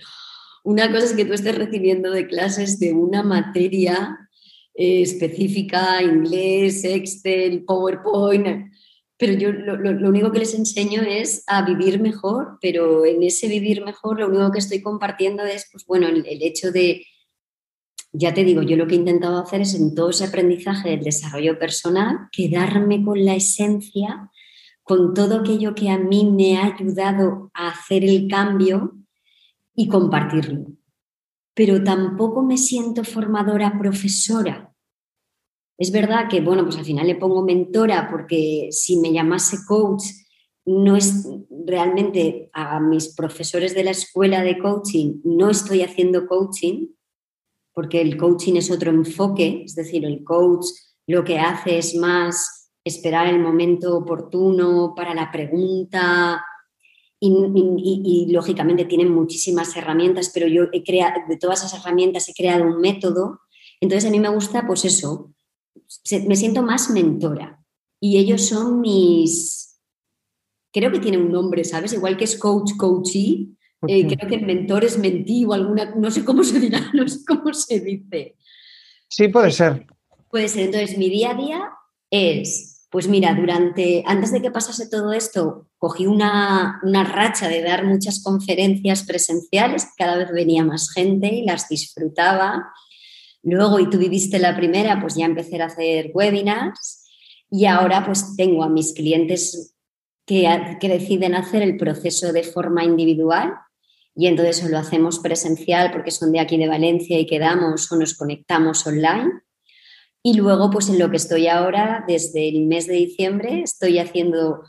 Una 0.63 0.91
cosa 0.91 1.05
es 1.05 1.13
que 1.13 1.25
tú 1.25 1.33
estés 1.33 1.55
recibiendo 1.55 2.11
de 2.11 2.27
clases 2.27 2.79
de 2.79 2.93
una 2.93 3.23
materia 3.23 4.17
eh, 4.73 5.01
específica, 5.01 6.01
inglés, 6.01 6.83
Excel, 6.83 7.63
PowerPoint, 7.63 8.71
pero 9.19 9.33
yo 9.33 9.51
lo, 9.51 10.09
único 10.09 10.31
que 10.31 10.39
les 10.39 10.55
enseño 10.55 11.03
es 11.03 11.43
a 11.45 11.61
vivir 11.63 12.01
mejor, 12.01 12.57
pero 12.61 13.05
en 13.05 13.21
ese 13.21 13.47
vivir 13.47 13.83
mejor 13.83 14.19
lo 14.19 14.27
único 14.27 14.51
que 14.51 14.59
estoy 14.59 14.81
compartiendo 14.81 15.43
es, 15.43 15.67
pues 15.71 15.85
bueno, 15.85 16.07
el, 16.07 16.25
el 16.25 16.41
hecho 16.41 16.71
de, 16.71 17.05
ya 18.11 18.33
te 18.33 18.43
digo, 18.43 18.63
yo 18.63 18.77
lo 18.77 18.87
que 18.87 18.95
he 18.95 18.97
intentado 18.97 19.39
hacer 19.39 19.61
es 19.61 19.75
en 19.75 19.93
todo 19.93 20.09
ese 20.09 20.25
aprendizaje 20.25 20.89
del 20.89 21.03
desarrollo 21.03 21.59
personal, 21.59 22.29
quedarme 22.31 23.03
con 23.03 23.23
la 23.23 23.35
esencia 23.35 24.31
con 24.89 25.13
todo 25.13 25.41
aquello 25.41 25.75
que 25.75 25.91
a 25.91 25.99
mí 25.99 26.25
me 26.25 26.57
ha 26.57 26.73
ayudado 26.73 27.51
a 27.53 27.67
hacer 27.67 28.03
el 28.03 28.27
cambio 28.27 28.97
y 29.75 29.87
compartirlo. 29.87 30.65
Pero 31.53 31.83
tampoco 31.83 32.41
me 32.41 32.57
siento 32.57 33.03
formadora 33.03 33.77
profesora. 33.77 34.68
Es 35.79 35.91
verdad 35.91 36.27
que, 36.29 36.41
bueno, 36.41 36.65
pues 36.65 36.77
al 36.77 36.83
final 36.83 37.07
le 37.07 37.15
pongo 37.15 37.41
mentora 37.41 38.09
porque 38.11 38.67
si 38.69 38.97
me 38.97 39.13
llamase 39.13 39.59
coach, 39.65 40.03
no 40.65 40.97
es 40.97 41.25
realmente 41.65 42.49
a 42.51 42.81
mis 42.81 43.15
profesores 43.15 43.73
de 43.73 43.85
la 43.85 43.91
escuela 43.91 44.43
de 44.43 44.59
coaching, 44.59 45.21
no 45.23 45.49
estoy 45.49 45.81
haciendo 45.81 46.27
coaching, 46.27 46.87
porque 47.73 48.01
el 48.01 48.17
coaching 48.17 48.55
es 48.55 48.69
otro 48.69 48.91
enfoque, 48.91 49.63
es 49.65 49.73
decir, 49.73 50.03
el 50.03 50.21
coach 50.25 50.65
lo 51.07 51.23
que 51.23 51.39
hace 51.39 51.77
es 51.77 51.95
más 51.95 52.71
esperar 52.83 53.27
el 53.27 53.39
momento 53.39 53.95
oportuno 53.95 54.93
para 54.95 55.13
la 55.13 55.31
pregunta. 55.31 56.43
Y, 57.21 58.27
lógicamente 58.31 58.85
tienen 58.85 59.13
muchísimas 59.13 59.75
herramientas, 59.75 60.29
pero 60.33 60.47
yo 60.47 60.65
he 60.71 60.83
creado, 60.83 61.21
de 61.27 61.37
todas 61.37 61.63
esas 61.63 61.81
herramientas 61.81 62.29
he 62.29 62.33
creado 62.33 62.65
un 62.65 62.79
método. 62.79 63.39
Entonces 63.81 64.09
a 64.09 64.11
mí 64.11 64.19
me 64.19 64.29
gusta, 64.29 64.67
pues 64.67 64.85
eso, 64.85 65.33
me 66.27 66.35
siento 66.35 66.61
más 66.61 66.89
mentora. 66.89 67.63
Y 67.99 68.17
ellos 68.17 68.45
son 68.45 68.81
mis, 68.81 69.79
creo 70.71 70.91
que 70.91 70.99
tiene 70.99 71.17
un 71.17 71.31
nombre, 71.31 71.63
¿sabes? 71.63 71.93
Igual 71.93 72.17
que 72.17 72.23
es 72.23 72.37
coach, 72.37 72.71
coachee, 72.77 73.49
eh, 73.87 74.07
creo 74.07 74.29
que 74.29 74.37
mentor 74.39 74.83
es 74.83 74.97
mentí 74.97 75.45
o 75.45 75.53
alguna, 75.53 75.95
no 75.95 76.11
sé 76.11 76.25
cómo 76.25 76.43
se 76.43 76.59
dirá, 76.59 76.79
no 76.93 77.07
sé 77.07 77.19
cómo 77.25 77.53
se 77.53 77.79
dice. 77.79 78.35
Sí, 79.07 79.27
puede 79.29 79.51
ser. 79.51 79.87
Puede 80.29 80.47
ser. 80.47 80.65
Entonces, 80.65 80.97
mi 80.97 81.09
día 81.09 81.31
a 81.31 81.35
día 81.35 81.69
es, 82.11 82.87
pues 82.91 83.07
mira, 83.07 83.33
durante, 83.33 84.03
antes 84.05 84.31
de 84.31 84.41
que 84.41 84.51
pasase 84.51 84.89
todo 84.89 85.13
esto, 85.13 85.67
cogí 85.77 86.05
una, 86.05 86.79
una 86.83 87.03
racha 87.03 87.47
de 87.47 87.61
dar 87.61 87.85
muchas 87.85 88.21
conferencias 88.21 89.03
presenciales, 89.03 89.87
cada 89.97 90.17
vez 90.17 90.31
venía 90.31 90.63
más 90.63 90.91
gente 90.91 91.27
y 91.27 91.45
las 91.45 91.69
disfrutaba. 91.69 92.71
Luego, 93.43 93.79
y 93.79 93.89
tú 93.89 93.97
viviste 93.97 94.39
la 94.39 94.55
primera, 94.55 94.99
pues 94.99 95.15
ya 95.15 95.25
empecé 95.25 95.61
a 95.61 95.65
hacer 95.65 96.11
webinars 96.13 97.05
y 97.49 97.65
ahora 97.65 98.05
pues 98.05 98.35
tengo 98.35 98.63
a 98.63 98.69
mis 98.69 98.93
clientes 98.93 99.75
que, 100.25 100.77
que 100.79 100.89
deciden 100.89 101.35
hacer 101.35 101.61
el 101.63 101.77
proceso 101.77 102.33
de 102.33 102.43
forma 102.43 102.83
individual 102.83 103.53
y 104.15 104.27
entonces 104.27 104.69
lo 104.69 104.77
hacemos 104.77 105.19
presencial 105.19 105.91
porque 105.91 106.11
son 106.11 106.31
de 106.33 106.41
aquí 106.41 106.57
de 106.57 106.67
Valencia 106.67 107.17
y 107.17 107.25
quedamos 107.25 107.89
o 107.91 107.95
nos 107.95 108.15
conectamos 108.15 108.85
online. 108.85 109.31
Y 110.21 110.33
luego, 110.33 110.69
pues 110.69 110.89
en 110.89 110.99
lo 110.99 111.09
que 111.09 111.15
estoy 111.15 111.47
ahora, 111.47 112.03
desde 112.05 112.49
el 112.49 112.65
mes 112.65 112.87
de 112.87 112.95
diciembre, 112.95 113.61
estoy 113.61 113.99
haciendo, 113.99 114.63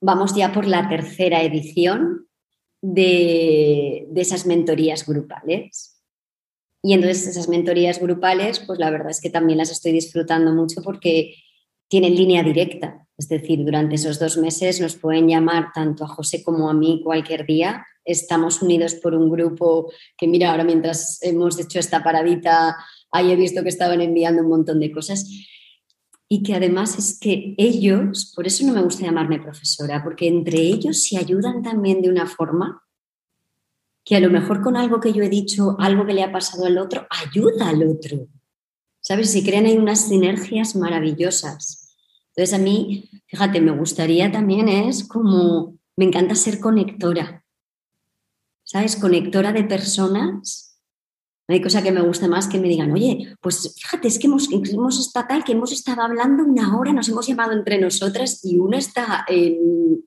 vamos 0.00 0.34
ya 0.34 0.52
por 0.52 0.66
la 0.66 0.90
tercera 0.90 1.42
edición 1.42 2.28
de, 2.82 4.06
de 4.10 4.20
esas 4.20 4.44
mentorías 4.44 5.06
grupales. 5.06 5.91
Y 6.82 6.94
entonces 6.94 7.28
esas 7.28 7.48
mentorías 7.48 8.00
grupales, 8.00 8.58
pues 8.60 8.78
la 8.78 8.90
verdad 8.90 9.10
es 9.10 9.20
que 9.20 9.30
también 9.30 9.58
las 9.58 9.70
estoy 9.70 9.92
disfrutando 9.92 10.52
mucho 10.52 10.82
porque 10.82 11.36
tienen 11.88 12.16
línea 12.16 12.42
directa. 12.42 13.06
Es 13.16 13.28
decir, 13.28 13.64
durante 13.64 13.94
esos 13.94 14.18
dos 14.18 14.36
meses 14.36 14.80
nos 14.80 14.96
pueden 14.96 15.28
llamar 15.28 15.68
tanto 15.72 16.04
a 16.04 16.08
José 16.08 16.42
como 16.42 16.68
a 16.68 16.74
mí 16.74 17.00
cualquier 17.04 17.46
día. 17.46 17.86
Estamos 18.04 18.62
unidos 18.62 18.94
por 18.94 19.14
un 19.14 19.30
grupo 19.30 19.92
que, 20.16 20.26
mira, 20.26 20.50
ahora 20.50 20.64
mientras 20.64 21.22
hemos 21.22 21.60
hecho 21.60 21.78
esta 21.78 22.02
paradita, 22.02 22.76
ahí 23.12 23.30
he 23.30 23.36
visto 23.36 23.62
que 23.62 23.68
estaban 23.68 24.00
enviando 24.00 24.42
un 24.42 24.48
montón 24.48 24.80
de 24.80 24.90
cosas. 24.90 25.24
Y 26.28 26.42
que 26.42 26.54
además 26.54 26.98
es 26.98 27.20
que 27.20 27.54
ellos, 27.58 28.32
por 28.34 28.46
eso 28.46 28.66
no 28.66 28.72
me 28.72 28.82
gusta 28.82 29.04
llamarme 29.04 29.38
profesora, 29.38 30.02
porque 30.02 30.26
entre 30.26 30.58
ellos 30.58 31.04
se 31.04 31.18
ayudan 31.18 31.62
también 31.62 32.02
de 32.02 32.08
una 32.08 32.26
forma 32.26 32.81
que 34.04 34.16
a 34.16 34.20
lo 34.20 34.30
mejor 34.30 34.62
con 34.62 34.76
algo 34.76 35.00
que 35.00 35.12
yo 35.12 35.22
he 35.22 35.28
dicho, 35.28 35.76
algo 35.78 36.04
que 36.04 36.14
le 36.14 36.22
ha 36.22 36.32
pasado 36.32 36.66
al 36.66 36.78
otro, 36.78 37.06
ayuda 37.10 37.68
al 37.68 37.88
otro. 37.88 38.28
¿Sabes? 39.00 39.30
Si 39.30 39.44
crean 39.44 39.66
hay 39.66 39.76
unas 39.76 40.08
sinergias 40.08 40.76
maravillosas. 40.76 41.96
Entonces 42.28 42.54
a 42.54 42.62
mí, 42.62 43.10
fíjate, 43.26 43.60
me 43.60 43.72
gustaría 43.72 44.30
también 44.30 44.68
es 44.68 45.06
como, 45.06 45.76
me 45.96 46.04
encanta 46.04 46.34
ser 46.34 46.60
conectora. 46.60 47.44
¿Sabes? 48.64 48.96
Conectora 48.96 49.52
de 49.52 49.64
personas. 49.64 50.80
No 51.48 51.54
hay 51.54 51.60
cosa 51.60 51.82
que 51.82 51.92
me 51.92 52.00
guste 52.00 52.28
más 52.28 52.46
que 52.46 52.58
me 52.58 52.68
digan, 52.68 52.92
oye, 52.92 53.36
pues 53.40 53.74
fíjate, 53.76 54.08
es 54.08 54.18
que 54.18 54.28
hemos, 54.28 54.48
hemos 54.52 55.00
estado 55.00 55.26
tal, 55.28 55.44
que 55.44 55.52
hemos 55.52 55.72
estado 55.72 56.02
hablando 56.02 56.44
una 56.44 56.78
hora, 56.78 56.92
nos 56.92 57.08
hemos 57.08 57.26
llamado 57.26 57.52
entre 57.52 57.78
nosotras 57.78 58.44
y 58.44 58.58
una 58.58 58.78
está 58.78 59.24
en, 59.28 60.04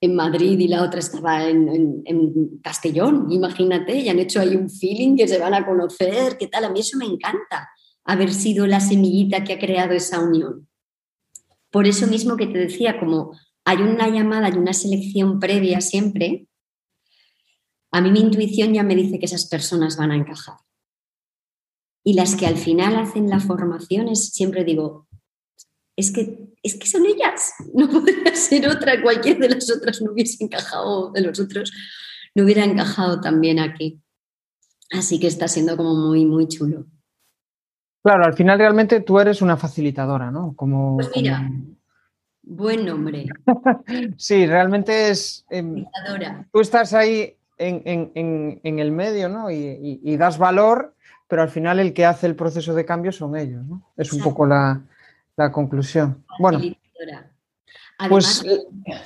en 0.00 0.14
Madrid 0.14 0.58
y 0.58 0.68
la 0.68 0.82
otra 0.82 1.00
estaba 1.00 1.46
en, 1.46 2.60
Castellón, 2.62 3.30
imagínate, 3.30 3.98
y 3.98 4.08
han 4.08 4.18
hecho 4.18 4.40
ahí 4.40 4.56
un 4.56 4.70
feeling 4.70 5.16
que 5.16 5.28
se 5.28 5.38
van 5.38 5.54
a 5.54 5.66
conocer, 5.66 6.38
¿qué 6.38 6.46
tal? 6.46 6.64
A 6.64 6.70
mí 6.70 6.80
eso 6.80 6.96
me 6.96 7.04
encanta, 7.04 7.70
haber 8.04 8.32
sido 8.32 8.66
la 8.66 8.80
semillita 8.80 9.44
que 9.44 9.54
ha 9.54 9.58
creado 9.58 9.92
esa 9.92 10.20
unión. 10.20 10.68
Por 11.70 11.86
eso 11.86 12.06
mismo 12.06 12.36
que 12.36 12.46
te 12.46 12.58
decía, 12.58 12.98
como 12.98 13.32
hay 13.64 13.78
una 13.78 14.08
llamada 14.08 14.48
y 14.48 14.58
una 14.58 14.72
selección 14.72 15.38
previa 15.38 15.80
siempre, 15.80 16.46
a 17.92 18.00
mí 18.00 18.10
mi 18.10 18.20
intuición 18.20 18.72
ya 18.72 18.82
me 18.82 18.96
dice 18.96 19.18
que 19.18 19.26
esas 19.26 19.46
personas 19.46 19.96
van 19.96 20.12
a 20.12 20.16
encajar. 20.16 20.56
Y 22.02 22.14
las 22.14 22.36
que 22.36 22.46
al 22.46 22.56
final 22.56 22.96
hacen 22.96 23.28
la 23.28 23.40
formación 23.40 24.08
es, 24.08 24.30
siempre 24.30 24.64
digo, 24.64 25.08
es 26.00 26.10
que, 26.12 26.54
es 26.62 26.76
que 26.76 26.86
son 26.86 27.04
ellas, 27.06 27.52
no 27.74 27.88
podría 27.88 28.34
ser 28.34 28.68
otra, 28.68 29.00
cualquiera 29.02 29.40
de 29.40 29.54
las 29.54 29.70
otras 29.70 30.00
no 30.00 30.12
hubiese 30.12 30.42
encajado, 30.42 31.12
de 31.12 31.20
los 31.20 31.38
otros 31.38 31.72
no 32.34 32.44
hubiera 32.44 32.64
encajado 32.64 33.20
también 33.20 33.58
aquí. 33.58 34.00
Así 34.90 35.20
que 35.20 35.28
está 35.28 35.46
siendo 35.46 35.76
como 35.76 35.94
muy, 35.94 36.24
muy 36.24 36.48
chulo. 36.48 36.86
Claro, 38.02 38.24
al 38.24 38.34
final 38.34 38.58
realmente 38.58 39.00
tú 39.00 39.20
eres 39.20 39.42
una 39.42 39.56
facilitadora, 39.56 40.30
¿no? 40.30 40.54
Como, 40.56 40.96
pues 40.96 41.10
mira, 41.14 41.48
buen 42.42 42.86
nombre. 42.86 43.26
sí, 44.16 44.46
realmente 44.46 45.10
es... 45.10 45.44
Eh, 45.50 45.84
tú 46.50 46.60
estás 46.60 46.94
ahí 46.94 47.36
en, 47.58 48.60
el 48.64 48.92
medio, 48.92 49.28
¿no? 49.28 49.50
Y, 49.50 50.16
das 50.16 50.38
valor, 50.38 50.94
pero 51.28 51.42
al 51.42 51.50
final 51.50 51.78
el 51.78 51.92
que 51.92 52.06
hace 52.06 52.26
el 52.26 52.36
proceso 52.36 52.74
de 52.74 52.86
cambio 52.86 53.12
son 53.12 53.36
ellos, 53.36 53.64
¿no? 53.66 53.92
Es 53.98 54.12
un 54.14 54.22
poco 54.22 54.46
la, 54.46 54.82
la 55.36 55.50
conclusión. 55.52 56.24
Bueno. 56.38 56.60
Pues, 58.08 58.42
Además, 58.42 58.46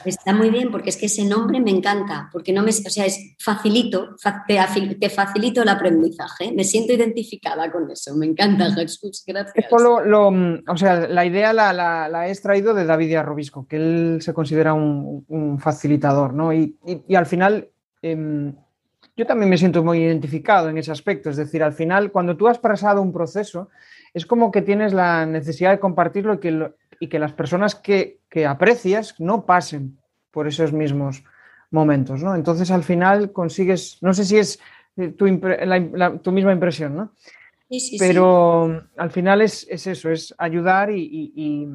está 0.05 0.33
muy 0.33 0.51
bien 0.51 0.71
porque 0.71 0.91
es 0.91 0.97
que 0.97 1.07
ese 1.07 1.25
nombre 1.25 1.61
me 1.61 1.73
encanta, 1.73 2.29
porque 2.33 2.53
no 2.53 2.63
me, 2.63 2.71
o 2.71 2.73
sea, 2.73 3.05
es 3.07 3.35
facilito, 3.41 4.15
te, 4.47 5.11
facilito 5.11 5.63
el 5.63 5.69
aprendizaje, 5.69 6.53
me 6.53 6.63
siento 6.63 6.93
identificada 6.93 7.73
con 7.73 7.91
eso, 7.91 8.15
me 8.15 8.27
encanta 8.27 8.71
Jesús, 8.75 9.25
gracias. 9.27 9.67
o 9.73 10.77
sea, 10.77 11.09
la 11.09 11.27
idea 11.27 11.53
la, 11.53 12.29
he 12.29 12.31
extraído 12.31 12.73
de 12.73 12.85
David 12.85 13.17
Arrobisco, 13.17 13.67
que 13.67 13.77
él 13.77 14.19
se 14.21 14.33
considera 14.33 14.75
un, 14.75 15.59
facilitador, 15.59 16.33
¿no? 16.33 16.53
Y, 16.53 16.77
al 17.17 17.27
final, 17.27 17.69
em, 18.01 18.55
yo 19.17 19.27
también 19.27 19.51
me 19.51 19.59
siento 19.59 19.83
muy 19.83 20.05
identificado 20.05 20.69
en 20.69 20.79
ese 20.79 20.93
aspecto, 20.93 21.31
es 21.31 21.37
decir, 21.37 21.65
al 21.65 21.73
final, 21.73 22.13
cuando 22.13 22.37
tú 22.37 22.47
has 22.47 22.61
pasado 22.61 23.03
un 23.03 23.13
proceso, 23.13 23.71
es 24.15 24.27
como 24.27 24.53
que 24.53 24.63
tienes 24.63 24.93
la 24.95 25.27
necesidad 25.27 25.73
de 25.73 25.81
compartirlo 25.81 26.35
y 26.35 26.39
que, 26.39 26.73
y 27.01 27.09
que 27.09 27.19
las 27.19 27.33
personas 27.33 27.75
que, 27.75 28.21
aprecias 28.49 29.15
no 29.21 29.47
pasen 29.47 29.99
por 30.33 30.49
esos 30.49 30.73
mismos 30.73 31.23
momentos, 31.71 32.23
¿no? 32.23 32.35
Entonces 32.35 32.71
al 32.73 32.83
final 32.83 33.33
consigues, 33.33 33.99
no 34.01 34.13
sé 34.13 34.25
si 34.25 34.39
es 34.39 34.59
eh, 34.97 35.09
tu, 35.09 36.33
misma 36.33 36.53
impresión, 36.53 36.97
¿no? 36.97 37.13
Sí, 37.71 37.81
sí, 37.81 37.97
Pero 37.99 38.89
al 38.97 39.11
final 39.11 39.41
es, 39.41 39.67
eso, 39.69 40.11
es 40.11 40.35
ayudar 40.39 40.91
y, 40.91 41.33
y 41.35 41.69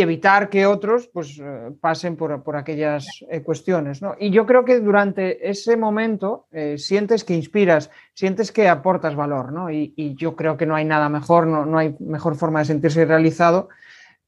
evitar 0.00 0.48
que 0.48 0.66
otros 0.66 1.08
pues, 1.08 1.38
eh, 1.38 1.70
pasen 1.80 2.16
por, 2.16 2.56
aquellas 2.56 3.06
eh, 3.30 3.42
cuestiones. 3.42 4.02
¿no? 4.02 4.14
Y 4.18 4.30
yo 4.30 4.46
creo 4.46 4.64
que 4.64 4.80
durante 4.80 5.48
ese 5.48 5.76
momento 5.76 6.46
eh, 6.50 6.78
sientes 6.78 7.24
que 7.24 7.34
inspiras, 7.34 7.90
sientes 8.14 8.50
que 8.52 8.68
aportas 8.68 9.14
valor, 9.14 9.52
¿no? 9.52 9.70
Y, 9.70 10.14
yo 10.16 10.36
creo 10.36 10.56
que 10.56 10.66
no 10.66 10.74
hay 10.74 10.84
nada 10.84 11.08
mejor, 11.08 11.46
no, 11.46 11.66
no 11.66 11.78
hay 11.78 11.96
mejor 12.00 12.36
forma 12.36 12.60
de 12.60 12.66
sentirse 12.66 13.04
realizado 13.04 13.68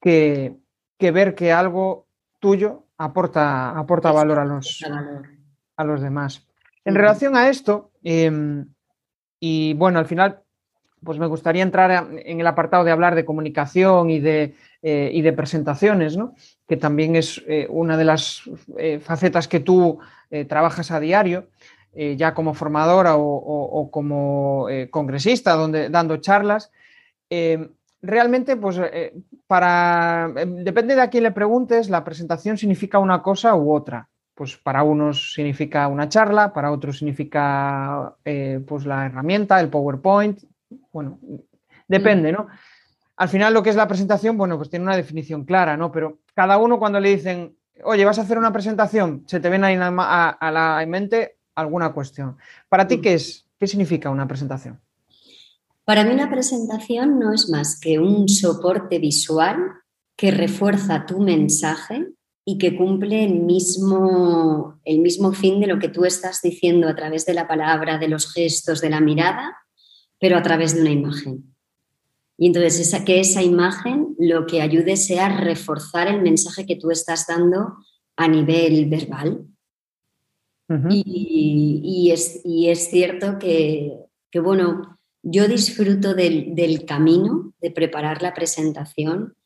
que, 0.01 0.55
que, 0.99 1.11
ver 1.11 1.35
que 1.35 1.53
algo 1.53 2.07
tuyo 2.39 2.85
aporta, 2.99 3.71
aporta 3.71 4.12
valor 4.12 4.39
a 4.39 4.45
los, 4.45 4.85
a 5.77 5.85
los 5.85 6.01
demás. 6.01 6.47
En 6.85 6.95
relación 6.95 7.37
a 7.37 7.49
esto, 7.49 7.91
em, 8.03 8.67
y 9.41 9.75
bueno, 9.75 9.99
al 9.99 10.07
final 10.07 10.43
pues 11.05 11.19
me 11.19 11.27
gustaría 11.27 11.63
entrar 11.63 12.09
en 12.25 12.41
el 12.41 12.47
apartado 12.47 12.85
de 12.85 12.91
hablar 12.91 13.15
de 13.15 13.25
comunicación 13.25 14.11
y 14.11 14.21
de, 14.21 14.55
eh, 14.83 15.11
y 15.13 15.23
de 15.23 15.33
presentaciones, 15.33 16.17
¿no? 16.17 16.35
que 16.69 16.77
también 16.77 17.17
es 17.17 17.43
eh, 17.47 17.67
una 17.71 17.97
de 17.97 18.05
las 18.05 18.43
eh, 18.77 18.99
facetas 18.99 19.49
que 19.49 19.61
tú 19.61 19.99
trabajas 20.49 20.91
a 20.91 20.99
diario, 20.99 21.47
ya 21.95 22.35
como 22.35 22.53
formadora 22.53 23.15
o, 23.17 23.89
como 23.93 24.67
congresista, 24.91 25.53
donde, 25.53 25.89
dando 25.89 26.17
charlas. 26.17 26.73
realmente, 28.03 28.57
pues 28.57 28.81
para, 29.47 30.29
depende 30.35 30.97
de 30.97 31.01
a 31.01 31.11
quién 31.11 31.23
le 31.23 31.31
preguntes, 31.31 31.89
la 31.89 32.03
presentación 32.03 32.59
significa 32.59 32.99
una 32.99 33.23
cosa 33.23 33.55
u 33.55 33.73
otra 33.73 34.09
pues 34.35 34.57
para 34.57 34.83
unos 34.83 35.33
significa 35.33 35.87
una 35.87 36.09
charla, 36.09 36.53
para 36.53 36.73
otros 36.73 36.99
significa 36.99 38.17
pues 38.67 38.85
la 38.85 39.07
herramienta, 39.07 39.61
el 39.61 39.71
PowerPoint, 39.71 40.41
bueno, 40.93 41.19
depende, 41.89 42.33
¿no? 42.33 42.47
Al 43.17 43.29
final 43.29 43.55
lo 43.55 43.62
que 43.62 43.71
es 43.71 43.77
la 43.77 43.89
presentación, 43.89 44.37
bueno, 44.37 44.57
pues 44.57 44.69
tiene 44.69 44.85
una 44.85 44.97
definición 44.97 45.45
clara, 45.45 45.77
¿no? 45.77 45.91
Pero 45.91 46.19
cada 46.35 46.59
uno 46.59 46.79
cuando 46.79 47.01
le 47.01 47.17
dicen, 47.17 47.57
oye, 47.85 48.05
vas 48.05 48.19
a 48.19 48.23
hacer 48.23 48.39
una 48.39 48.53
presentación, 48.53 49.25
se 49.27 49.41
te 49.41 49.49
viene 49.49 49.79
a, 49.79 50.51
la 50.53 50.85
mente 50.87 51.39
alguna 51.55 51.93
cuestión. 51.93 52.37
¿Para 52.69 52.87
ti 52.87 53.01
qué 53.01 53.14
es? 53.14 53.47
¿Qué 53.59 53.67
significa 53.67 54.11
una 54.11 54.29
presentación? 54.29 54.81
Para 55.85 56.05
mí 56.05 56.12
una 56.12 56.29
presentación 56.29 57.19
no 57.19 57.33
es 57.33 57.49
más 57.49 57.79
que 57.81 57.99
un 57.99 58.29
soporte 58.29 58.99
visual 58.99 59.57
que 60.17 60.31
refuerza 60.31 61.07
tu 61.07 61.21
mensaje 61.21 62.09
y 62.45 62.59
que 62.59 62.77
cumple 62.77 63.25
el 63.25 63.41
mismo, 63.41 64.81
el 64.85 64.99
mismo 64.99 65.33
fin 65.33 65.61
de 65.61 65.67
lo 65.67 65.79
que 65.79 65.89
tú 65.89 66.05
estás 66.05 66.43
diciendo 66.43 66.89
a 66.89 66.95
través 66.95 67.25
de 67.25 67.35
la 67.35 67.49
palabra, 67.49 67.99
de 67.99 68.09
los 68.09 68.33
gestos, 68.33 68.81
de 68.81 68.91
la 68.91 69.01
mirada, 69.01 69.57
pero 70.19 70.37
a 70.37 70.43
través 70.43 70.75
de 70.75 70.83
una 70.83 70.91
imagen. 70.91 71.55
Y 72.39 72.49
entonces 72.49 72.81
esa, 72.81 73.05
que 73.05 73.21
esa 73.21 73.43
imagen 73.43 74.14
lo 74.19 74.47
que 74.47 74.61
ayude 74.61 74.97
sea 74.97 75.41
reforzar 75.41 76.09
el 76.09 76.23
mensaje 76.23 76.67
que 76.67 76.77
tú 76.77 76.91
estás 76.91 77.27
dando 77.27 77.77
a 78.17 78.29
nivel 78.29 78.87
verbal. 78.87 79.47
y, 80.91 82.11
es, 82.12 82.41
y, 82.45 82.69
es, 82.69 82.91
cierto 82.91 83.39
que, 83.39 83.93
que, 84.31 84.41
bueno, 84.41 84.99
yo 85.23 85.49
disfruto 85.49 86.14
del, 86.14 86.55
del 86.55 86.85
camino 86.85 87.55
de 87.61 87.71
preparar 87.71 88.23
la 88.23 88.35
presentación. 88.35 89.37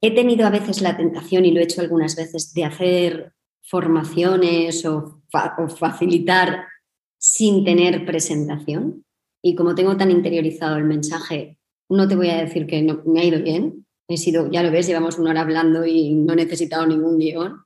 He 0.00 0.14
tenido 0.14 0.46
a 0.46 0.50
veces 0.50 0.80
la 0.80 0.96
tentación, 0.96 1.44
y 1.44 1.52
lo 1.52 1.60
he 1.60 1.64
hecho 1.64 1.80
algunas 1.80 2.16
veces, 2.16 2.52
de 2.54 2.64
hacer 2.64 3.32
formaciones 3.68 4.84
o, 4.86 5.22
facilitar 5.78 6.66
sin 7.18 7.64
tener 7.64 8.06
presentación. 8.06 9.04
Y 9.48 9.54
como 9.54 9.74
tengo 9.74 9.96
tan 9.96 10.10
interiorizado 10.10 10.76
el 10.76 10.84
mensaje, 10.84 11.58
no 11.88 12.06
te 12.06 12.16
voy 12.16 12.28
a 12.28 12.44
decir 12.44 12.66
que 12.66 12.82
me 13.06 13.20
ha 13.20 13.24
ido 13.24 13.42
bien. 13.42 13.86
He 14.06 14.18
sido, 14.18 14.50
ya 14.50 14.62
lo 14.62 14.70
ves, 14.70 14.86
llevamos 14.86 15.18
una 15.18 15.30
hora 15.30 15.40
hablando 15.40 15.86
y 15.86 16.12
no 16.14 16.34
he 16.34 16.36
necesitado 16.36 16.86
ningún 16.86 17.16
guion. 17.16 17.62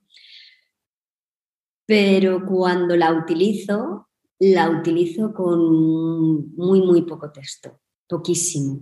Pero 1.85 2.45
cuando 2.45 2.95
la 2.95 3.11
utilizo, 3.11 4.07
la 4.39 4.69
utilizo 4.69 5.33
con 5.33 6.55
muy, 6.55 6.81
muy 6.81 7.01
poco 7.01 7.33
texto, 7.33 7.81
poquísimo. 8.07 8.79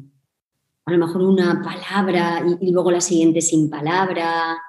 A 0.86 0.92
lo 0.92 1.00
mejor 1.00 1.24
una 1.24 1.60
palabra 1.64 2.46
y 2.60 2.72
luego 2.72 2.92
la 2.92 3.02
siguiente 3.02 3.42
sin 3.42 3.68
palabra, 3.68 4.62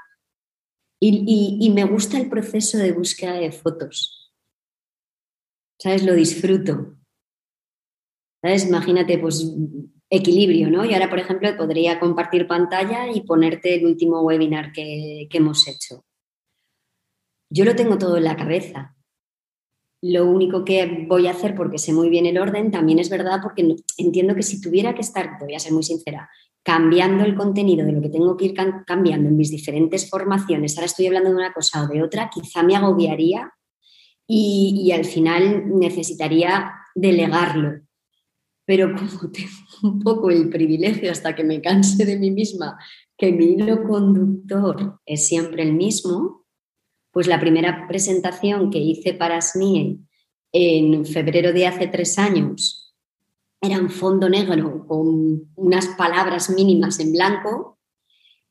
y, 0.98 1.70
me 1.74 1.84
gusta 1.84 2.16
el 2.16 2.30
proceso 2.30 2.78
de 2.78 2.92
búsqueda 2.92 3.34
de 3.34 3.52
fotos. 3.52 4.32
¿Sabes? 5.78 6.02
Lo 6.06 6.14
disfruto. 6.14 7.01
Imagínate, 8.43 9.18
pues 9.18 9.55
equilibrio, 10.11 10.70
¿no? 10.70 10.84
Y 10.84 10.93
ahora, 10.93 11.09
por 11.09 11.18
ejemplo, 11.18 11.57
podría 11.57 11.99
compartir 11.99 12.47
pantalla 12.47 13.11
y 13.12 13.22
ponerte 13.22 13.76
el 13.76 13.86
último 13.86 14.20
webinar 14.22 14.72
que, 14.72 15.26
que 15.30 15.38
hemos 15.38 15.66
hecho. 15.68 16.05
Yo 17.49 17.64
lo 17.64 17.74
tengo 17.76 17.99
todo 17.99 18.16
en 18.16 18.24
la 18.24 18.36
cabeza. 18.36 18.97
Lo 20.03 20.26
único 20.26 20.64
que 20.64 21.07
voy 21.09 21.28
a 21.28 21.30
hacer, 21.30 21.55
porque 21.55 21.78
sé 21.78 21.93
muy 21.93 22.11
bien 22.11 22.26
el 22.26 22.38
orden, 22.38 22.70
también 22.70 22.99
es 22.99 23.09
verdad, 23.09 23.40
porque 23.43 23.76
entiendo 23.97 24.34
que 24.34 24.43
si 24.43 24.61
tuviera 24.61 24.95
que 24.95 25.03
estar, 25.03 25.38
voy 25.40 25.55
a 25.55 25.61
ser 25.61 25.72
muy 25.72 25.84
sincera, 25.84 26.28
cambiando 26.62 27.24
el 27.24 27.34
contenido 27.34 27.84
de 27.84 27.93
lo 27.93 28.01
que 28.01 28.09
tengo 28.09 28.36
que 28.36 28.47
ir 28.47 28.55
cambiando 28.86 29.28
en 29.28 29.36
mis 29.36 29.51
diferentes 29.51 30.09
formaciones, 30.09 30.76
ahora 30.76 30.86
estoy 30.86 31.07
hablando 31.07 31.30
de 31.30 31.36
una 31.36 31.53
cosa 31.53 31.82
o 31.82 31.88
de 31.88 32.03
otra, 32.03 32.30
quizá 32.32 32.62
me 32.62 32.76
agobiaría 32.76 33.53
y, 34.26 34.90
al 34.93 35.05
final 35.05 35.78
necesitaría 35.78 36.72
delegarlo. 36.95 37.80
Pero 38.64 38.94
como 38.94 39.30
tengo 39.32 39.50
un 39.82 40.00
poco 40.00 40.30
el 40.30 40.48
privilegio 40.48 41.10
hasta 41.10 41.34
que 41.34 41.44
me 41.44 41.60
canse 41.60 42.04
de 42.04 42.18
mí 42.18 42.30
misma, 42.30 42.78
que 43.16 43.32
mi 43.32 43.52
hilo 43.52 43.84
conductor 43.84 45.00
es 45.06 45.26
siempre 45.26 45.62
el 45.62 45.74
mismo, 45.74 46.46
pues 47.10 47.26
la 47.26 47.38
primera 47.38 47.86
presentación 47.86 48.70
que 48.70 48.78
hice 48.78 49.14
para 49.14 49.40
SNIE 49.40 49.98
en 50.52 51.06
febrero 51.06 51.52
de 51.52 51.66
hace 51.66 51.86
tres 51.86 52.18
años 52.18 52.94
era 53.60 53.78
un 53.78 53.90
fondo 53.90 54.28
negro 54.28 54.86
con 54.86 55.52
unas 55.54 55.86
palabras 55.88 56.50
mínimas 56.50 56.98
en 56.98 57.12
blanco 57.12 57.78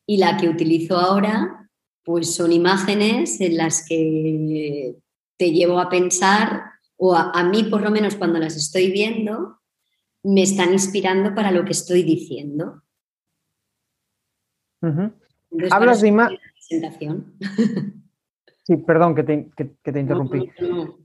y 0.05 0.18
la 0.18 0.38
que 0.38 0.49
utilizo 0.49 0.97
ahora 0.97 1.70
pues 2.03 2.34
son 2.34 2.51
imágenes 2.51 3.39
en 3.41 3.57
las 3.57 3.86
que 3.88 4.95
te 5.38 5.51
llevo 5.51 5.80
a 5.80 5.89
pensar 5.89 6.64
o 6.97 7.16
a, 7.16 7.43
mí 7.43 7.64
por 7.64 7.82
lo 7.82 7.91
menos 7.91 8.16
cuando 8.16 8.39
las 8.39 8.55
estoy 8.55 8.91
viendo 8.91 9.61
me 10.24 10.43
están 10.43 10.72
inspirando 10.74 11.34
para 11.34 11.51
lo 11.51 11.65
que 11.65 11.72
estoy 11.72 12.03
diciendo. 12.03 12.84
Hablas 15.72 16.01
de 16.01 16.07
imagen. 16.07 16.39
sí, 18.63 18.78
perdón 18.78 19.15
que 19.15 19.24
te, 19.24 19.99
interrumpí. 19.99 20.49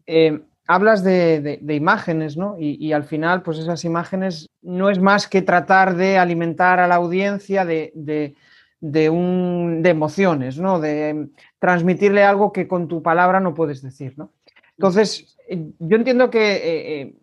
Eh, 0.07 0.41
hablas 0.67 1.03
de, 1.03 1.61
imágenes, 1.69 2.37
¿no? 2.37 2.57
Y, 2.59 2.93
al 2.93 3.05
final, 3.05 3.43
pues 3.43 3.59
esas 3.59 3.85
imágenes 3.85 4.49
no 4.63 4.91
es 4.91 5.01
más 5.01 5.29
que 5.29 5.43
tratar 5.43 5.97
de 5.97 6.19
alimentar 6.19 6.81
a 6.81 6.87
la 6.87 6.97
audiencia 6.97 7.65
de, 7.65 8.35
un, 9.11 9.83
de 9.83 9.91
emociones, 9.91 10.59
¿no? 10.59 10.81
De 10.81 11.29
transmitirle 11.59 12.23
algo 12.23 12.53
que 12.53 12.69
con 12.69 12.89
tu 12.89 13.03
palabra 13.03 13.41
no 13.41 13.55
puedes 13.55 13.83
decir, 13.83 14.15
¿no? 14.17 14.33
Entonces, 14.79 15.37
yo 15.49 15.97
entiendo 15.97 16.31
que, 16.31 16.57
eh, 16.57 17.01
eh, 17.01 17.15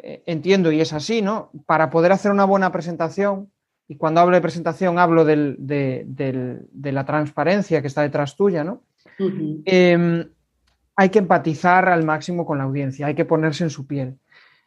entiendo 0.00 0.72
y 0.72 0.80
es 0.80 0.92
así, 0.92 1.22
¿no? 1.22 1.50
Para 1.66 1.90
poder 1.90 2.12
hacer 2.12 2.30
una 2.30 2.44
buena 2.44 2.72
presentación, 2.72 3.50
y 3.88 3.96
cuando 3.96 4.20
hablo 4.20 4.36
de 4.36 4.40
presentación 4.40 4.98
hablo 4.98 5.24
de, 5.24 6.66
la 6.82 7.04
transparencia 7.04 7.80
que 7.80 7.88
está 7.88 8.02
detrás 8.02 8.36
tuya, 8.36 8.64
¿no? 8.64 8.82
hay 10.96 11.08
que 11.08 11.18
empatizar 11.18 11.88
al 11.88 12.04
máximo 12.04 12.44
con 12.46 12.58
la 12.58 12.64
audiencia, 12.64 13.06
hay 13.06 13.14
que 13.14 13.24
ponerse 13.24 13.64
en 13.64 13.70
su 13.70 13.86
piel. 13.86 14.18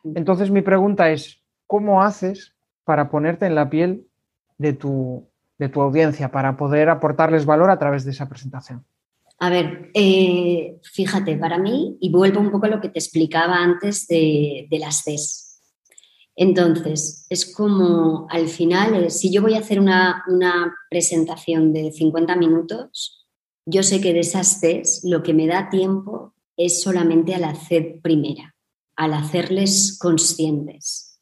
Entonces 0.03 0.51
mi 0.51 0.61
pregunta 0.61 1.09
es, 1.09 1.41
¿cómo 1.67 2.03
haces 2.03 2.53
para 2.83 3.09
ponerte 3.09 3.45
en 3.45 3.55
la 3.55 3.69
piel 3.69 4.07
de 4.57 4.73
tu, 4.73 5.27
de 5.57 5.69
tu 5.69 5.81
audiencia, 5.81 6.31
para 6.31 6.57
poder 6.57 6.89
aportarles 6.89 7.45
valor 7.45 7.69
a 7.69 7.79
través 7.79 8.05
de 8.05 8.11
esa 8.11 8.29
presentación? 8.29 8.85
A 9.37 9.49
ver, 9.49 9.91
eh, 9.93 10.79
fíjate, 10.83 11.35
para 11.37 11.57
mí, 11.57 11.97
y 11.99 12.09
vuelvo 12.09 12.39
un 12.39 12.51
poco 12.51 12.67
a 12.67 12.69
lo 12.69 12.79
que 12.79 12.89
te 12.89 12.99
explicaba 12.99 13.55
antes 13.55 14.07
de, 14.07 14.67
las 14.71 15.03
CES. 15.03 15.61
Entonces, 16.37 17.25
es 17.29 17.53
como 17.53 18.27
al 18.29 18.47
final, 18.47 18.95
eh, 18.95 19.09
si 19.09 19.31
yo 19.31 19.41
voy 19.41 19.55
a 19.55 19.59
hacer 19.59 19.79
una, 19.79 20.23
una 20.27 20.73
presentación 20.89 21.73
de 21.73 21.91
50 21.91 22.35
minutos, 22.35 23.25
yo 23.65 23.83
sé 23.83 23.99
que 23.99 24.13
de 24.13 24.19
esas 24.19 24.61
Cs 24.61 25.01
lo 25.03 25.23
que 25.23 25.33
me 25.33 25.47
da 25.47 25.69
tiempo 25.69 26.33
es 26.55 26.81
solamente 26.81 27.35
al 27.35 27.43
hacer 27.43 27.99
primera, 28.01 28.55
al 28.95 29.13
hacerles 29.13 29.97
conscientes. 29.99 31.19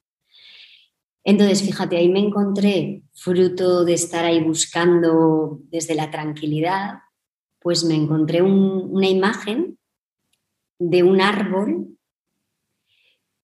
Entonces, 1.24 1.64
fíjate, 1.64 1.97
ahí 1.97 2.09
me 2.09 2.20
encontré, 2.20 3.03
fruto 3.14 3.86
de 3.86 3.93
estar 3.93 4.26
ahí 4.26 4.43
buscando 4.43 5.61
desde 5.70 5.95
la 5.95 6.11
tranquilidad, 6.11 6.95
pues 7.64 7.86
me 7.86 7.95
encontré 7.95 8.41
una 8.41 9.07
imagen 9.07 9.80
de 10.78 11.01
un 11.01 11.22
árbol 11.22 11.97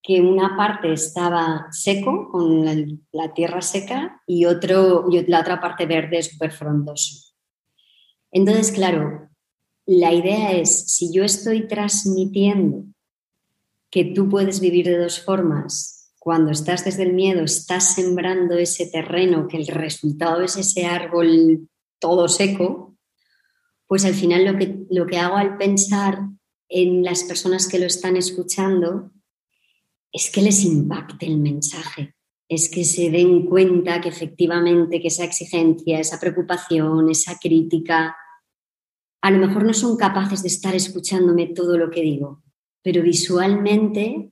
que 0.01 0.21
una 0.21 0.57
parte 0.57 0.91
estaba 0.91 1.67
seco, 1.71 2.29
con 2.31 2.65
la, 3.11 3.33
tierra 3.33 3.61
seca, 3.61 4.21
y, 4.27 4.45
otro, 4.45 5.05
y 5.09 5.25
la 5.27 5.41
otra 5.41 5.61
parte 5.61 5.85
verde, 5.85 6.21
súper 6.21 6.51
frondoso. 6.51 7.33
Entonces, 8.31 8.71
claro, 8.71 9.29
la 9.85 10.13
idea 10.13 10.51
es, 10.51 10.93
si 10.93 11.13
yo 11.13 11.23
estoy 11.23 11.67
transmitiendo 11.67 12.85
que 13.89 14.05
tú 14.05 14.29
puedes 14.29 14.59
vivir 14.59 14.85
de 14.85 14.97
dos 14.97 15.23
formas, 15.23 16.11
cuando 16.19 16.51
estás 16.51 16.85
desde 16.85 17.03
el 17.03 17.13
miedo, 17.13 17.43
estás 17.43 17.95
sembrando 17.95 18.55
ese 18.55 18.87
terreno, 18.87 19.47
que 19.47 19.57
el 19.57 19.67
resultado 19.67 20.41
es 20.41 20.57
ese 20.57 20.85
árbol 20.85 21.69
todo 21.99 22.27
seco, 22.27 22.88
pues 23.89 24.05
al 24.05 24.13
final 24.13 24.45
lo 24.45 24.55
que, 24.55 24.85
lo 24.91 25.07
que 25.07 25.17
hago 25.17 25.35
al 25.35 25.57
pensar 25.57 26.19
en 26.69 27.03
las 27.03 27.23
personas 27.23 27.67
que 27.67 27.79
lo 27.79 27.87
están 27.87 28.15
escuchando 28.17 29.11
es 30.11 30.29
que 30.29 30.43
les 30.43 30.63
impacte 30.63 31.25
el 31.25 31.39
mensaje, 31.39 32.13
es 32.47 32.69
que 32.69 32.85
se 32.85 33.09
den 33.09 33.47
cuenta 33.47 33.99
que 33.99 34.09
efectivamente 34.09 35.01
que 35.01 35.07
esa 35.07 35.23
exigencia, 35.23 35.99
esa 35.99 36.19
preocupación, 36.19 37.09
esa 37.09 37.39
crítica, 37.39 38.15
a 39.21 39.31
lo 39.31 39.39
mejor 39.39 39.65
no 39.65 39.73
son 39.73 39.97
capaces 39.97 40.43
de 40.43 40.49
estar 40.49 40.75
escuchándome 40.75 41.47
todo 41.47 41.75
lo 41.75 41.89
que 41.89 42.03
digo, 42.03 42.43
pero 42.83 43.01
visualmente 43.01 44.29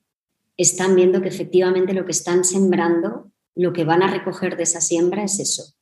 están 0.55 0.95
viendo 0.95 1.19
que 1.19 1.29
efectivamente 1.29 1.95
lo 1.95 2.05
que 2.05 2.11
están 2.11 2.43
sembrando, 2.43 3.31
lo 3.55 3.73
que 3.73 3.85
van 3.85 4.03
a 4.03 4.11
recoger 4.11 4.55
de 4.55 4.63
esa 4.63 4.81
siembra 4.81 5.23
es 5.23 5.39
eso. 5.39 5.73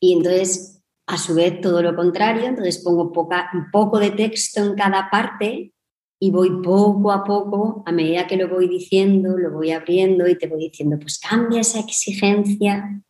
Y 0.00 0.14
entonces, 0.14 0.75
a 1.06 1.18
su 1.18 1.34
vez, 1.34 1.60
todo 1.60 1.82
lo 1.82 1.94
contrario, 1.94 2.44
entonces 2.44 2.82
pongo 2.82 3.12
un 3.12 3.70
poco 3.70 3.98
de 3.98 4.10
texto 4.10 4.64
en 4.64 4.74
cada 4.74 5.08
parte 5.10 5.72
y 6.18 6.30
voy 6.30 6.62
poco 6.62 7.12
a 7.12 7.22
poco, 7.22 7.82
a 7.86 7.92
medida 7.92 8.26
que 8.26 8.36
lo 8.36 8.48
voy 8.48 8.68
diciendo, 8.68 9.36
lo 9.36 9.52
voy 9.52 9.70
abriendo 9.70 10.26
y 10.26 10.36
te 10.36 10.48
voy 10.48 10.68
diciendo, 10.68 10.98
pues 10.98 11.18
cambia 11.18 11.60
esa 11.60 11.78
exigencia 11.78 13.02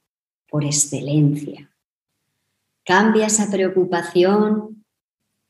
por 0.49 0.64
excelencia. 0.64 1.70
Cambia 2.84 3.26
esa 3.26 3.51
preocupación 3.51 4.84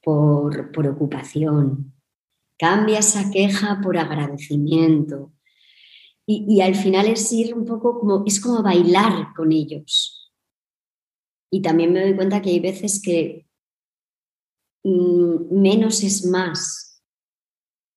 por 0.02 0.70
preocupación. 0.70 1.92
Cambia 2.58 3.00
esa 3.00 3.30
queja 3.30 3.80
por 3.82 3.98
agradecimiento. 3.98 5.32
Y, 6.24 6.44
y, 6.48 6.60
al 6.60 6.74
final 6.74 7.06
es 7.06 7.32
ir 7.32 7.54
un 7.54 7.64
poco 7.64 8.00
como, 8.00 8.24
es 8.26 8.40
como 8.40 8.62
bailar 8.62 9.32
con 9.36 9.52
ellos. 9.52 10.15
Y 11.50 11.62
también 11.62 11.92
me 11.92 12.02
doy 12.02 12.14
cuenta 12.14 12.42
que 12.42 12.50
hay 12.50 12.60
veces 12.60 13.00
que 13.02 13.46
mm, 14.84 15.60
menos 15.60 16.02
es 16.02 16.24
más 16.26 16.86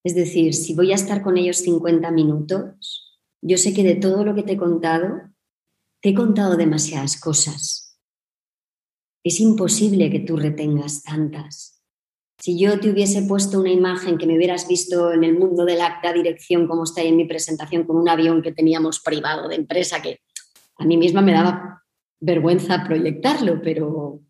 es 0.03 0.15
decir, 0.15 0.53
si 0.53 0.73
voy 0.73 0.91
a 0.91 0.95
estar 0.95 1.21
con 1.21 1.37
ellos 1.37 1.57
50 1.57 2.09
minutos, 2.11 3.19
yo 3.41 3.57
sé 3.57 3.73
que 3.73 3.83
de 3.83 3.95
todo 3.95 4.23
lo 4.23 4.33
que 4.33 4.43
te 4.43 4.53
he 4.53 4.57
contado, 4.57 5.21
te 6.01 6.09
he 6.09 6.13
contado 6.13 6.55
demasiadas 6.55 7.19
cosas. 7.19 7.97
Es 9.23 9.39
imposible 9.41 10.09
que 10.09 10.19
tú 10.19 10.37
retengas 10.37 11.03
tantas. 11.03 11.83
Si 12.41 12.57
yo 12.57 12.79
te 12.79 12.89
hubiese 12.89 13.23
puesto 13.23 13.59
una 13.59 13.71
imagen 13.71 14.17
que 14.17 14.25
me 14.25 14.37
hubieras 14.37 14.65
visto 14.67 15.11
en 15.11 15.25
el 15.25 15.37
mundo 15.37 15.65
de 15.65 15.75
la, 15.75 15.99
dirección, 16.13 16.67
como 16.67 16.85
está 16.85 17.01
ahí 17.01 17.09
en 17.09 17.17
mi 17.17 17.25
presentación, 17.25 17.83
con 17.83 17.97
un 17.97 18.07
avión 18.07 18.41
que 18.41 18.53
teníamos 18.53 19.01
privado 19.01 19.49
de 19.49 19.55
empresa, 19.55 20.01
que 20.01 20.21
a 20.77 20.85
mí 20.85 20.95
misma 20.95 21.21
me 21.21 21.33
daba 21.33 21.83
vergüenza 22.19 22.83
proyectarlo, 22.85 23.61
pero 23.61 24.21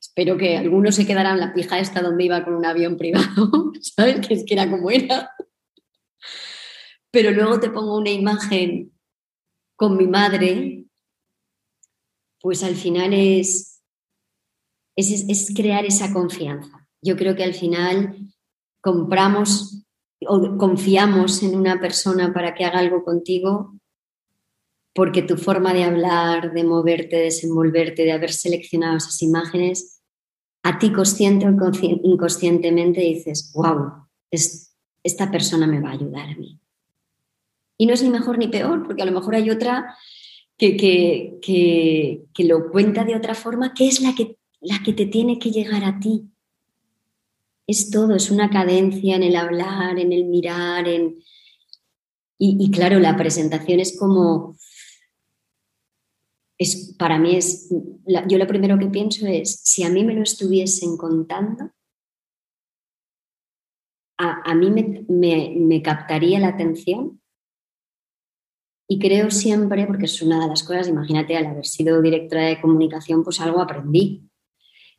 espero 0.00 0.36
que 0.36 0.56
algunos 0.56 0.94
se 0.94 1.06
quedaran 1.06 1.40
la 1.40 1.52
pija 1.52 1.78
esta 1.78 2.02
donde 2.02 2.24
iba 2.24 2.44
con 2.44 2.54
un 2.54 2.64
avión 2.64 2.96
privado, 2.96 3.72
¿sabes? 3.80 4.26
Que 4.26 4.34
es 4.34 4.44
que 4.46 4.54
era 4.54 4.70
como 4.70 4.90
era. 4.90 5.30
Pero 7.10 7.30
luego 7.30 7.60
te 7.60 7.70
pongo 7.70 7.96
una 7.96 8.10
imagen 8.10 8.92
con 9.76 9.96
mi 9.96 10.06
madre, 10.06 10.84
pues 12.40 12.62
al 12.62 12.74
final 12.74 13.12
es, 13.12 13.82
es 14.96 15.52
crear 15.54 15.84
esa 15.84 16.12
confianza 16.12 16.84
yo 17.04 17.16
creo 17.16 17.36
que 17.36 17.44
al 17.44 17.54
final 17.54 18.16
compramos 18.80 19.84
o 20.26 20.56
confiamos 20.56 21.42
en 21.42 21.54
una 21.54 21.78
persona 21.78 22.32
para 22.32 22.54
que 22.54 22.64
haga 22.64 22.78
algo 22.78 23.04
contigo 23.04 23.78
porque 24.94 25.22
tu 25.22 25.36
forma 25.36 25.74
de 25.74 25.84
hablar, 25.84 26.52
de 26.52 26.64
moverte, 26.64 27.16
de 27.16 27.22
desenvolverte, 27.24 28.04
de 28.04 28.12
haber 28.12 28.32
seleccionado 28.32 28.96
esas 28.96 29.20
imágenes, 29.22 30.00
a 30.62 30.78
ti 30.78 30.92
consciente 30.92 31.46
o 31.46 31.50
inconscientemente 31.50 33.00
dices, 33.00 33.52
wow, 33.54 34.06
esta 34.30 35.30
persona 35.30 35.66
me 35.66 35.80
va 35.80 35.90
a 35.90 35.92
ayudar 35.92 36.30
a 36.30 36.36
mí. 36.36 36.58
Y 37.76 37.86
no 37.86 37.92
es 37.92 38.02
ni 38.02 38.08
mejor 38.08 38.38
ni 38.38 38.48
peor, 38.48 38.86
porque 38.86 39.02
a 39.02 39.06
lo 39.06 39.12
mejor 39.12 39.34
hay 39.34 39.50
otra 39.50 39.96
que, 40.56 40.76
que, 41.42 42.44
lo 42.44 42.70
cuenta 42.70 43.04
de 43.04 43.16
otra 43.16 43.34
forma, 43.34 43.74
que 43.74 43.88
es 43.88 44.00
la 44.00 44.14
que, 44.14 44.38
la 44.60 44.80
que 44.84 44.92
te 44.92 45.06
tiene 45.06 45.38
que 45.38 45.50
llegar 45.50 45.84
a 45.84 45.98
ti 45.98 46.30
es 47.66 47.90
todo, 47.90 48.14
es 48.14 48.30
una 48.30 48.50
cadencia 48.50 49.16
en 49.16 49.22
el 49.22 49.36
hablar, 49.36 49.98
en 49.98 50.12
el 50.12 50.24
mirar, 50.24 50.86
en... 50.86 51.16
Y, 52.36 52.70
claro, 52.70 53.00
la 53.00 53.16
presentación 53.16 53.80
es 53.80 53.98
como... 53.98 54.56
Es, 56.58 56.94
para 56.98 57.18
mí 57.18 57.36
es, 57.36 57.68
yo 58.28 58.38
lo 58.38 58.46
primero 58.46 58.78
que 58.78 58.86
pienso 58.86 59.26
es, 59.26 59.60
si 59.64 59.82
a 59.82 59.90
mí 59.90 60.04
me 60.04 60.14
lo 60.14 60.22
estuviesen 60.22 60.96
contando, 60.96 61.70
a, 64.16 64.54
mí 64.54 64.70
me, 64.70 65.54
me 65.56 65.82
captaría 65.82 66.38
la 66.38 66.48
atención. 66.48 67.20
Y 68.88 68.98
creo 68.98 69.30
siempre, 69.30 69.86
porque 69.86 70.04
es 70.04 70.22
una 70.22 70.40
de 70.40 70.48
las 70.48 70.62
cosas, 70.62 70.88
imagínate, 70.88 71.36
al 71.36 71.46
haber 71.46 71.66
sido 71.66 72.00
directora 72.00 72.46
de 72.46 72.60
comunicación, 72.60 73.24
pues 73.24 73.40
algo 73.40 73.60
aprendí 73.60 74.30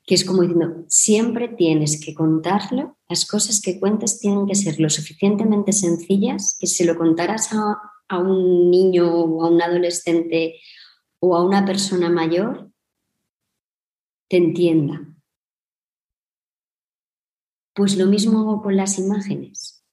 que 0.06 0.16
es 0.16 0.24
como 0.24 0.44
diciendo, 0.44 0.86
siempre 0.88 1.48
tienes 1.48 2.00
que 2.04 2.14
contarlo, 2.14 2.98
las 3.10 3.26
cosas 3.26 3.60
que 3.60 3.80
cuentes 3.80 4.20
tienen 4.20 4.46
que 4.46 4.56
ser 4.56 4.80
lo 4.80 4.90
suficientemente 4.90 5.74
sencillas 5.74 6.58
que 6.60 6.68
si 6.68 6.84
lo 6.84 6.96
contaras 6.96 7.52
a, 7.54 7.78
a 8.08 8.20
un 8.20 8.70
niño 8.70 9.12
o 9.12 9.44
a 9.44 9.50
un 9.50 9.62
adolescente 9.62 10.56
o 11.20 11.36
a 11.36 11.44
una 11.44 11.66
persona 11.66 12.10
mayor, 12.10 12.72
te 14.30 14.38
entienda. 14.38 15.02
Pues 17.74 17.98
lo 17.98 18.06
mismo 18.06 18.62
con 18.62 18.76
las 18.76 18.98
imágenes. 19.00 19.84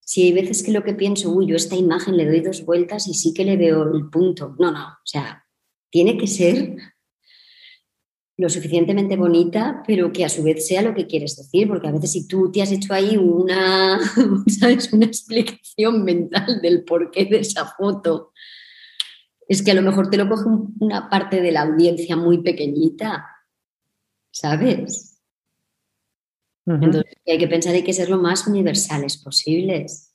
Si 0.00 0.22
hay 0.22 0.32
veces 0.32 0.62
que 0.62 0.72
lo 0.72 0.84
que 0.84 0.94
pienso, 0.94 1.30
uy, 1.30 1.46
yo 1.46 1.56
esta 1.56 1.76
imagen 1.76 2.16
le 2.16 2.26
doy 2.26 2.40
dos 2.40 2.64
vueltas 2.64 3.08
y 3.08 3.14
sí 3.14 3.34
que 3.34 3.44
le 3.44 3.56
veo 3.56 3.82
el 3.92 4.08
punto. 4.08 4.54
No, 4.58 4.70
no, 4.70 4.86
o 4.86 5.06
sea, 5.06 5.44
tiene 5.90 6.16
que 6.16 6.26
ser 6.26 6.76
lo 8.38 8.48
suficientemente 8.50 9.16
bonita, 9.16 9.82
pero 9.86 10.12
que 10.12 10.24
a 10.24 10.28
su 10.28 10.42
vez 10.42 10.66
sea 10.66 10.82
lo 10.82 10.94
que 10.94 11.06
quieres 11.06 11.36
decir, 11.36 11.66
porque 11.68 11.88
a 11.88 11.92
veces 11.92 12.12
si 12.12 12.28
tú 12.28 12.52
te 12.52 12.60
has 12.60 12.70
hecho 12.70 12.92
ahí 12.92 13.16
una, 13.16 13.98
¿sabes? 14.60 14.92
una 14.92 15.06
explicación 15.06 16.04
mental 16.04 16.60
del 16.60 16.84
porqué 16.84 17.24
de 17.24 17.40
esa 17.40 17.66
foto, 17.66 18.32
es 19.48 19.62
que 19.62 19.70
a 19.70 19.74
lo 19.74 19.82
mejor 19.82 20.10
te 20.10 20.16
lo 20.16 20.28
coge 20.28 20.44
una 20.80 21.08
parte 21.08 21.40
de 21.40 21.52
la 21.52 21.62
audiencia 21.62 22.16
muy 22.16 22.42
pequeñita, 22.42 23.26
¿sabes? 24.30 25.20
Entonces 26.66 27.14
hay 27.26 27.38
que 27.38 27.46
pensar, 27.46 27.74
hay 27.74 27.84
que 27.84 27.92
ser 27.92 28.10
lo 28.10 28.18
más 28.18 28.46
universales 28.46 29.18
posibles. 29.18 30.12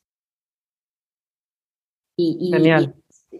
y 2.18 2.52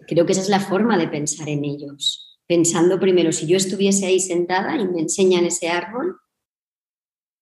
creo 0.08 0.26
que 0.26 0.32
esa 0.32 0.40
es 0.40 0.48
la 0.48 0.60
forma 0.60 0.96
de 0.98 1.06
pensar 1.06 1.48
en 1.48 1.64
ellos 1.64 2.32
pensando 2.52 3.00
primero 3.00 3.32
si 3.32 3.46
yo 3.46 3.56
estuviese 3.56 4.04
ahí 4.04 4.20
sentada 4.20 4.76
y 4.76 4.86
me 4.86 5.00
enseñan 5.00 5.46
ese 5.46 5.70
árbol 5.70 6.18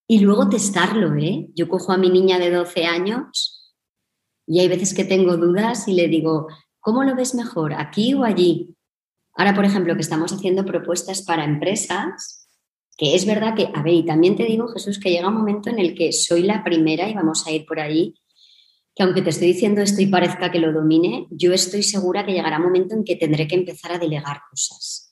y 0.09 0.21
luego 0.21 0.49
testarlo, 0.49 1.17
¿eh? 1.17 1.49
Yo 1.55 1.69
cojo 1.69 1.91
a 1.91 1.99
mi 1.99 2.11
niña 2.11 2.39
de 2.39 2.53
12 2.53 2.85
años 2.85 3.75
y 4.47 4.61
hay 4.61 4.69
veces 4.69 4.95
que 4.95 5.05
tengo 5.05 5.37
dudas 5.37 5.89
y 5.89 5.95
le 5.95 6.07
digo, 6.07 6.47
¿cómo 6.81 7.05
lo 7.05 7.15
ves 7.15 7.35
mejor, 7.35 7.75
aquí 7.75 8.15
o 8.15 8.25
allí? 8.25 8.75
Ahora, 9.35 9.55
por 9.55 9.65
ejemplo, 9.65 9.95
que 9.95 10.01
estamos 10.01 10.33
haciendo 10.33 10.65
propuestas 10.65 11.23
para 11.23 11.45
empresas, 11.45 12.49
que 12.97 13.15
es 13.15 13.25
verdad 13.27 13.55
que, 13.55 13.71
a 13.75 13.83
ver, 13.83 13.95
y 13.95 14.05
también 14.05 14.37
te 14.37 14.45
digo, 14.45 14.69
Jesús, 14.69 14.99
que 14.99 15.11
llega 15.11 15.29
un 15.29 15.35
momento 15.35 15.71
en 15.71 15.79
el 15.79 15.95
que 15.95 16.13
soy 16.13 16.43
la 16.43 16.65
primera 16.65 17.09
y 17.09 17.15
vamos 17.15 17.47
a 17.47 17.53
ir 17.53 17.65
por 17.65 17.81
ahí 17.81 18.15
que 18.95 19.05
aunque 19.05 19.23
te 19.23 19.31
estoy 19.31 19.49
diciendo 19.49 19.81
esto 19.81 20.03
y 20.03 20.07
parezca 20.07 20.51
que 20.51 20.59
lo 20.59 20.73
domine, 20.73 21.27
yo 21.31 21.53
estoy 21.53 21.83
segura 21.83 22.27
que 22.27 22.33
llegará 22.33 22.59
un 22.59 22.65
momento 22.65 22.95
en 22.95 23.05
que 23.05 23.17
tendré 23.17 23.47
que 23.47 23.55
empezar 23.55 23.93
a 23.93 23.99
delegar 23.99 24.43
cosas. 24.51 25.10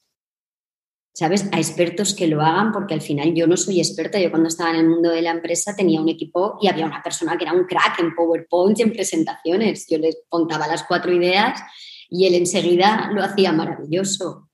¿Sabes? 1.19 1.49
A 1.51 1.59
expertos 1.59 2.15
que 2.15 2.29
lo 2.29 2.43
hagan, 2.43 2.71
porque 2.71 2.95
al 2.95 3.01
final 3.01 3.35
yo 3.35 3.49
no 3.49 3.57
soy 3.57 3.81
experta. 3.81 4.21
Yo 4.21 4.31
cuando 4.31 4.47
estaba 4.47 4.71
en 4.71 4.77
el 4.77 4.89
mundo 4.89 5.11
de 5.11 5.21
la 5.21 5.33
empresa 5.33 5.75
tenía 5.75 6.01
un 6.01 6.09
equipo 6.09 6.61
y 6.63 6.69
había 6.69 6.87
una 6.87 7.03
persona 7.03 7.37
que 7.37 7.43
era 7.43 7.53
un 7.53 7.65
crack 7.65 7.99
en 7.99 8.15
PowerPoint 8.15 8.79
y 8.79 8.83
en 8.83 8.93
presentaciones. 8.93 9.89
Yo 9.91 9.99
les 9.99 10.17
contaba 10.29 10.69
las 10.69 10.85
cuatro 10.85 11.13
ideas 11.13 11.61
y 12.09 12.29
él 12.29 12.37
enseguida 12.37 13.11
lo 13.13 13.25
hacía 13.25 13.51
maravilloso. 13.51 14.49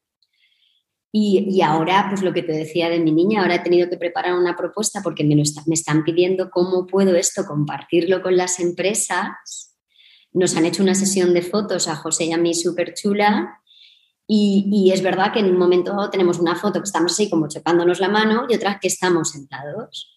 Y, 1.12 1.60
ahora, 1.60 2.06
pues 2.08 2.22
lo 2.22 2.32
que 2.32 2.42
te 2.42 2.52
decía 2.52 2.88
de 2.88 2.98
mi 2.98 3.12
niña, 3.12 3.42
ahora 3.42 3.56
he 3.56 3.60
tenido 3.62 3.90
que 3.90 3.98
preparar 3.98 4.32
una 4.32 4.56
propuesta 4.56 5.02
porque 5.02 5.22
me, 5.22 5.36
me 5.36 5.74
están 5.74 6.02
pidiendo 6.02 6.48
cómo 6.48 6.86
puedo 6.86 7.14
esto 7.14 7.44
compartirlo 7.44 8.22
con 8.22 8.38
las 8.38 8.58
empresas. 8.58 9.76
Nos 10.32 10.56
han 10.56 10.64
hecho 10.64 10.82
una 10.82 10.94
sesión 10.94 11.34
de 11.34 11.42
fotos 11.42 11.88
a 11.88 11.96
José 11.96 12.24
y 12.24 12.32
a 12.32 12.38
mí 12.38 12.54
súper 12.54 12.94
chula. 12.94 13.60
Y, 14.26 14.90
es 14.92 15.02
verdad 15.02 15.32
que 15.32 15.40
en 15.40 15.46
un 15.46 15.58
momento 15.58 16.08
tenemos 16.10 16.38
una 16.38 16.56
foto 16.56 16.80
que 16.80 16.86
estamos 16.86 17.12
así 17.12 17.28
como 17.28 17.48
chocándonos 17.48 18.00
la 18.00 18.08
mano 18.08 18.46
y 18.48 18.54
otra 18.54 18.78
que 18.80 18.88
estamos 18.88 19.30
sentados. 19.30 20.10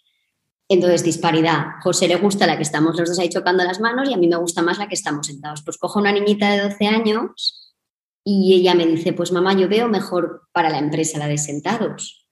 Entonces, 0.69 1.03
disparidad. 1.03 1.65
José 1.81 2.07
le 2.07 2.15
gusta 2.15 2.47
la 2.47 2.57
que 2.57 2.63
estamos 2.63 2.97
los 2.97 3.09
dos 3.09 3.19
ahí 3.19 3.29
chocando 3.29 3.63
las 3.63 3.79
manos 3.79 4.09
y 4.09 4.13
a 4.13 4.17
mí 4.17 4.27
me 4.27 4.37
gusta 4.37 4.61
más 4.61 4.77
la 4.77 4.87
que 4.87 4.95
estamos 4.95 5.27
sentados. 5.27 5.61
Pues 5.63 5.77
cojo 5.77 5.99
una 5.99 6.11
niñita 6.11 6.51
de 6.51 6.61
12 6.61 6.87
años 6.87 7.75
y 8.23 8.53
ella 8.53 8.75
me 8.75 8.85
dice, 8.85 9.13
pues 9.13 9.31
mamá, 9.31 9.53
yo 9.53 9.69
veo 9.69 9.87
mejor 9.87 10.49
para 10.51 10.69
la 10.69 10.79
empresa 10.79 11.17
la 11.17 11.27
de 11.27 11.37
sentados. 11.37 12.27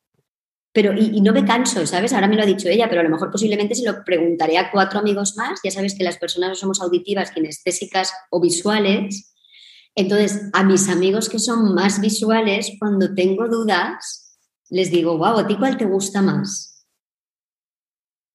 Pero, 0.74 0.92
y, 0.92 1.22
no 1.22 1.32
me 1.32 1.46
canso, 1.46 1.88
¿sabes? 1.88 2.12
Ahora 2.12 2.28
me 2.28 2.36
lo 2.36 2.44
ha 2.44 2.46
dicho 2.46 2.68
ella, 2.68 2.90
pero 2.90 3.00
a 3.00 3.04
lo 3.06 3.10
mejor 3.10 3.32
posiblemente 3.32 3.76
se 3.76 3.90
lo 3.90 4.04
preguntaré 4.04 4.58
a 4.58 4.72
cuatro 4.72 5.00
amigos 5.00 5.38
más. 5.38 5.62
Ya 5.64 5.72
sabes 5.72 5.96
que 5.98 6.04
las 6.04 6.18
personas 6.18 6.50
no 6.50 6.56
somos 6.56 6.82
auditivas, 6.82 7.32
kinestésicas 7.32 8.12
o 8.30 8.42
visuales. 8.42 9.35
Entonces, 9.96 10.50
a 10.54 10.64
mis 10.64 10.90
amigos 10.90 11.30
que 11.30 11.40
son 11.40 11.74
más 11.74 12.02
visuales, 12.02 12.72
cuando 12.80 13.14
tengo 13.16 13.48
dudas, 13.48 14.38
les 14.70 14.92
digo, 14.92 15.18
wow, 15.18 15.40
¿a 15.40 15.48
ti 15.48 15.58
cuál 15.58 15.78
te 15.78 15.86
gusta 15.86 16.22
más? 16.22 16.86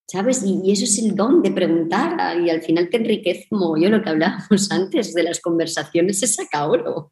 ¿Sabes? 0.09 0.43
Y, 0.45 0.73
eso 0.73 0.85
es 0.85 0.99
el 0.99 1.15
don 1.15 1.43
de 1.43 1.53
preguntar 1.53 2.41
y 2.41 2.51
al 2.51 2.63
final 2.63 2.89
te 2.89 2.97
enriquece 2.97 3.47
como 3.49 3.77
yo 3.77 3.91
lo 3.91 4.03
que 4.03 4.09
hablábamos 4.09 4.71
antes 4.73 5.15
de 5.15 5.23
las 5.23 5.41
conversaciones, 5.41 6.21
se 6.21 6.27
saca 6.27 6.67
oro. 6.67 7.09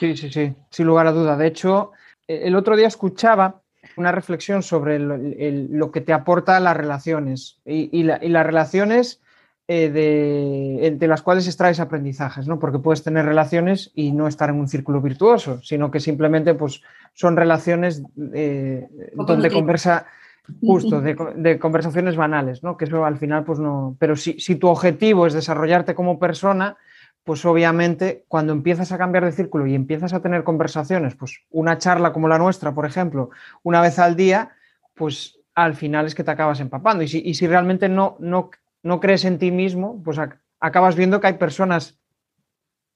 Sí, 0.00 0.16
sí, 0.16 0.30
sí, 0.30 0.54
sin 0.70 0.86
lugar 0.86 1.06
a 1.06 1.12
duda. 1.12 1.36
De 1.36 1.46
hecho, 1.46 1.92
eh, 2.26 2.42
el 2.44 2.56
otro 2.56 2.74
día 2.74 2.88
escuchaba 2.88 3.62
una 3.96 4.12
reflexión 4.12 4.62
sobre 4.62 4.98
lo 4.98 5.92
que 5.92 6.00
te 6.00 6.12
aporta 6.12 6.58
las 6.58 6.76
relaciones 6.76 7.60
y, 7.64 8.02
las 8.02 8.46
relaciones 8.46 9.20
eh, 9.66 10.94
de, 10.98 11.08
las 11.08 11.22
cuales 11.22 11.46
extraes 11.46 11.80
aprendizajes, 11.80 12.46
¿no? 12.46 12.58
Porque 12.58 12.78
puedes 12.78 13.02
tener 13.02 13.24
relaciones 13.24 13.90
y 13.94 14.12
no 14.12 14.28
estar 14.28 14.50
en 14.50 14.56
un 14.56 14.68
círculo 14.68 15.00
virtuoso, 15.00 15.62
sino 15.62 15.90
que 15.90 16.00
simplemente 16.00 16.54
pues, 16.54 16.82
son 17.14 17.36
relaciones 17.36 18.02
eh, 18.32 18.86
donde 19.14 19.50
conversa 19.50 20.06
justo 20.60 21.00
de, 21.00 21.58
conversaciones 21.58 22.16
banales, 22.16 22.62
¿no? 22.62 22.76
Que 22.76 22.84
eso 22.84 23.04
al 23.04 23.16
final, 23.16 23.44
pues 23.44 23.58
no. 23.58 23.96
Pero 23.98 24.16
si, 24.16 24.38
si 24.38 24.56
tu 24.56 24.68
objetivo 24.68 25.26
es 25.26 25.32
desarrollarte 25.32 25.94
como 25.94 26.18
persona, 26.18 26.76
pues 27.24 27.44
obviamente 27.46 28.24
cuando 28.28 28.52
empiezas 28.52 28.92
a 28.92 28.98
cambiar 28.98 29.24
de 29.24 29.32
círculo 29.32 29.66
y 29.66 29.74
empiezas 29.74 30.12
a 30.12 30.20
tener 30.20 30.44
conversaciones, 30.44 31.14
pues 31.14 31.40
una 31.50 31.78
charla 31.78 32.12
como 32.12 32.28
la 32.28 32.38
nuestra, 32.38 32.74
por 32.74 32.84
ejemplo, 32.84 33.30
una 33.62 33.80
vez 33.80 33.98
al 33.98 34.14
día, 34.14 34.50
pues 34.94 35.38
al 35.54 35.74
final 35.74 36.06
es 36.06 36.14
que 36.14 36.24
te 36.24 36.30
acabas 36.30 36.60
empapando. 36.60 37.02
Y 37.02 37.08
si, 37.08 37.46
realmente 37.46 37.88
no, 37.88 38.16
no, 38.20 38.50
no, 38.84 39.00
crees 39.00 39.24
en 39.24 39.38
ti 39.38 39.50
mismo, 39.50 40.00
pues 40.04 40.20
acabas 40.60 40.94
viendo 40.94 41.20
que 41.20 41.26
hay 41.26 41.34
personas 41.34 41.98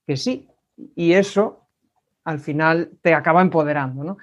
que 0.06 0.16
sí. 0.16 0.48
Y 0.94 1.14
eso 1.14 1.68
al 2.24 2.38
final 2.38 2.90
te 3.02 3.14
acaba 3.14 3.42
empoderando, 3.42 4.04
¿no? 4.04 4.18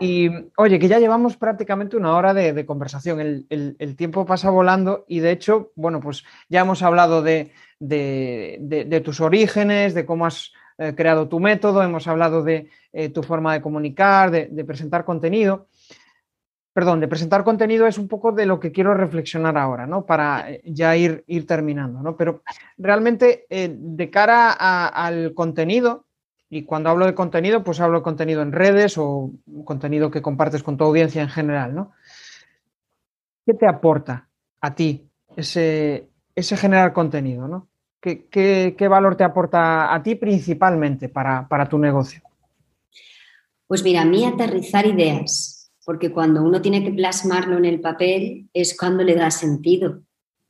Y 0.00 0.28
oye, 0.56 0.78
que 0.78 0.88
ya 0.88 0.98
llevamos 0.98 1.36
prácticamente 1.36 1.96
una 1.96 2.16
hora 2.16 2.34
de, 2.34 2.66
conversación, 2.66 3.20
el, 3.20 3.96
tiempo 3.96 4.24
pasa 4.24 4.50
volando 4.50 5.04
y 5.08 5.20
de 5.20 5.30
hecho, 5.32 5.72
bueno, 5.76 6.00
pues 6.00 6.24
ya 6.48 6.60
hemos 6.60 6.82
hablado 6.82 7.22
de, 7.22 7.52
tus 9.04 9.20
orígenes, 9.20 9.94
de 9.94 10.06
cómo 10.06 10.26
has 10.26 10.52
eh, 10.78 10.94
creado 10.96 11.28
tu 11.28 11.38
método, 11.38 11.82
hemos 11.82 12.06
hablado 12.06 12.42
de 12.42 12.70
eh, 12.92 13.10
tu 13.10 13.22
forma 13.22 13.52
de 13.52 13.60
comunicar, 13.60 14.30
de, 14.30 14.64
presentar 14.64 15.04
contenido. 15.04 15.68
Perdón, 16.78 17.00
de 17.00 17.08
presentar 17.08 17.42
contenido 17.42 17.88
es 17.88 17.98
un 17.98 18.06
poco 18.06 18.30
de 18.30 18.46
lo 18.46 18.60
que 18.60 18.70
quiero 18.70 18.94
reflexionar 18.94 19.58
ahora, 19.58 19.84
¿no? 19.84 20.06
Para 20.06 20.48
eh, 20.48 20.62
ya 20.64 20.94
ir, 20.94 21.24
ir 21.26 21.44
terminando, 21.44 22.00
¿no? 22.02 22.16
Pero 22.16 22.44
realmente 22.76 23.46
de 23.50 24.10
cara 24.10 24.52
al 24.52 25.34
contenido, 25.34 26.04
y 26.48 26.62
cuando 26.62 26.88
hablo 26.88 27.06
de 27.06 27.16
contenido, 27.16 27.64
pues 27.64 27.80
hablo 27.80 27.98
de 27.98 28.04
contenido 28.04 28.42
en 28.42 28.52
redes 28.52 28.96
o 28.96 29.32
contenido 29.64 30.12
que 30.12 30.22
compartes 30.22 30.62
con 30.62 30.76
tu 30.76 30.84
audiencia 30.84 31.20
en 31.20 31.30
general, 31.30 31.74
¿no? 31.74 31.90
¿Qué 33.44 33.54
te 33.54 33.66
aporta 33.66 34.28
a 34.60 34.72
ti 34.76 35.10
ese, 35.34 36.06
ese 36.36 36.56
generar 36.56 36.92
contenido, 36.92 37.48
¿no? 37.48 37.66
¿Qué, 38.00 38.86
valor 38.88 39.16
te 39.16 39.24
aporta 39.24 39.92
a 39.92 40.00
ti 40.00 40.14
principalmente 40.14 41.08
para, 41.08 41.48
para 41.48 41.68
tu 41.68 41.76
negocio? 41.76 42.22
Pues 43.66 43.82
mira, 43.82 44.02
a 44.02 44.04
mí 44.04 44.24
aterrizar 44.24 44.86
ideas, 44.86 45.57
porque 45.88 46.12
cuando 46.12 46.42
uno 46.42 46.60
tiene 46.60 46.84
que 46.84 46.92
plasmarlo 46.92 47.56
en 47.56 47.64
el 47.64 47.80
papel 47.80 48.50
es 48.52 48.76
cuando 48.76 49.02
le 49.02 49.14
da 49.14 49.30
sentido 49.30 50.02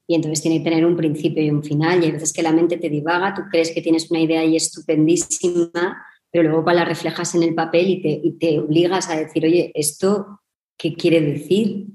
y 0.05 0.17
entonces 0.17 0.43
tiene 0.43 0.59
que 0.59 0.69
tener 0.69 0.85
un 0.85 0.97
principio 0.97 1.41
y 1.41 1.51
un 1.51 1.63
final. 1.63 2.03
Y 2.03 2.07
hay 2.07 2.11
veces 2.11 2.33
que 2.33 2.43
la 2.43 2.51
mente 2.51 2.77
te 2.77 2.89
divaga, 2.89 3.35
tú 3.35 3.43
crees 3.49 3.71
que 3.71 3.81
tienes 3.81 4.11
una 4.11 4.19
idea 4.19 4.45
y 4.45 4.57
estupendísima, 4.57 6.05
pero 6.33 6.51
luego 6.51 6.69
la 6.73 6.85
reflejas 6.85 7.37
en 7.37 7.45
el 7.45 7.55
papel 7.55 7.89
y 7.89 8.03
te, 8.03 8.33
te 8.41 8.59
obligas 8.59 9.09
a 9.11 9.17
decir, 9.17 9.45
oye, 9.45 9.71
¿esto 9.77 10.41
qué 10.77 10.95
quiere 10.95 11.21
decir? 11.21 11.87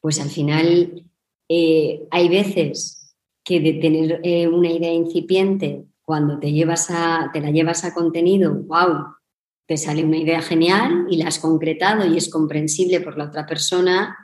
Pues 0.00 0.20
al 0.20 0.30
final 0.30 1.10
eh, 1.48 2.06
hay 2.12 2.28
veces 2.28 3.16
que 3.42 3.58
de 3.58 3.72
tener 3.72 4.20
eh, 4.22 4.46
una 4.46 4.70
idea 4.70 4.92
incipiente, 4.92 5.86
cuando 6.02 6.38
te, 6.38 6.52
llevas 6.52 6.88
a, 6.88 7.30
te 7.32 7.40
la 7.40 7.50
llevas 7.50 7.84
a 7.84 7.92
contenido, 7.92 8.54
wow, 8.54 9.16
te 9.68 9.76
sale 9.76 10.02
una 10.02 10.16
idea 10.16 10.42
genial 10.42 11.06
y 11.10 11.18
la 11.18 11.28
has 11.28 11.38
concretado 11.38 12.04
y 12.06 12.16
es 12.16 12.28
comprensible 12.30 13.00
por 13.00 13.18
la 13.18 13.26
otra 13.26 13.46
persona 13.46 14.16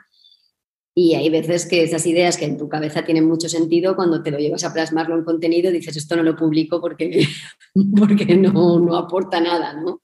y 0.97 1.13
hay 1.13 1.29
veces 1.29 1.65
que 1.65 1.83
esas 1.83 2.05
ideas 2.07 2.37
que 2.37 2.45
en 2.45 2.57
tu 2.57 2.69
cabeza 2.69 3.03
tienen 3.03 3.27
mucho 3.27 3.49
sentido, 3.49 3.97
cuando 3.97 4.23
te 4.23 4.31
lo 4.31 4.39
llevas 4.39 4.63
a 4.63 4.73
plasmarlo 4.73 5.17
en 5.17 5.25
contenido, 5.25 5.69
dices, 5.69 5.97
esto 5.97 6.15
no 6.15 6.23
lo 6.23 6.37
publico 6.37 6.79
porque, 6.79 7.27
porque 7.97 8.37
no, 8.37 8.79
no 8.79 8.95
aporta 8.95 9.41
nada, 9.41 9.73
¿no? 9.73 10.01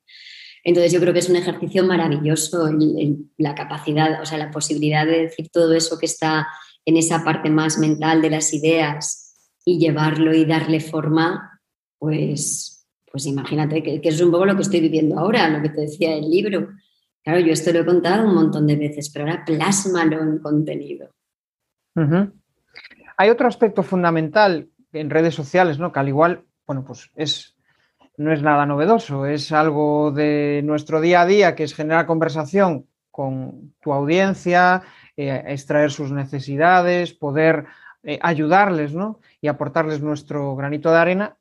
Entonces 0.65 0.91
yo 0.91 0.99
creo 0.99 1.13
que 1.13 1.19
es 1.19 1.29
un 1.29 1.37
ejercicio 1.37 1.85
maravilloso 1.85 2.69
la 3.37 3.55
capacidad, 3.55 4.21
o 4.21 4.25
sea, 4.25 4.37
la 4.37 4.51
posibilidad 4.51 5.05
de 5.07 5.23
decir 5.23 5.49
todo 5.49 5.73
eso 5.73 5.97
que 5.97 6.05
está 6.05 6.47
en 6.85 6.97
esa 6.97 7.23
parte 7.23 7.49
más 7.49 7.79
mental 7.79 8.21
de 8.21 8.29
las 8.29 8.53
ideas 8.53 9.33
y 9.63 9.79
llevarlo 9.79 10.35
y 10.35 10.45
darle 10.45 10.81
forma, 10.81 11.61
pues, 11.97 12.70
pues 13.11 13.25
imagínate 13.25 13.83
que, 13.83 13.99
que 13.99 14.09
es 14.09 14.21
un 14.21 14.31
poco 14.31 14.45
lo 14.45 14.55
que 14.55 14.61
estoy 14.61 14.79
viviendo 14.79 15.19
ahora, 15.19 15.49
lo 15.49 15.61
que 15.61 15.69
te 15.69 15.81
decía 15.81 16.15
el 16.15 16.29
libro. 16.29 16.69
Claro, 17.23 17.39
yo 17.39 17.53
esto 17.53 17.71
lo 17.71 17.79
he 17.79 17.85
contado 17.85 18.27
un 18.27 18.33
montón 18.33 18.65
de 18.65 18.75
veces, 18.75 19.09
pero 19.09 19.25
ahora 19.25 19.43
plásmalo 19.45 20.21
en 20.21 20.39
contenido. 20.39 21.09
Hay 23.17 23.29
otro 23.29 23.47
aspecto 23.47 23.83
fundamental 23.83 24.69
en 24.93 25.09
redes 25.09 25.35
sociales, 25.35 25.77
¿no? 25.77 25.91
Que 25.91 25.99
al 25.99 26.07
igual, 26.07 26.43
bueno, 26.65 26.83
pues 26.83 27.11
es, 27.15 27.55
no 28.17 28.31
es 28.31 28.41
nada 28.41 28.65
novedoso, 28.65 29.25
es 29.25 29.51
algo 29.51 30.11
de 30.11 30.61
nuestro 30.63 31.01
día 31.01 31.21
a 31.21 31.25
día, 31.25 31.55
que 31.55 31.63
es 31.63 31.75
generar 31.75 32.07
conversación 32.07 32.87
con 33.11 33.73
tu 33.81 33.93
audiencia, 33.93 34.83
eh, 35.17 35.43
extraer 35.47 35.91
sus 35.91 36.11
necesidades, 36.11 37.13
poder 37.13 37.65
eh, 38.03 38.17
ayudarles, 38.21 38.93
¿no? 38.93 39.19
Y 39.41 39.47
aportarles 39.47 40.01
nuestro 40.01 40.55
granito 40.55 40.91
de 40.91 40.97
arena. 40.97 41.37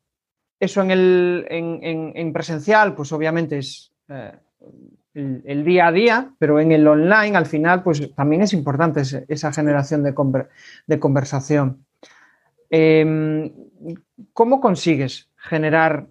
Eso 0.61 0.83
en 0.83 0.91
el 0.91 1.47
en, 1.49 2.33
presencial, 2.35 2.95
pues 2.95 3.11
obviamente 3.13 3.57
es 3.57 3.93
eh, 4.09 4.33
el, 5.15 5.65
día 5.65 5.87
a 5.87 5.93
día, 5.93 6.35
pero 6.39 6.61
en 6.61 6.71
el 6.71 6.87
online 6.87 7.35
al 7.35 7.47
final 7.47 7.83
pues 7.83 8.15
también 8.15 8.43
es 8.43 8.53
importante 8.53 9.01
esa 9.29 9.53
generación 9.53 10.05
de, 10.05 11.01
conversación. 11.01 11.87
Em, 12.69 13.51
¿Cómo 14.35 14.61
consigues 14.61 15.31
generar 15.37 16.09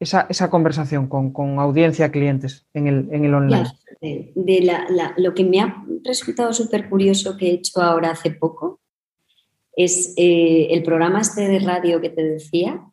esa, 0.00 0.50
conversación 0.50 1.06
con, 1.06 1.58
audiencia, 1.60 2.10
clientes 2.10 2.66
en 2.74 2.88
el, 2.88 3.34
online? 3.34 3.70
De, 4.00 4.68
lo 5.16 5.32
que 5.32 5.44
me 5.44 5.60
ha 5.60 5.84
resultado 6.04 6.52
súper 6.52 6.88
curioso 6.88 7.36
que 7.36 7.46
he 7.46 7.54
hecho 7.54 7.80
ahora 7.80 8.10
hace 8.10 8.32
poco 8.32 8.80
es 9.76 10.14
eh, 10.16 10.68
el 10.70 10.82
programa 10.82 11.20
este 11.20 11.48
de 11.48 11.60
radio 11.60 12.00
que 12.00 12.10
te 12.10 12.24
decía, 12.24 12.89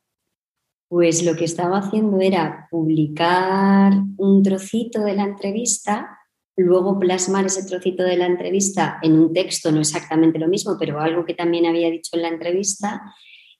pues 0.89 1.23
lo 1.23 1.35
que 1.35 1.45
estaba 1.45 1.79
haciendo 1.79 2.19
era 2.21 2.67
publicar 2.71 3.93
un 4.17 4.41
trocito 4.43 5.01
de 5.01 5.15
la 5.15 5.23
entrevista, 5.23 6.17
luego 6.55 6.97
plasmar 6.97 7.45
ese 7.45 7.65
trocito 7.65 8.03
de 8.03 8.17
la 8.17 8.25
entrevista 8.25 8.97
en 9.01 9.19
un 9.19 9.33
texto, 9.33 9.71
no 9.71 9.81
exactamente 9.81 10.39
lo 10.39 10.47
mismo, 10.47 10.77
pero 10.79 10.99
algo 10.99 11.25
que 11.25 11.33
también 11.33 11.65
había 11.65 11.91
dicho 11.91 12.11
en 12.13 12.21
la 12.21 12.29
entrevista, 12.29 13.01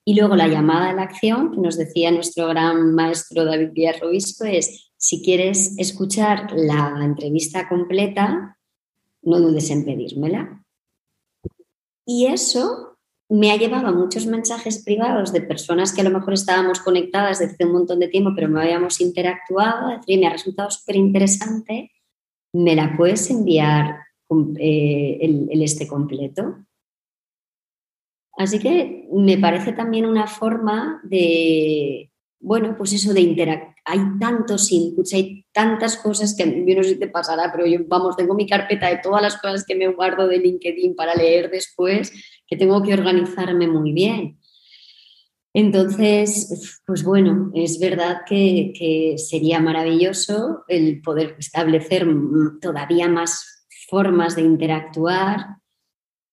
y 0.06 0.16
luego 0.16 0.38
la 0.38 0.48
llamada 0.48 0.90
a 0.90 0.94
la 0.94 1.04
acción, 1.04 1.52
que 1.52 1.60
nos 1.60 1.78
decía 1.78 2.12
nuestro 2.12 2.48
gran 2.48 2.96
maestro 2.96 3.44
David 3.44 3.72
Díaz 3.74 4.00
Robisco, 4.00 4.46
es, 4.46 4.90
si 4.96 5.22
quieres 5.22 5.78
escuchar 5.78 6.54
la 6.56 6.98
entrevista 7.04 7.68
completa, 7.68 8.58
no 9.22 9.40
dudes 9.40 9.70
en 9.70 9.84
pedírmela. 9.84 10.64
Y 12.06 12.28
eso 12.28 12.97
me 13.30 13.52
ha 13.52 13.58
llevado 13.58 13.88
a 13.88 13.92
muchos 13.92 14.26
mensajes 14.26 14.84
privados 14.84 15.34
de 15.34 15.42
personas 15.42 15.94
que 15.94 16.02
a 16.02 16.04
lo 16.06 16.12
mejor 16.12 16.34
estábamos 16.34 16.80
conectadas 16.80 17.40
desde 17.40 17.66
un 17.66 17.74
montón 17.74 18.00
de 18.00 18.08
tiempo, 18.08 18.32
pero 18.34 18.48
no 18.48 18.60
habíamos 18.60 19.02
interactuado, 19.02 19.90
decir, 19.90 20.20
me 20.20 20.28
ha 20.28 20.32
resultado 20.32 20.72
súper 20.72 20.96
interesante, 20.96 21.92
¿me 22.54 22.76
la 22.76 22.96
puedes 22.96 23.30
enviar 23.30 23.98
eh, 24.60 25.18
el, 25.22 25.62
este 25.62 25.88
completo? 25.88 26.66
Así 28.38 28.60
que 28.60 29.10
me 29.12 29.38
parece 29.38 29.74
también 29.74 30.06
una 30.06 30.28
forma 30.28 31.02
de, 31.04 32.12
bueno, 32.40 32.76
pues 32.78 32.94
eso 32.94 33.14
de 33.14 33.22
interactuar. 33.22 33.67
Hay 33.90 34.00
tantos 34.20 34.72
inputs, 34.72 35.14
hay 35.14 35.46
tantas 35.54 35.98
cosas 35.98 36.36
que 36.36 36.44
yo 36.44 36.76
no 36.76 36.84
sé 36.84 36.90
si 36.90 37.00
te 37.00 37.08
pasará, 37.08 37.52
pero 37.52 37.66
yo, 37.66 37.80
vamos, 37.88 38.18
tengo 38.18 38.36
mi 38.36 38.46
carpeta 38.46 38.88
de 38.90 38.98
todas 38.98 39.22
las 39.22 39.38
cosas 39.38 39.64
que 39.66 39.76
me 39.76 39.88
guardo 39.88 40.28
de 40.28 40.40
LinkedIn 40.40 40.96
para 40.96 41.16
leer 41.16 41.50
después 41.50 42.12
que 42.46 42.58
tengo 42.58 42.84
que 42.84 42.94
organizarme 42.94 43.68
muy 43.68 43.94
bien. 43.94 44.38
Entonces, 45.54 46.80
pues 46.86 47.04
bueno, 47.04 47.52
es 47.56 47.80
verdad 47.80 48.22
que, 48.28 49.16
sería 49.18 49.60
maravilloso 49.60 50.64
el 50.68 51.02
poder 51.02 51.36
establecer 51.40 52.06
todavía 52.62 53.08
más 53.08 53.66
formas 53.90 54.36
de 54.36 54.44
interactuar, 54.44 55.58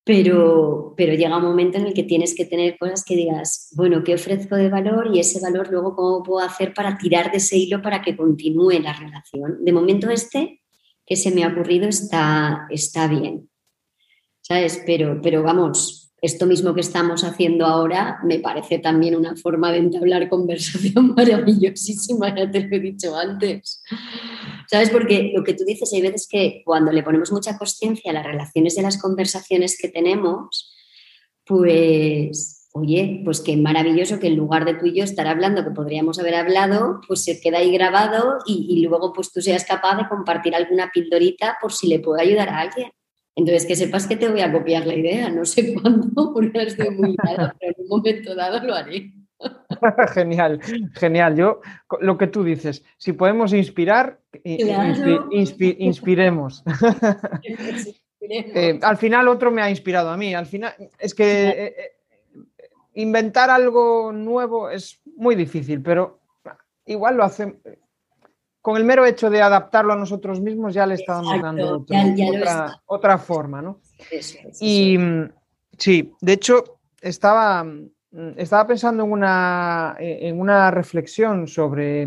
pero, 0.04 0.92
pero 0.98 1.14
llega 1.14 1.38
un 1.38 1.44
momento 1.44 1.78
en 1.78 1.86
el 1.86 1.94
que 1.94 2.02
tienes 2.02 2.34
que 2.34 2.44
tener 2.44 2.76
cosas 2.76 3.04
que 3.04 3.16
digas, 3.16 3.70
bueno, 3.74 4.04
¿qué 4.04 4.14
ofrezco 4.14 4.54
de 4.54 4.68
valor? 4.68 5.10
Y 5.14 5.18
ese 5.18 5.40
valor 5.40 5.70
luego, 5.70 5.96
¿cómo 5.96 6.22
puedo 6.22 6.44
hacer 6.46 6.74
para 6.74 6.98
tirar 6.98 7.30
de 7.30 7.38
ese 7.38 7.56
hilo 7.56 7.80
para 7.80 8.02
que 8.02 8.14
continúe 8.14 8.80
la 8.80 8.92
relación? 8.92 9.64
De 9.64 9.72
momento 9.72 10.10
este 10.10 10.60
que 11.06 11.16
se 11.16 11.30
me 11.30 11.44
ha 11.44 11.48
ocurrido 11.48 11.88
está, 11.88 12.66
está 12.70 13.08
bien, 13.08 13.48
¿sabes? 14.42 14.82
Pero, 14.86 15.20
pero 15.22 15.42
vamos, 15.42 16.12
esto 16.20 16.46
mismo 16.46 16.74
que 16.74 16.80
estamos 16.80 17.24
haciendo 17.24 17.66
ahora 17.66 18.18
me 18.24 18.38
parece 18.38 18.78
también 18.78 19.16
una 19.16 19.36
forma 19.36 19.72
de 19.72 19.78
entablar 19.78 20.28
conversación 20.28 21.14
maravillosísima, 21.16 22.34
ya 22.34 22.50
te 22.50 22.60
lo 22.60 22.76
he 22.76 22.80
dicho 22.80 23.16
antes. 23.16 23.82
¿Sabes? 24.70 24.90
Porque 24.90 25.32
lo 25.34 25.44
que 25.44 25.54
tú 25.54 25.64
dices, 25.64 25.92
hay 25.92 26.02
veces 26.02 26.26
que 26.28 26.62
cuando 26.64 26.92
le 26.92 27.02
ponemos 27.02 27.32
mucha 27.32 27.58
conciencia 27.58 28.10
a 28.10 28.14
las 28.14 28.24
relaciones 28.24 28.74
de 28.74 28.82
las 28.82 29.00
conversaciones 29.00 29.78
que 29.78 29.88
tenemos, 29.88 30.74
pues, 31.44 32.68
oye, 32.72 33.22
pues 33.24 33.40
qué 33.40 33.56
maravilloso 33.56 34.18
que 34.18 34.28
en 34.28 34.36
lugar 34.36 34.64
de 34.64 34.74
tú 34.74 34.86
y 34.86 34.94
yo 34.94 35.04
estar 35.04 35.26
hablando, 35.26 35.64
que 35.64 35.70
podríamos 35.70 36.18
haber 36.18 36.34
hablado, 36.34 37.00
pues 37.06 37.22
se 37.24 37.40
queda 37.40 37.58
ahí 37.58 37.72
grabado 37.72 38.38
y, 38.46 38.84
luego 38.86 39.12
pues 39.12 39.32
tú 39.32 39.40
seas 39.40 39.64
capaz 39.64 39.96
de 39.96 40.08
compartir 40.08 40.54
alguna 40.54 40.90
pildorita 40.92 41.58
por 41.60 41.72
si 41.72 41.86
le 41.88 42.00
puede 42.00 42.22
ayudar 42.22 42.48
a 42.48 42.60
alguien. 42.60 42.90
Entonces, 43.36 43.66
que 43.66 43.76
sepas 43.76 44.06
que 44.06 44.16
te 44.16 44.28
voy 44.28 44.40
a 44.40 44.52
copiar 44.52 44.86
la 44.86 44.94
idea, 44.94 45.28
no 45.28 45.44
sé 45.44 45.74
cuándo, 45.80 46.32
porque 46.32 46.62
estoy 46.62 46.90
muy 46.90 47.16
pero 47.16 47.52
en 47.60 47.74
un 47.78 47.88
momento 47.88 48.34
dado 48.34 48.64
lo 48.66 48.74
haré. 48.74 49.12
genial, 50.14 50.60
genial. 50.94 51.36
Yo, 51.36 51.60
lo 52.00 52.16
que 52.18 52.26
tú 52.26 52.44
dices, 52.44 52.84
si 52.96 53.12
podemos 53.12 53.52
inspirar, 53.52 54.20
inspiremos. 55.30 56.64
Eh, 58.20 58.78
al 58.82 58.96
final 58.96 59.28
otro 59.28 59.50
me 59.50 59.62
ha 59.62 59.68
inspirado 59.70 60.10
a 60.10 60.16
mí. 60.16 60.34
Al 60.34 60.46
final, 60.46 60.74
es 60.98 61.14
que 61.14 61.48
eh, 61.48 61.74
eh, 61.78 61.92
inventar 62.94 63.50
algo 63.50 64.12
nuevo 64.12 64.70
es 64.70 65.00
muy 65.16 65.34
difícil, 65.34 65.82
pero 65.82 66.20
igual 66.86 67.16
lo 67.16 67.24
hacemos 67.24 67.56
con 68.64 68.78
el 68.78 68.84
mero 68.84 69.04
hecho 69.04 69.28
de 69.28 69.42
adaptarlo 69.42 69.92
a 69.92 69.96
nosotros 69.96 70.40
mismos 70.40 70.72
ya 70.72 70.86
le 70.86 70.94
estábamos 70.94 71.38
dando 71.42 71.84
otra, 72.86 73.18
forma, 73.18 73.60
¿no? 73.60 73.82
y 74.58 74.96
mm, 74.96 75.32
sí, 75.76 76.14
de 76.22 76.32
hecho, 76.32 76.80
estaba, 77.02 77.62
mm, 77.62 77.90
estaba 78.36 78.66
pensando 78.66 79.04
en 79.04 79.12
una, 79.12 79.96
en 79.98 80.38
una 80.38 80.70
reflexión 80.70 81.48
sobre, 81.48 82.06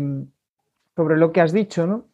sobre 0.96 1.16
lo 1.16 1.32
que 1.32 1.40
has 1.40 1.52
dicho, 1.52 1.86
¿no? 1.86 2.06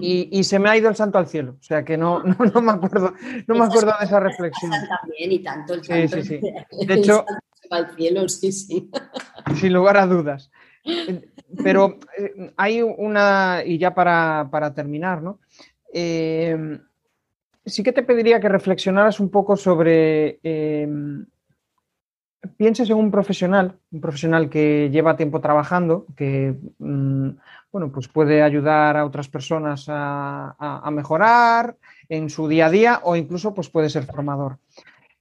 y, 0.00 0.44
se 0.44 0.58
me 0.58 0.68
ha 0.68 0.76
ido 0.76 0.88
el 0.88 0.94
santo 0.94 1.18
al 1.18 1.26
cielo, 1.26 1.56
o 1.58 1.62
sea 1.62 1.84
que 1.84 1.96
no, 1.96 2.22
no, 2.54 2.62
me 2.62 2.72
acuerdo, 2.72 3.14
no 3.46 3.54
me 3.54 3.64
acuerdo 3.64 3.92
de 3.98 4.04
esa 4.04 4.20
reflexión. 4.20 4.70
También 4.70 5.32
y 5.32 5.38
tanto 5.40 5.74
el 5.74 5.84
santo. 5.84 6.16
Sí, 6.16 6.22
sí, 6.22 6.40
sí. 6.70 6.86
De 6.86 6.94
hecho, 6.94 7.24
al 7.70 7.94
cielo, 7.96 8.28
sí, 8.28 8.52
sí. 8.52 8.90
Sin 9.56 9.72
lugar 9.72 9.96
a 9.96 10.06
dudas. 10.06 10.50
Pero 11.62 11.98
eh, 12.16 12.52
hay 12.56 12.82
una, 12.82 13.62
y 13.64 13.78
ya 13.78 13.94
para, 13.94 14.72
terminar, 14.74 15.22
¿no? 15.22 15.40
Eh, 15.92 16.78
sí 17.64 17.82
que 17.82 17.92
te 17.92 18.02
pediría 18.02 18.40
que 18.40 18.48
reflexionaras 18.48 19.20
un 19.20 19.30
poco 19.30 19.56
sobre, 19.56 20.38
eh, 20.42 20.88
pienses 22.56 22.90
en 22.90 22.96
un 22.96 23.10
profesional, 23.10 23.78
un 23.90 24.00
profesional 24.00 24.48
que 24.48 24.90
lleva 24.90 25.16
tiempo 25.16 25.40
trabajando, 25.40 26.06
que 26.16 26.54
mm, 26.78 27.30
bueno, 27.72 27.92
pues 27.92 28.08
puede 28.08 28.42
ayudar 28.42 28.96
a 28.96 29.04
otras 29.04 29.28
personas 29.28 29.86
a, 29.88 30.88
mejorar 30.92 31.76
en 32.08 32.30
su 32.30 32.48
día 32.48 32.66
a 32.66 32.70
día 32.70 33.00
o 33.04 33.16
incluso 33.16 33.54
pues 33.54 33.68
puede 33.68 33.90
ser 33.90 34.04
formador 34.04 34.58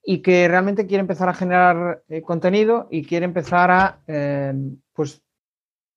y 0.03 0.22
que 0.22 0.47
realmente 0.47 0.88
quiere 0.88 1.01
empezar 1.01 1.28
a 1.28 1.34
generar 1.34 2.03
contenido 2.24 2.88
y 2.89 3.03
quiere 3.03 3.26
empezar 3.26 3.70
a 3.70 3.99
pues 4.93 5.22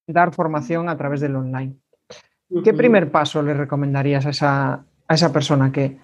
dar 0.06 0.34
formación 0.34 0.88
a 0.88 0.96
través 0.96 1.20
del 1.20 1.36
online. 1.36 1.76
¿Qué 2.64 2.74
primer 2.74 3.10
paso 3.10 3.42
le 3.42 3.54
recomendarías 3.54 4.26
a 4.26 4.30
esa, 4.30 4.84
a 5.06 5.14
esa 5.14 5.32
persona 5.32 5.70
que, 5.70 5.98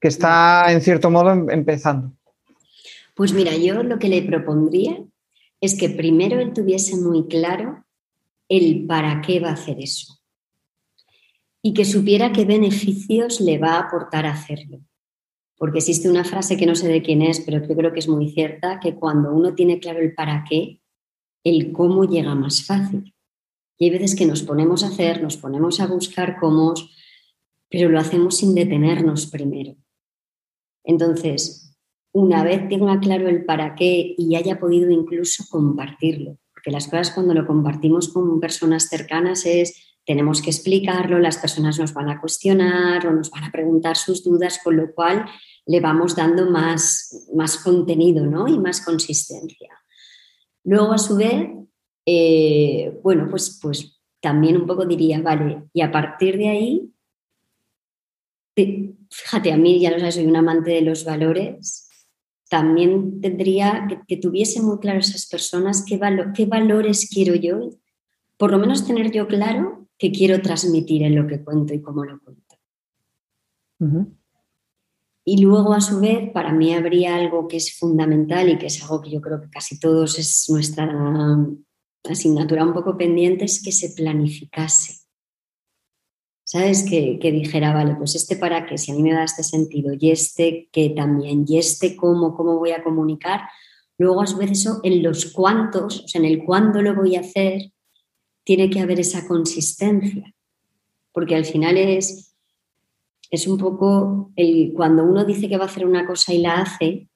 que 0.00 0.08
está 0.08 0.72
en 0.72 0.80
cierto 0.80 1.10
modo 1.10 1.30
em, 1.30 1.48
empezando? 1.50 2.12
Pues 3.14 3.32
mira, 3.32 3.56
yo 3.56 3.82
lo 3.82 3.98
que 3.98 4.08
le 4.08 4.22
propondría 4.22 5.02
es 5.60 5.78
que 5.78 5.88
primero 5.88 6.40
él 6.40 6.52
tuviese 6.52 6.96
muy 6.96 7.26
claro 7.28 7.84
el 8.48 8.86
para 8.86 9.22
qué 9.22 9.40
va 9.40 9.50
a 9.50 9.54
hacer 9.54 9.80
eso 9.80 10.20
y 11.66 11.72
que 11.72 11.86
supiera 11.86 12.30
qué 12.30 12.44
beneficios 12.44 13.40
le 13.40 13.56
va 13.56 13.76
a 13.76 13.80
aportar 13.86 14.26
hacerlo. 14.26 14.80
Porque 15.56 15.78
existe 15.78 16.10
una 16.10 16.22
frase 16.22 16.58
que 16.58 16.66
no 16.66 16.74
sé 16.74 16.88
de 16.88 17.00
quién 17.00 17.22
es, 17.22 17.40
pero 17.40 17.66
yo 17.66 17.74
creo 17.74 17.90
que 17.90 18.00
es 18.00 18.08
muy 18.08 18.28
cierta, 18.28 18.78
que 18.80 18.94
cuando 18.94 19.32
uno 19.32 19.54
tiene 19.54 19.80
claro 19.80 20.00
el 20.00 20.14
para 20.14 20.44
qué, 20.46 20.82
el 21.42 21.72
cómo 21.72 22.04
llega 22.04 22.34
más 22.34 22.66
fácil. 22.66 23.14
Y 23.78 23.86
hay 23.86 23.90
veces 23.92 24.14
que 24.14 24.26
nos 24.26 24.42
ponemos 24.42 24.84
a 24.84 24.88
hacer, 24.88 25.22
nos 25.22 25.38
ponemos 25.38 25.80
a 25.80 25.86
buscar 25.86 26.36
cómo, 26.38 26.74
pero 27.70 27.88
lo 27.88 27.98
hacemos 27.98 28.36
sin 28.36 28.54
detenernos 28.54 29.26
primero. 29.28 29.74
Entonces, 30.84 31.63
una 32.14 32.44
vez 32.44 32.68
tenga 32.68 33.00
claro 33.00 33.28
el 33.28 33.44
para 33.44 33.74
qué 33.74 34.14
y 34.16 34.36
haya 34.36 34.60
podido 34.60 34.88
incluso 34.90 35.44
compartirlo, 35.50 36.38
porque 36.52 36.70
las 36.70 36.86
cosas 36.86 37.10
cuando 37.10 37.34
lo 37.34 37.44
compartimos 37.44 38.08
con 38.08 38.38
personas 38.38 38.88
cercanas 38.88 39.44
es, 39.46 39.98
tenemos 40.06 40.40
que 40.40 40.50
explicarlo, 40.50 41.18
las 41.18 41.38
personas 41.38 41.78
nos 41.78 41.92
van 41.92 42.08
a 42.08 42.20
cuestionar 42.20 43.04
o 43.06 43.12
nos 43.12 43.30
van 43.30 43.44
a 43.44 43.50
preguntar 43.50 43.96
sus 43.96 44.22
dudas, 44.22 44.60
con 44.62 44.76
lo 44.76 44.94
cual 44.94 45.26
le 45.66 45.80
vamos 45.80 46.14
dando 46.14 46.48
más, 46.48 47.28
más 47.34 47.56
contenido 47.56 48.24
¿no? 48.24 48.46
y 48.46 48.60
más 48.60 48.84
consistencia. 48.84 49.70
Luego, 50.62 50.92
a 50.92 50.98
su 50.98 51.16
vez, 51.16 51.48
eh, 52.06 52.96
bueno, 53.02 53.26
pues, 53.28 53.58
pues 53.60 54.00
también 54.20 54.56
un 54.56 54.66
poco 54.66 54.86
diría, 54.86 55.20
vale, 55.20 55.64
y 55.72 55.80
a 55.80 55.90
partir 55.90 56.38
de 56.38 56.48
ahí, 56.48 56.94
fíjate, 59.10 59.52
a 59.52 59.56
mí 59.56 59.80
ya 59.80 59.90
lo 59.90 59.98
sabes, 59.98 60.14
soy 60.14 60.26
un 60.26 60.36
amante 60.36 60.70
de 60.70 60.82
los 60.82 61.04
valores, 61.04 61.88
también 62.48 63.20
tendría 63.20 63.86
que, 64.06 64.16
tuviese 64.16 64.62
muy 64.62 64.78
claro 64.78 65.00
esas 65.00 65.26
personas 65.26 65.84
qué, 65.86 66.00
qué 66.34 66.46
valores 66.46 67.08
quiero 67.12 67.34
yo, 67.34 67.70
por 68.36 68.50
lo 68.50 68.58
menos 68.58 68.86
tener 68.86 69.10
yo 69.10 69.26
claro 69.26 69.88
qué 69.98 70.12
quiero 70.12 70.40
transmitir 70.42 71.02
en 71.02 71.14
lo 71.16 71.26
que 71.26 71.42
cuento 71.42 71.74
y 71.74 71.80
cómo 71.80 72.04
lo 72.04 72.20
cuento. 72.20 72.42
Y 75.26 75.42
luego, 75.42 75.72
a 75.72 75.80
su 75.80 76.00
vez, 76.00 76.30
para 76.32 76.52
mí 76.52 76.74
habría 76.74 77.16
algo 77.16 77.48
que 77.48 77.56
es 77.56 77.78
fundamental 77.78 78.48
y 78.48 78.58
que 78.58 78.66
es 78.66 78.82
algo 78.82 79.00
que 79.00 79.10
yo 79.10 79.20
creo 79.20 79.40
que 79.40 79.48
casi 79.48 79.78
todos 79.78 80.18
es 80.18 80.46
nuestra 80.50 80.86
asignatura 82.04 82.64
un 82.64 82.74
poco 82.74 82.96
pendiente, 82.96 83.46
es 83.46 83.62
que 83.62 83.72
se 83.72 83.94
planificase. 83.94 85.03
¿Sabes? 86.44 86.84
Que, 86.88 87.18
dijera, 87.20 87.72
vale, 87.72 87.94
pues 87.96 88.14
este 88.14 88.36
para 88.36 88.66
qué, 88.66 88.78
si 88.78 88.92
a 88.92 88.94
mí 88.94 89.02
me 89.02 89.12
da 89.12 89.24
este 89.24 89.42
sentido, 89.42 89.94
y 89.98 90.10
este 90.10 90.68
que 90.70 90.90
también, 90.90 91.44
y 91.48 91.58
este 91.58 91.96
cómo, 91.96 92.36
cómo 92.36 92.58
voy 92.58 92.70
a 92.72 92.82
comunicar. 92.82 93.40
Luego, 93.98 94.20
a 94.20 94.26
su 94.26 94.36
vez, 94.36 94.50
eso 94.50 94.80
en 94.82 95.02
los 95.02 95.26
cuántos, 95.32 96.04
o 96.04 96.08
sea, 96.08 96.20
en 96.20 96.26
el 96.26 96.44
cuándo 96.44 96.82
lo 96.82 96.94
voy 96.94 97.16
a 97.16 97.20
hacer, 97.20 97.72
tiene 98.44 98.68
que 98.70 98.80
haber 98.80 99.00
esa 99.00 99.26
consistencia. 99.26 100.34
Porque 101.12 101.34
al 101.34 101.44
final 101.44 101.78
es, 101.78 102.36
es 103.30 103.46
un 103.46 103.58
poco 103.58 104.32
el, 104.36 104.72
cuando 104.74 105.04
uno 105.04 105.24
dice 105.24 105.48
que 105.48 105.56
va 105.56 105.64
a 105.64 105.68
hacer 105.68 105.86
una 105.86 106.06
cosa 106.06 106.34
y 106.34 106.38
la 106.38 106.60
hace, 106.60 107.08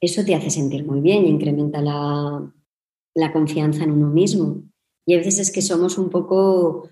eso 0.00 0.24
te 0.24 0.34
hace 0.34 0.50
sentir 0.50 0.86
muy 0.86 1.00
bien 1.00 1.26
incrementa 1.26 1.82
la, 1.82 3.32
confianza 3.32 3.84
en 3.84 3.92
uno 3.92 4.08
mismo. 4.08 4.62
Y 5.06 5.14
a 5.14 5.18
veces 5.18 5.38
es 5.38 5.50
que 5.52 5.62
somos 5.62 5.98
un 5.98 6.08
poco, 6.08 6.88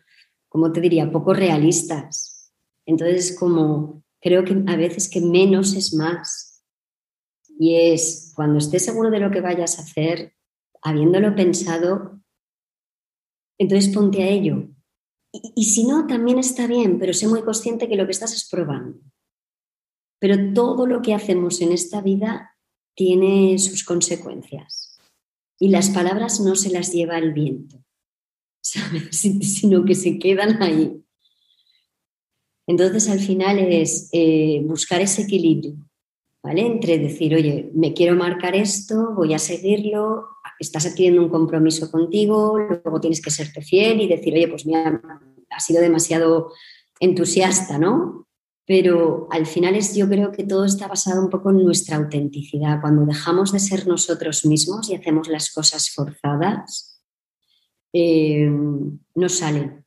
como 0.48 0.72
te 0.72 0.80
diría, 0.80 1.10
poco 1.10 1.34
realistas. 1.34 2.52
Entonces, 2.86 3.36
como 3.38 4.02
creo 4.20 4.44
que 4.44 4.62
a 4.66 4.76
veces 4.76 5.08
que 5.08 5.20
menos 5.20 5.74
es 5.74 5.94
más. 5.94 6.64
Y 7.58 7.74
es 7.74 8.32
cuando 8.34 8.58
estés 8.58 8.84
seguro 8.84 9.10
de 9.10 9.20
lo 9.20 9.30
que 9.30 9.40
vayas 9.40 9.78
a 9.78 9.82
hacer, 9.82 10.34
habiéndolo 10.82 11.34
pensado, 11.34 12.20
entonces 13.58 13.92
ponte 13.92 14.22
a 14.22 14.28
ello. 14.28 14.68
Y, 15.32 15.64
si 15.64 15.84
no, 15.84 16.06
también 16.06 16.38
está 16.38 16.66
bien, 16.66 16.98
pero 16.98 17.12
sé 17.12 17.28
muy 17.28 17.42
consciente 17.42 17.88
que 17.88 17.96
lo 17.96 18.06
que 18.06 18.12
estás 18.12 18.32
es 18.32 18.48
probando. 18.48 18.98
Pero 20.18 20.54
todo 20.54 20.86
lo 20.86 21.02
que 21.02 21.14
hacemos 21.14 21.60
en 21.60 21.72
esta 21.72 22.00
vida 22.00 22.56
tiene 22.94 23.58
sus 23.58 23.84
consecuencias. 23.84 24.98
Y 25.58 25.68
las 25.68 25.90
palabras 25.90 26.40
no 26.40 26.54
se 26.54 26.70
las 26.70 26.92
lleva 26.92 27.18
el 27.18 27.32
viento, 27.32 27.77
sino 29.10 29.84
que 29.84 29.94
se 29.94 30.18
quedan 30.18 30.62
ahí. 30.62 31.02
Entonces, 32.66 33.08
al 33.08 33.20
final 33.20 33.58
es 33.58 34.10
eh, 34.12 34.60
buscar 34.64 35.00
ese 35.00 35.22
equilibrio, 35.22 35.74
¿vale? 36.42 36.66
Entre 36.66 36.98
decir, 36.98 37.34
oye, 37.34 37.70
me 37.74 37.94
quiero 37.94 38.14
marcar 38.14 38.54
esto, 38.54 39.14
voy 39.16 39.32
a 39.32 39.38
seguirlo, 39.38 40.26
estás 40.58 40.84
adquiriendo 40.84 41.22
un 41.22 41.30
compromiso 41.30 41.90
contigo, 41.90 42.58
luego 42.58 43.00
tienes 43.00 43.22
que 43.22 43.30
serte 43.30 43.62
fiel 43.62 44.02
y 44.02 44.08
decir, 44.08 44.34
oye, 44.34 44.48
pues 44.48 44.66
mira, 44.66 45.00
ha 45.50 45.60
sido 45.60 45.80
demasiado 45.80 46.52
entusiasta, 47.00 47.78
¿no? 47.78 48.26
Pero 48.66 49.28
al 49.30 49.46
final 49.46 49.74
es, 49.74 49.94
yo 49.94 50.06
creo 50.06 50.30
que 50.30 50.44
todo 50.44 50.66
está 50.66 50.88
basado 50.88 51.22
un 51.22 51.30
poco 51.30 51.48
en 51.50 51.64
nuestra 51.64 51.96
autenticidad. 51.96 52.82
Cuando 52.82 53.06
dejamos 53.06 53.50
de 53.52 53.60
ser 53.60 53.86
nosotros 53.86 54.44
mismos 54.44 54.90
y 54.90 54.94
hacemos 54.94 55.26
las 55.28 55.50
cosas 55.50 55.88
forzadas, 55.88 56.97
eh, 57.92 58.50
no 59.14 59.28
sale. 59.28 59.84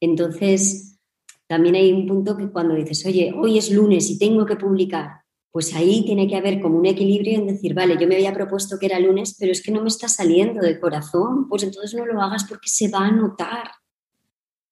Entonces, 0.00 0.98
también 1.46 1.76
hay 1.76 1.92
un 1.92 2.06
punto 2.06 2.36
que 2.36 2.50
cuando 2.50 2.74
dices, 2.74 3.04
oye, 3.06 3.32
hoy 3.36 3.58
es 3.58 3.70
lunes 3.70 4.10
y 4.10 4.18
tengo 4.18 4.44
que 4.46 4.56
publicar, 4.56 5.22
pues 5.56 5.74
ahí 5.74 6.04
tiene 6.04 6.28
que 6.28 6.36
haber 6.36 6.60
como 6.60 6.78
un 6.78 6.86
equilibrio 6.86 7.38
en 7.38 7.46
decir, 7.46 7.72
vale, 7.72 7.96
yo 7.98 8.06
me 8.06 8.16
había 8.16 8.34
propuesto 8.34 8.78
que 8.78 8.86
era 8.86 9.00
lunes, 9.00 9.36
pero 9.38 9.52
es 9.52 9.62
que 9.62 9.72
no 9.72 9.80
me 9.80 9.88
está 9.88 10.08
saliendo 10.08 10.60
de 10.60 10.78
corazón, 10.78 11.48
pues 11.48 11.62
entonces 11.62 11.94
no 11.94 12.04
lo 12.04 12.20
hagas 12.20 12.44
porque 12.44 12.68
se 12.68 12.88
va 12.88 13.06
a 13.06 13.10
notar. 13.10 13.70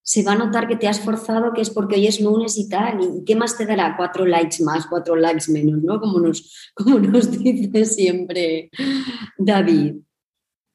Se 0.02 0.22
va 0.22 0.32
a 0.32 0.36
notar 0.36 0.68
que 0.68 0.76
te 0.76 0.86
has 0.86 1.00
forzado, 1.00 1.54
que 1.54 1.62
es 1.62 1.70
porque 1.70 1.94
hoy 1.94 2.06
es 2.06 2.20
lunes 2.20 2.58
y 2.58 2.68
tal. 2.68 3.00
¿Y 3.00 3.24
qué 3.24 3.34
más 3.34 3.56
te 3.56 3.64
dará? 3.64 3.96
Cuatro 3.96 4.26
likes 4.26 4.62
más, 4.62 4.86
cuatro 4.86 5.16
likes 5.16 5.50
menos, 5.50 5.82
¿no? 5.82 5.98
Como 5.98 6.20
nos, 6.20 6.70
como 6.74 6.98
nos 6.98 7.30
dice 7.42 7.86
siempre 7.86 8.68
David. 9.38 9.94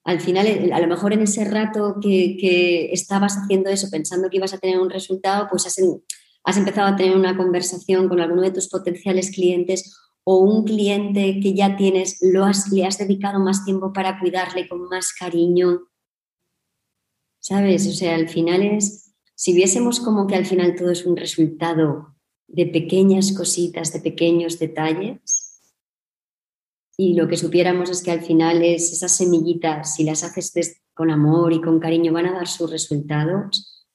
Al 0.03 0.19
final, 0.21 0.71
a 0.71 0.79
lo 0.79 0.87
mejor 0.87 1.13
en 1.13 1.21
ese 1.21 1.45
rato 1.45 1.97
que, 2.01 2.89
estabas 2.91 3.37
haciendo 3.37 3.69
eso, 3.69 3.89
pensando 3.91 4.29
que 4.29 4.37
ibas 4.37 4.53
a 4.53 4.57
tener 4.57 4.79
un 4.79 4.89
resultado, 4.89 5.47
pues 5.49 5.65
has, 5.65 5.77
has 6.43 6.57
empezado 6.57 6.87
a 6.87 6.95
tener 6.95 7.15
una 7.15 7.35
conversación 7.37 8.07
con 8.07 8.19
alguno 8.19 8.41
de 8.41 8.51
tus 8.51 8.69
potenciales 8.69 9.31
clientes 9.31 9.95
o 10.23 10.37
un 10.39 10.63
cliente 10.63 11.39
que 11.41 11.53
ya 11.53 11.75
tienes, 11.75 12.19
lo 12.21 12.45
has, 12.45 12.71
le 12.71 12.85
has 12.85 12.97
dedicado 12.97 13.39
más 13.39 13.65
tiempo 13.65 13.91
para 13.93 14.19
cuidarle 14.19 14.67
con 14.67 14.81
más 14.87 15.13
cariño. 15.13 15.87
¿Sabes? 17.39 17.87
O 17.87 17.91
sea, 17.91 18.15
al 18.15 18.29
final 18.29 18.61
es, 18.61 19.13
si 19.35 19.53
viésemos 19.53 19.99
como 19.99 20.27
que 20.27 20.35
al 20.35 20.45
final 20.45 20.75
todo 20.75 20.91
es 20.91 21.05
un 21.05 21.17
resultado 21.17 22.15
de 22.47 22.65
pequeñas 22.65 23.31
cositas, 23.31 23.93
de 23.93 24.01
pequeños 24.01 24.59
detalles, 24.59 25.48
y 27.01 27.13
lo 27.13 27.29
que 27.29 27.37
supiéramos 27.37 27.89
es 27.89 28.03
que 28.03 28.11
al 28.11 28.19
final 28.19 28.61
es 28.61 28.91
esas 28.91 29.15
semillitas, 29.15 29.95
si 29.95 30.03
las 30.03 30.21
haces 30.25 30.81
con 30.93 31.09
amor 31.09 31.53
y 31.53 31.61
con 31.61 31.79
cariño, 31.79 32.11
van 32.11 32.25
a 32.25 32.33
dar 32.33 32.47
sus 32.49 32.69
resultados, 32.69 33.87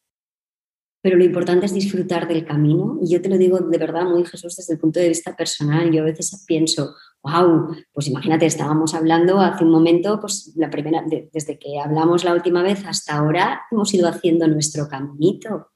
pero 1.03 1.19
lo 1.19 1.25
importante 1.25 1.67
es 1.67 1.75
disfrutar 1.75 2.27
del 2.27 2.47
camino. 2.47 2.99
Y 3.03 3.13
yo 3.13 3.21
te 3.21 3.29
lo 3.29 3.37
digo 3.37 3.59
de 3.59 3.77
verdad 3.77 4.07
muy 4.07 4.25
Jesús 4.25 4.57
desde 4.57 4.73
el 4.73 4.81
punto 4.81 5.01
de 5.01 5.09
vista 5.09 5.37
personal. 5.37 5.93
Yo 5.93 6.01
a 6.01 6.07
veces 6.07 6.45
pienso, 6.47 6.95
wow, 7.23 7.77
pues 7.93 8.09
imagínate, 8.09 8.47
estábamos 8.47 8.95
hablando 8.95 9.39
hace 9.39 9.65
un 9.65 9.71
momento, 9.71 10.19
pues 10.19 10.55
la 10.57 10.71
primera, 10.71 11.05
desde 11.31 11.59
que 11.59 11.79
hablamos 11.79 12.25
la 12.25 12.33
última 12.33 12.63
vez 12.63 12.87
hasta 12.87 13.19
ahora, 13.19 13.65
hemos 13.71 13.93
ido 13.93 14.09
haciendo 14.09 14.49
nuestro 14.49 14.89
caminito. 14.89 15.73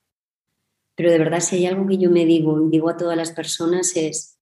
Pero 0.97 1.11
de 1.11 1.19
verdad, 1.19 1.41
si 1.41 1.57
hay 1.57 1.67
algo 1.67 1.87
que 1.87 1.99
yo 1.99 2.11
me 2.11 2.25
digo 2.25 2.59
y 2.67 2.71
digo 2.71 2.89
a 2.89 2.97
todas 2.97 3.19
las 3.19 3.33
personas 3.33 3.95
es, 3.97 4.38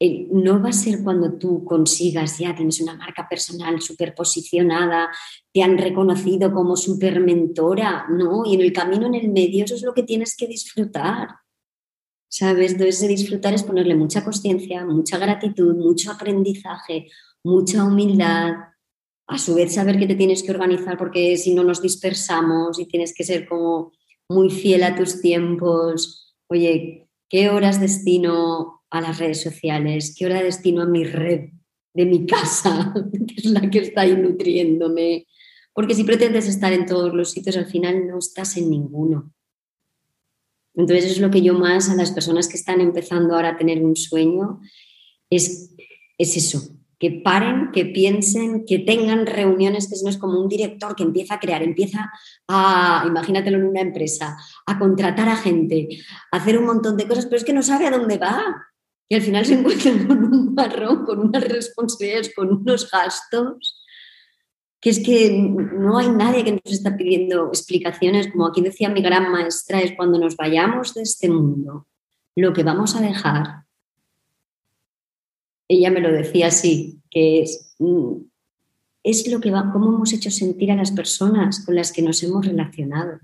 no 0.00 0.62
va 0.62 0.68
a 0.68 0.72
ser 0.72 1.02
cuando 1.02 1.38
tú 1.38 1.64
consigas, 1.64 2.38
ya 2.38 2.54
tienes 2.54 2.80
una 2.80 2.94
marca 2.94 3.26
personal 3.28 3.80
súper 3.80 4.14
posicionada, 4.14 5.08
te 5.52 5.62
han 5.62 5.78
reconocido 5.78 6.52
como 6.52 6.76
súper 6.76 7.20
mentora, 7.20 8.06
¿no? 8.10 8.44
Y 8.44 8.54
en 8.54 8.60
el 8.60 8.72
camino, 8.72 9.06
en 9.06 9.14
el 9.14 9.28
medio, 9.30 9.64
eso 9.64 9.74
es 9.74 9.82
lo 9.82 9.94
que 9.94 10.02
tienes 10.02 10.36
que 10.36 10.46
disfrutar. 10.46 11.28
¿Sabes? 12.28 12.72
Entonces, 12.72 13.08
disfrutar 13.08 13.54
es 13.54 13.62
ponerle 13.62 13.94
mucha 13.94 14.22
conciencia, 14.22 14.84
mucha 14.84 15.16
gratitud, 15.16 15.74
mucho 15.76 16.10
aprendizaje, 16.10 17.08
mucha 17.44 17.84
humildad. 17.84 18.54
A 19.28 19.38
su 19.38 19.54
vez, 19.54 19.74
saber 19.74 19.98
que 19.98 20.06
te 20.06 20.14
tienes 20.14 20.42
que 20.42 20.50
organizar 20.50 20.98
porque 20.98 21.36
si 21.36 21.54
no 21.54 21.64
nos 21.64 21.80
dispersamos 21.80 22.78
y 22.78 22.86
tienes 22.86 23.14
que 23.14 23.24
ser 23.24 23.48
como 23.48 23.92
muy 24.28 24.50
fiel 24.50 24.82
a 24.82 24.94
tus 24.94 25.20
tiempos. 25.20 26.34
Oye, 26.48 27.08
¿qué 27.28 27.48
horas 27.48 27.80
destino 27.80 28.75
a 28.98 29.00
las 29.02 29.18
redes 29.18 29.42
sociales, 29.42 30.14
qué 30.16 30.26
hora 30.26 30.42
destino 30.42 30.82
a 30.82 30.86
mi 30.86 31.04
red 31.04 31.50
de 31.94 32.04
mi 32.04 32.26
casa, 32.26 32.92
que 33.26 33.34
es 33.36 33.46
la 33.46 33.70
que 33.70 33.78
está 33.78 34.02
ahí 34.02 34.16
nutriéndome. 34.16 35.26
Porque 35.72 35.94
si 35.94 36.04
pretendes 36.04 36.46
estar 36.46 36.72
en 36.72 36.86
todos 36.86 37.12
los 37.14 37.30
sitios, 37.30 37.56
al 37.56 37.66
final 37.66 38.06
no 38.06 38.18
estás 38.18 38.56
en 38.56 38.70
ninguno. 38.70 39.32
Entonces 40.74 41.12
es 41.12 41.20
lo 41.20 41.30
que 41.30 41.40
yo 41.40 41.54
más 41.54 41.88
a 41.88 41.94
las 41.94 42.12
personas 42.12 42.48
que 42.48 42.56
están 42.56 42.80
empezando 42.80 43.34
ahora 43.34 43.50
a 43.50 43.56
tener 43.56 43.82
un 43.82 43.96
sueño, 43.96 44.60
es, 45.30 45.74
es 46.18 46.36
eso, 46.36 46.76
que 46.98 47.10
paren, 47.10 47.72
que 47.72 47.86
piensen, 47.86 48.64
que 48.66 48.78
tengan 48.78 49.26
reuniones, 49.26 49.88
que 49.88 49.96
no 50.02 50.10
es 50.10 50.18
como 50.18 50.38
un 50.38 50.48
director 50.48 50.94
que 50.94 51.02
empieza 51.02 51.34
a 51.34 51.40
crear, 51.40 51.62
empieza 51.62 52.10
a, 52.46 53.04
imagínatelo 53.06 53.56
en 53.56 53.64
una 53.64 53.80
empresa, 53.80 54.36
a 54.66 54.78
contratar 54.78 55.28
a 55.30 55.36
gente, 55.36 55.88
a 56.30 56.36
hacer 56.36 56.58
un 56.58 56.66
montón 56.66 56.96
de 56.98 57.08
cosas, 57.08 57.24
pero 57.24 57.36
es 57.36 57.44
que 57.44 57.54
no 57.54 57.62
sabe 57.62 57.86
a 57.86 57.90
dónde 57.90 58.18
va 58.18 58.65
y 59.08 59.14
al 59.14 59.22
final 59.22 59.44
se 59.44 59.54
encuentran 59.54 60.06
con 60.06 60.24
un 60.24 60.54
marrón, 60.54 61.04
con 61.04 61.20
unas 61.20 61.44
responsabilidades, 61.44 62.34
con 62.34 62.52
unos 62.52 62.90
gastos, 62.90 63.82
que 64.80 64.90
es 64.90 65.00
que 65.00 65.30
no 65.32 65.98
hay 65.98 66.10
nadie 66.10 66.44
que 66.44 66.52
nos 66.52 66.72
está 66.72 66.96
pidiendo 66.96 67.48
explicaciones, 67.48 68.30
como 68.30 68.46
aquí 68.46 68.60
decía 68.60 68.88
mi 68.88 69.02
gran 69.02 69.30
maestra, 69.30 69.80
es 69.80 69.92
cuando 69.96 70.18
nos 70.18 70.36
vayamos 70.36 70.94
de 70.94 71.02
este 71.02 71.28
mundo, 71.28 71.86
lo 72.36 72.52
que 72.52 72.62
vamos 72.62 72.94
a 72.96 73.00
dejar, 73.00 73.66
ella 75.68 75.90
me 75.90 76.00
lo 76.00 76.12
decía 76.12 76.48
así, 76.48 77.00
que 77.10 77.42
es, 77.42 77.74
mm, 77.78 78.16
es 79.02 79.28
lo 79.28 79.40
que 79.40 79.50
va, 79.50 79.70
cómo 79.72 79.94
hemos 79.94 80.12
hecho 80.12 80.30
sentir 80.30 80.70
a 80.70 80.76
las 80.76 80.92
personas 80.92 81.64
con 81.64 81.74
las 81.74 81.92
que 81.92 82.02
nos 82.02 82.22
hemos 82.22 82.46
relacionado. 82.46 83.20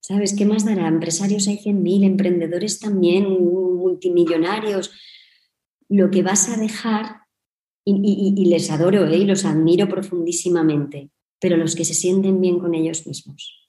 ¿Sabes 0.00 0.34
qué 0.36 0.46
más 0.46 0.64
dará? 0.64 0.88
Empresarios 0.88 1.46
hay 1.46 1.58
100.000, 1.58 2.04
emprendedores 2.04 2.80
también, 2.80 3.28
multimillonarios. 3.28 4.90
Lo 5.88 6.10
que 6.10 6.22
vas 6.22 6.48
a 6.48 6.56
dejar, 6.56 7.22
y, 7.84 8.46
les 8.46 8.70
adoro 8.70 9.06
¿eh? 9.06 9.18
y 9.18 9.24
los 9.24 9.44
admiro 9.44 9.88
profundísimamente, 9.88 11.10
pero 11.38 11.56
los 11.56 11.74
que 11.74 11.84
se 11.84 11.94
sienten 11.94 12.40
bien 12.40 12.58
con 12.58 12.74
ellos 12.74 13.06
mismos. 13.06 13.68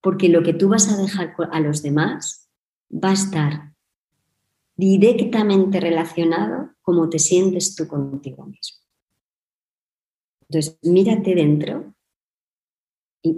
Porque 0.00 0.28
lo 0.28 0.42
que 0.42 0.54
tú 0.54 0.68
vas 0.68 0.90
a 0.90 0.96
dejar 0.96 1.34
a 1.50 1.60
los 1.60 1.82
demás 1.82 2.48
va 2.92 3.10
a 3.10 3.14
estar 3.14 3.74
directamente 4.76 5.80
relacionado 5.80 6.70
como 6.80 7.08
te 7.10 7.18
sientes 7.18 7.74
tú 7.74 7.86
contigo 7.86 8.46
mismo. 8.46 8.78
Entonces, 10.48 10.78
mírate 10.82 11.34
dentro 11.34 11.94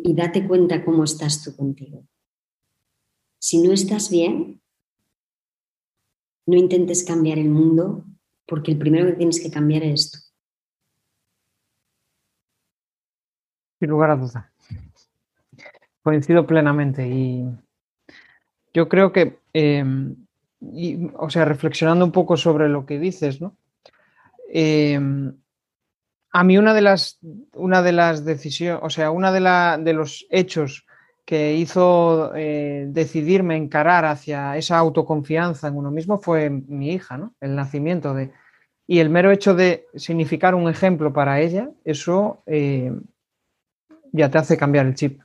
y, 0.03 0.15
date 0.15 0.47
cuenta 0.47 0.85
cómo 0.85 1.05
estás 1.05 1.43
tú 1.43 1.57
contigo. 1.57 2.05
Si 3.39 3.63
no 3.63 3.73
estás 3.73 4.11
bien, 4.11 4.61
no 6.47 6.57
intentes 6.57 7.05
cambiar 7.05 7.39
el 7.39 7.49
mundo 7.49 8.05
porque 8.47 8.73
el 8.73 8.79
primero 8.79 9.07
que 9.07 9.13
tienes 9.15 9.41
que 9.41 9.51
cambiar 9.51 9.85
es 9.85 10.11
tú. 10.11 10.19
Sin 13.79 13.91
lugar 13.91 14.11
a 14.11 14.17
duda. 14.17 14.53
Coincido 16.03 16.47
plenamente 16.47 17.09
y 17.09 17.47
yo 18.75 18.89
creo 18.89 19.13
que, 19.13 19.39
em, 19.53 20.17
o 21.15 21.31
sea, 21.31 21.45
reflexionando 21.45 22.05
un 22.05 22.13
poco 22.13 22.37
sobre 22.37 22.69
lo 22.69 22.87
que 22.87 22.99
dices, 22.99 23.41
¿no? 23.41 23.57
Em, 24.53 25.40
a 26.33 26.45
mí 26.45 26.59
una 26.59 26.75
de 26.75 26.81
las, 26.81 27.19
una 27.55 27.83
de 27.83 27.93
las 27.93 28.25
decisiones, 28.25 28.81
o 28.85 28.91
sea, 28.91 29.11
una 29.11 29.33
de, 29.33 29.83
de 29.83 29.93
los 29.93 30.27
hechos 30.31 30.87
que 31.25 31.55
hizo 31.55 32.33
eh, 32.35 32.87
decidirme 32.89 33.57
encarar 33.57 34.05
hacia 34.05 34.57
esa 34.57 34.79
autoconfianza 34.79 35.69
en 35.69 35.77
uno 35.77 35.91
mismo 35.91 36.19
fue 36.19 36.51
mi 36.51 36.93
hija, 36.93 37.17
¿no? 37.19 37.35
El 37.41 37.55
nacimiento 37.55 38.15
de... 38.15 38.33
Y 38.87 38.99
el 38.99 39.11
mero 39.11 39.31
hecho 39.31 39.55
de 39.55 39.87
significar 39.95 40.57
un 40.57 40.69
ejemplo 40.69 41.13
para 41.13 41.41
ella, 41.41 41.71
eso 41.85 42.43
eh, 42.47 42.93
ya 44.11 44.29
te 44.29 44.39
hace 44.39 44.57
cambiar 44.57 44.87
el 44.87 44.97
chip. 44.97 45.21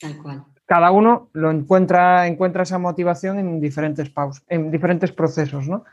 Tal 0.00 0.18
cual. 0.20 0.44
Cada 0.66 0.90
uno 0.90 1.28
lo 1.34 1.52
encuentra, 1.52 2.26
encuentra 2.26 2.64
esa 2.64 2.78
motivación 2.78 3.38
en 3.38 3.60
diferentes 3.60 4.10
pausas, 4.10 4.42
en 4.48 4.72
diferentes 4.72 5.12
procesos, 5.12 5.68
¿no? 5.68 5.84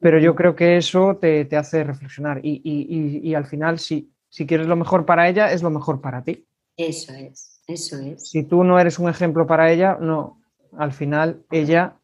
Pero 0.00 0.18
yo 0.18 0.34
creo 0.34 0.54
que 0.54 0.76
eso 0.76 1.16
te, 1.16 1.48
hace 1.56 1.84
reflexionar 1.84 2.40
y, 2.42 3.34
al 3.34 3.46
final 3.46 3.78
si, 3.78 4.12
si 4.28 4.46
quieres 4.46 4.66
lo 4.66 4.76
mejor 4.76 5.04
para 5.04 5.28
ella, 5.28 5.52
es 5.52 5.62
lo 5.62 5.70
mejor 5.70 6.00
para 6.00 6.22
ti. 6.22 6.46
Eso 6.76 7.12
es, 7.12 7.62
eso 7.66 7.98
es. 7.98 8.30
Si 8.30 8.44
tú 8.44 8.62
no 8.64 8.78
eres 8.78 8.98
un 8.98 9.08
ejemplo 9.08 9.46
para 9.46 9.72
ella, 9.72 9.98
no, 10.00 10.40
al 10.76 10.92
final 10.92 11.42
ella 11.50 11.96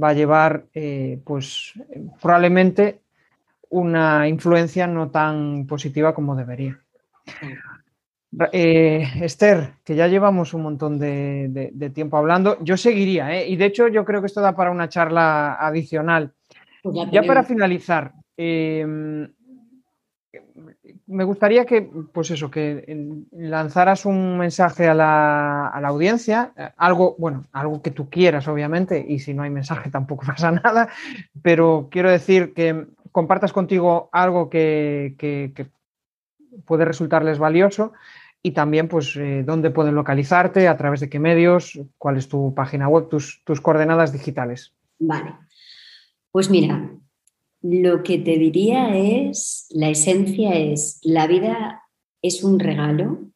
va 0.00 0.10
a 0.10 0.14
llevar 0.14 0.66
eh, 0.74 1.20
pues 1.24 1.72
probablemente 2.20 3.00
una 3.70 4.28
influencia 4.28 4.86
no 4.86 5.10
tan 5.10 5.66
positiva 5.66 6.14
como 6.14 6.36
debería. 6.36 6.80
Eh, 8.52 9.04
Esther, 9.22 9.74
que 9.84 9.96
ya 9.96 10.06
llevamos 10.06 10.52
un 10.54 10.62
montón 10.62 10.98
de, 10.98 11.90
tiempo 11.94 12.16
hablando, 12.16 12.62
yo 12.62 12.76
seguiría, 12.76 13.34
¿eh? 13.34 13.48
y 13.48 13.56
de 13.56 13.66
hecho 13.66 13.88
yo 13.88 14.04
creo 14.04 14.20
que 14.20 14.26
esto 14.26 14.40
da 14.40 14.54
para 14.54 14.70
una 14.70 14.88
charla 14.88 15.54
adicional. 15.54 16.34
Pues 16.82 16.96
ya, 17.10 17.22
para 17.22 17.42
finalizar, 17.42 18.12
em, 18.36 19.28
me 21.06 21.24
gustaría 21.24 21.64
que, 21.64 21.82
pues 21.82 22.30
eso, 22.30 22.50
que 22.50 22.84
lanzaras 23.32 24.04
un 24.04 24.38
mensaje 24.38 24.86
a 24.86 24.94
la, 24.94 25.68
audiencia, 25.68 26.52
algo, 26.76 27.16
bueno, 27.18 27.46
algo 27.52 27.82
que 27.82 27.90
tú 27.90 28.08
quieras, 28.10 28.46
obviamente, 28.48 29.04
y 29.06 29.18
si 29.18 29.34
no 29.34 29.42
hay 29.42 29.50
mensaje 29.50 29.90
tampoco 29.90 30.26
pasa 30.26 30.50
nada, 30.50 30.88
pero 31.42 31.88
quiero 31.90 32.10
decir 32.10 32.52
que 32.54 32.86
compartas 33.12 33.52
contigo 33.52 34.08
algo 34.12 34.48
que, 34.50 35.16
puede 36.64 36.84
resultarles 36.84 37.38
valioso 37.38 37.92
y 38.42 38.52
también, 38.52 38.88
pues, 38.88 39.16
eh, 39.16 39.42
dónde 39.44 39.70
pueden 39.70 39.94
localizarte, 39.94 40.68
a 40.68 40.76
través 40.76 41.00
de 41.00 41.08
qué 41.08 41.18
medios, 41.18 41.78
cuál 41.98 42.16
es 42.16 42.28
tu 42.28 42.54
página 42.54 42.88
web, 42.88 43.08
tus, 43.08 43.42
tus 43.44 43.60
coordenadas 43.60 44.12
digitales. 44.12 44.74
Vale. 44.98 45.34
Pues 46.30 46.50
mira, 46.50 46.94
lo 47.62 48.02
que 48.02 48.18
te 48.18 48.38
diría 48.38 48.96
es, 48.96 49.66
la 49.70 49.88
esencia 49.88 50.54
es, 50.54 51.00
la 51.02 51.26
vida 51.26 51.82
es 52.22 52.44
un 52.44 52.58
regalo, 52.60 53.30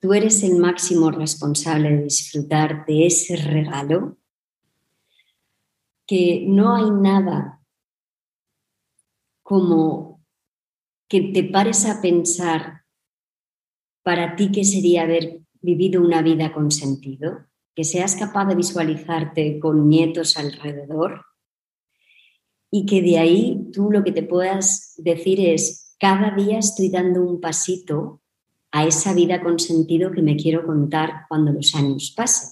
tú 0.00 0.12
eres 0.12 0.42
el 0.42 0.56
máximo 0.56 1.10
responsable 1.10 1.90
de 1.90 2.02
disfrutar 2.02 2.84
de 2.86 3.06
ese 3.06 3.36
regalo, 3.36 4.18
que 6.06 6.44
no 6.46 6.74
hay 6.74 6.90
nada 6.90 7.62
como 9.42 10.22
que 11.08 11.20
te 11.32 11.44
pares 11.44 11.86
a 11.86 12.02
pensar 12.02 12.82
para 14.02 14.36
ti 14.36 14.50
qué 14.50 14.64
sería 14.64 15.02
haber 15.02 15.40
vivido 15.62 16.02
una 16.02 16.22
vida 16.22 16.52
con 16.52 16.70
sentido, 16.70 17.46
que 17.74 17.84
seas 17.84 18.16
capaz 18.16 18.46
de 18.46 18.56
visualizarte 18.56 19.58
con 19.58 19.88
nietos 19.88 20.36
alrededor 20.36 21.24
y 22.76 22.86
que 22.86 23.02
de 23.02 23.18
ahí 23.18 23.68
tú 23.72 23.92
lo 23.92 24.02
que 24.02 24.10
te 24.10 24.24
puedas 24.24 24.94
decir 24.96 25.38
es, 25.38 25.94
cada 25.96 26.34
día 26.34 26.58
estoy 26.58 26.88
dando 26.88 27.22
un 27.22 27.40
pasito 27.40 28.20
a 28.72 28.84
esa 28.84 29.14
vida 29.14 29.40
con 29.44 29.60
sentido 29.60 30.10
que 30.10 30.22
me 30.22 30.34
quiero 30.34 30.66
contar 30.66 31.26
cuando 31.28 31.52
los 31.52 31.72
años 31.76 32.12
pasen. 32.16 32.50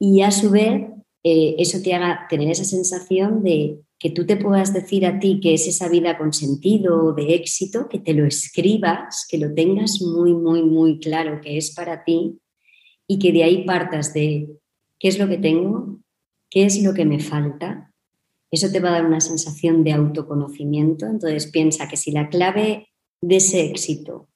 Y 0.00 0.22
a 0.22 0.32
su 0.32 0.50
vez, 0.50 0.88
eh, 1.22 1.54
eso 1.58 1.80
te 1.80 1.94
haga 1.94 2.26
tener 2.28 2.50
esa 2.50 2.64
sensación 2.64 3.44
de 3.44 3.78
que 3.96 4.10
tú 4.10 4.26
te 4.26 4.36
puedas 4.36 4.74
decir 4.74 5.06
a 5.06 5.20
ti 5.20 5.38
que 5.40 5.54
es 5.54 5.68
esa 5.68 5.88
vida 5.88 6.18
con 6.18 6.32
sentido, 6.32 7.12
de 7.12 7.32
éxito, 7.32 7.88
que 7.88 8.00
te 8.00 8.12
lo 8.12 8.26
escribas, 8.26 9.24
que 9.30 9.38
lo 9.38 9.54
tengas 9.54 10.02
muy, 10.02 10.34
muy, 10.34 10.64
muy 10.64 10.98
claro 10.98 11.40
que 11.40 11.58
es 11.58 11.72
para 11.76 12.02
ti 12.02 12.40
y 13.06 13.20
que 13.20 13.30
de 13.30 13.44
ahí 13.44 13.64
partas 13.64 14.12
de 14.12 14.48
qué 14.98 15.06
es 15.06 15.16
lo 15.16 15.28
que 15.28 15.38
tengo, 15.38 16.00
qué 16.50 16.64
es 16.64 16.82
lo 16.82 16.92
que 16.92 17.04
me 17.04 17.20
falta. 17.20 17.92
Eso 18.50 18.70
te 18.70 18.80
va 18.80 18.90
a 18.90 18.92
dar 18.92 19.06
una 19.06 19.20
sensación 19.20 19.84
de 19.84 19.92
autoconocimiento. 19.92 21.06
Entonces 21.06 21.46
piensa 21.50 21.88
que 21.88 21.96
si 21.96 22.12
la 22.12 22.28
clave 22.28 22.88
de 23.20 23.36
ese 23.36 23.66
éxito 23.66 24.28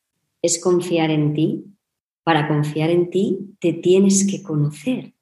es 0.42 0.60
confiar 0.60 1.10
en 1.10 1.34
ti, 1.34 1.64
para 2.24 2.48
confiar 2.48 2.90
en 2.90 3.10
ti 3.10 3.56
te 3.60 3.72
tienes 3.72 4.26
que 4.26 4.42
conocer. 4.42 5.14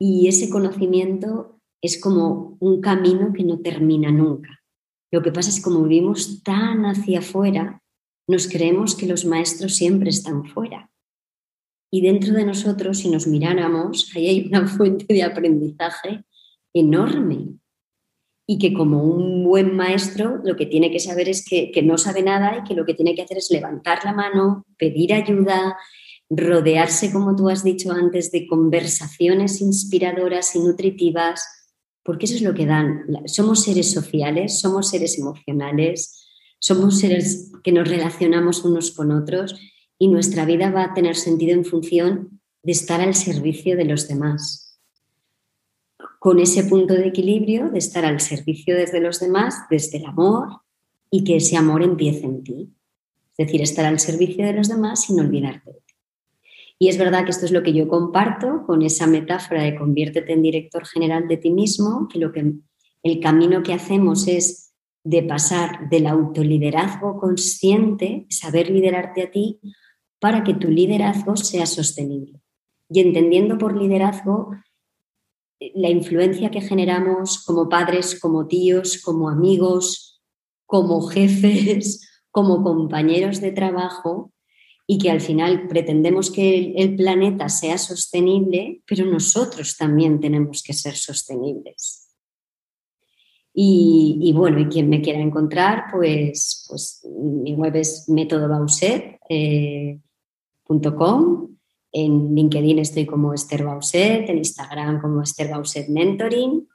Y 0.00 0.28
ese 0.28 0.48
conocimiento 0.48 1.60
es 1.82 2.00
como 2.00 2.56
un 2.60 2.80
camino 2.80 3.32
que 3.32 3.44
no 3.44 3.60
termina 3.60 4.10
nunca. 4.10 4.62
Lo 5.10 5.22
que 5.22 5.32
pasa 5.32 5.50
es 5.50 5.56
que 5.56 5.62
como 5.62 5.82
vivimos 5.82 6.42
tan 6.42 6.84
hacia 6.84 7.20
afuera, 7.20 7.82
nos 8.28 8.46
creemos 8.46 8.94
que 8.94 9.06
los 9.06 9.24
maestros 9.24 9.74
siempre 9.74 10.10
están 10.10 10.44
fuera. 10.44 10.92
Y 11.90 12.02
dentro 12.02 12.34
de 12.34 12.44
nosotros, 12.44 12.98
si 12.98 13.08
nos 13.08 13.26
miráramos, 13.26 14.12
ahí 14.14 14.28
hay 14.28 14.46
una 14.48 14.66
fuente 14.68 15.06
de 15.12 15.22
aprendizaje 15.22 16.24
enorme. 16.72 17.58
Y 18.46 18.58
que 18.58 18.72
como 18.72 19.02
un 19.02 19.44
buen 19.44 19.76
maestro, 19.76 20.40
lo 20.42 20.56
que 20.56 20.66
tiene 20.66 20.90
que 20.90 21.00
saber 21.00 21.28
es 21.28 21.44
que, 21.44 21.70
que 21.70 21.82
no 21.82 21.98
sabe 21.98 22.22
nada 22.22 22.58
y 22.58 22.66
que 22.66 22.74
lo 22.74 22.86
que 22.86 22.94
tiene 22.94 23.14
que 23.14 23.22
hacer 23.22 23.38
es 23.38 23.50
levantar 23.50 24.04
la 24.04 24.14
mano, 24.14 24.64
pedir 24.78 25.12
ayuda, 25.12 25.76
rodearse, 26.30 27.12
como 27.12 27.36
tú 27.36 27.48
has 27.48 27.62
dicho 27.62 27.92
antes, 27.92 28.30
de 28.30 28.46
conversaciones 28.46 29.60
inspiradoras 29.60 30.54
y 30.54 30.60
nutritivas, 30.60 31.46
porque 32.02 32.26
eso 32.26 32.36
es 32.36 32.42
lo 32.42 32.54
que 32.54 32.66
dan. 32.66 33.04
Somos 33.26 33.62
seres 33.64 33.90
sociales, 33.90 34.60
somos 34.60 34.88
seres 34.88 35.18
emocionales, 35.18 36.26
somos 36.58 36.98
seres 36.98 37.52
que 37.62 37.72
nos 37.72 37.88
relacionamos 37.88 38.64
unos 38.64 38.90
con 38.92 39.12
otros 39.12 39.58
y 39.98 40.08
nuestra 40.08 40.44
vida 40.44 40.70
va 40.70 40.84
a 40.84 40.94
tener 40.94 41.16
sentido 41.16 41.52
en 41.52 41.64
función 41.64 42.40
de 42.62 42.72
estar 42.72 43.00
al 43.00 43.14
servicio 43.14 43.76
de 43.76 43.84
los 43.84 44.08
demás. 44.08 44.67
Con 46.28 46.40
ese 46.40 46.64
punto 46.64 46.92
de 46.92 47.06
equilibrio 47.06 47.70
de 47.70 47.78
estar 47.78 48.04
al 48.04 48.20
servicio 48.20 48.76
desde 48.76 49.00
los 49.00 49.18
demás, 49.18 49.62
desde 49.70 49.96
el 49.96 50.04
amor 50.04 50.60
y 51.10 51.24
que 51.24 51.36
ese 51.36 51.56
amor 51.56 51.82
empiece 51.82 52.26
en 52.26 52.44
ti. 52.44 52.68
Es 53.34 53.46
decir, 53.46 53.62
estar 53.62 53.86
al 53.86 53.98
servicio 53.98 54.44
de 54.44 54.52
los 54.52 54.68
demás 54.68 55.04
sin 55.04 55.18
olvidarte 55.20 55.72
de 55.72 55.78
ti. 55.78 55.94
Y 56.78 56.88
es 56.88 56.98
verdad 56.98 57.24
que 57.24 57.30
esto 57.30 57.46
es 57.46 57.50
lo 57.50 57.62
que 57.62 57.72
yo 57.72 57.88
comparto 57.88 58.64
con 58.66 58.82
esa 58.82 59.06
metáfora 59.06 59.62
de 59.62 59.74
conviértete 59.74 60.34
en 60.34 60.42
director 60.42 60.84
general 60.84 61.28
de 61.28 61.38
ti 61.38 61.48
mismo, 61.48 62.08
que 62.12 62.18
lo 62.18 62.30
que 62.30 62.56
el 63.04 63.20
camino 63.20 63.62
que 63.62 63.72
hacemos 63.72 64.28
es 64.28 64.74
de 65.04 65.22
pasar 65.22 65.88
del 65.88 66.06
autoliderazgo 66.06 67.18
consciente, 67.18 68.26
saber 68.28 68.68
liderarte 68.68 69.22
a 69.22 69.30
ti, 69.30 69.60
para 70.20 70.44
que 70.44 70.52
tu 70.52 70.68
liderazgo 70.68 71.38
sea 71.38 71.64
sostenible. 71.64 72.42
Y 72.90 73.00
entendiendo 73.00 73.56
por 73.56 73.74
liderazgo 73.74 74.50
la 75.74 75.88
influencia 75.88 76.50
que 76.50 76.60
generamos 76.60 77.44
como 77.44 77.68
padres, 77.68 78.18
como 78.20 78.46
tíos, 78.46 79.00
como 79.02 79.28
amigos, 79.28 80.22
como 80.66 81.02
jefes, 81.02 82.08
como 82.30 82.62
compañeros 82.62 83.40
de 83.40 83.52
trabajo, 83.52 84.32
y 84.86 84.98
que 84.98 85.10
al 85.10 85.20
final 85.20 85.68
pretendemos 85.68 86.30
que 86.30 86.72
el 86.76 86.96
planeta 86.96 87.48
sea 87.50 87.76
sostenible, 87.76 88.82
pero 88.86 89.04
nosotros 89.04 89.76
también 89.76 90.18
tenemos 90.18 90.62
que 90.62 90.72
ser 90.72 90.94
sostenibles. 90.94 92.08
Y, 93.60 94.32
bueno, 94.36 94.60
y 94.60 94.66
quien 94.68 94.88
me 94.88 95.02
quiera 95.02 95.18
encontrar, 95.18 95.86
pues, 95.90 96.64
pues 96.68 97.04
mi 97.04 97.54
web 97.54 97.74
es. 97.74 98.06
Eh, 99.28 99.98
en 101.92 102.34
LinkedIn 102.34 102.78
estoy 102.78 103.06
como 103.06 103.32
Esther 103.34 103.64
Bauset, 103.64 104.28
en 104.28 104.38
Instagram 104.38 105.00
como 105.00 105.22
Esther 105.22 105.50
Bauset 105.50 105.88
Mentoring. 105.88 106.68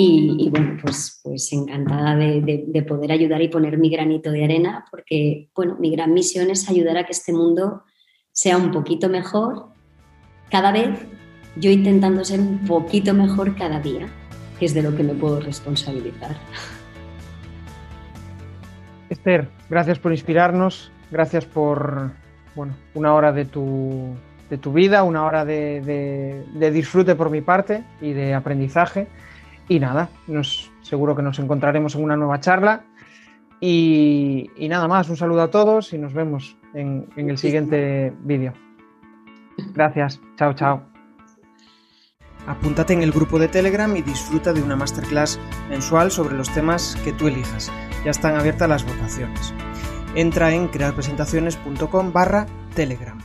Y, 0.00 0.48
bueno, 0.50 0.78
pues, 0.80 1.20
pues 1.24 1.52
encantada 1.52 2.14
de, 2.14 2.84
poder 2.86 3.10
ayudar 3.10 3.42
y 3.42 3.48
poner 3.48 3.78
mi 3.78 3.90
granito 3.90 4.30
de 4.30 4.44
arena, 4.44 4.84
porque 4.92 5.50
bueno, 5.56 5.76
mi 5.80 5.90
gran 5.90 6.14
misión 6.14 6.50
es 6.50 6.70
ayudar 6.70 6.98
a 6.98 7.04
que 7.04 7.10
este 7.10 7.32
mundo 7.32 7.82
sea 8.30 8.58
un 8.58 8.70
poquito 8.70 9.08
mejor 9.08 9.70
cada 10.52 10.70
vez, 10.70 11.00
yo 11.56 11.72
intentando 11.72 12.24
ser 12.24 12.38
un 12.38 12.64
poquito 12.64 13.12
mejor 13.12 13.56
cada 13.56 13.80
día, 13.80 14.06
que 14.60 14.66
es 14.66 14.74
de 14.74 14.82
lo 14.82 14.94
que 14.94 15.02
me 15.02 15.14
puedo 15.14 15.40
responsabilizar. 15.40 16.36
Esther, 19.10 19.48
gracias 19.68 19.98
por 19.98 20.12
inspirarnos, 20.12 20.92
gracias 21.10 21.44
por 21.44 22.12
bueno, 22.54 22.76
una 22.94 23.14
hora 23.14 23.32
de 23.32 23.46
tu, 23.46 24.14
de 24.50 24.58
tu 24.58 24.72
vida, 24.72 25.02
una 25.02 25.24
hora 25.24 25.44
de, 25.44 26.44
de 26.52 26.70
disfrute 26.70 27.14
por 27.14 27.30
mi 27.30 27.40
parte 27.40 27.84
y 28.00 28.12
de 28.12 28.34
aprendizaje. 28.34 29.08
Y 29.68 29.78
nada, 29.80 30.08
nos, 30.26 30.70
seguro 30.80 31.14
que 31.14 31.22
nos 31.22 31.38
encontraremos 31.38 31.94
en 31.94 32.04
una 32.04 32.16
nueva 32.16 32.40
charla. 32.40 32.84
Y, 33.60 34.50
nada 34.68 34.88
más, 34.88 35.08
un 35.08 35.16
saludo 35.16 35.42
a 35.42 35.50
todos 35.50 35.92
y 35.92 35.98
nos 35.98 36.14
vemos 36.14 36.56
en, 36.74 37.06
en 37.16 37.30
el 37.30 37.38
siguiente 37.38 38.12
vídeo. 38.22 38.52
Gracias, 39.74 40.20
chao, 40.36 40.54
chao. 40.54 40.82
Apúntate 42.46 42.94
en 42.94 43.02
el 43.02 43.12
grupo 43.12 43.38
de 43.38 43.48
Telegram 43.48 43.94
y 43.94 44.02
disfruta 44.02 44.52
de 44.52 44.62
una 44.62 44.76
masterclass 44.76 45.38
mensual 45.68 46.10
sobre 46.10 46.36
los 46.36 46.48
temas 46.54 46.96
que 47.04 47.12
tú 47.12 47.28
elijas. 47.28 47.70
Ya 48.04 48.12
están 48.12 48.36
abiertas 48.36 48.68
las 48.68 48.86
votaciones. 48.86 49.52
Entra 50.14 50.54
en 50.54 50.68
crearpresentaciones.com 50.68 52.12
barra 52.12 52.46
Telegram. 52.74 53.18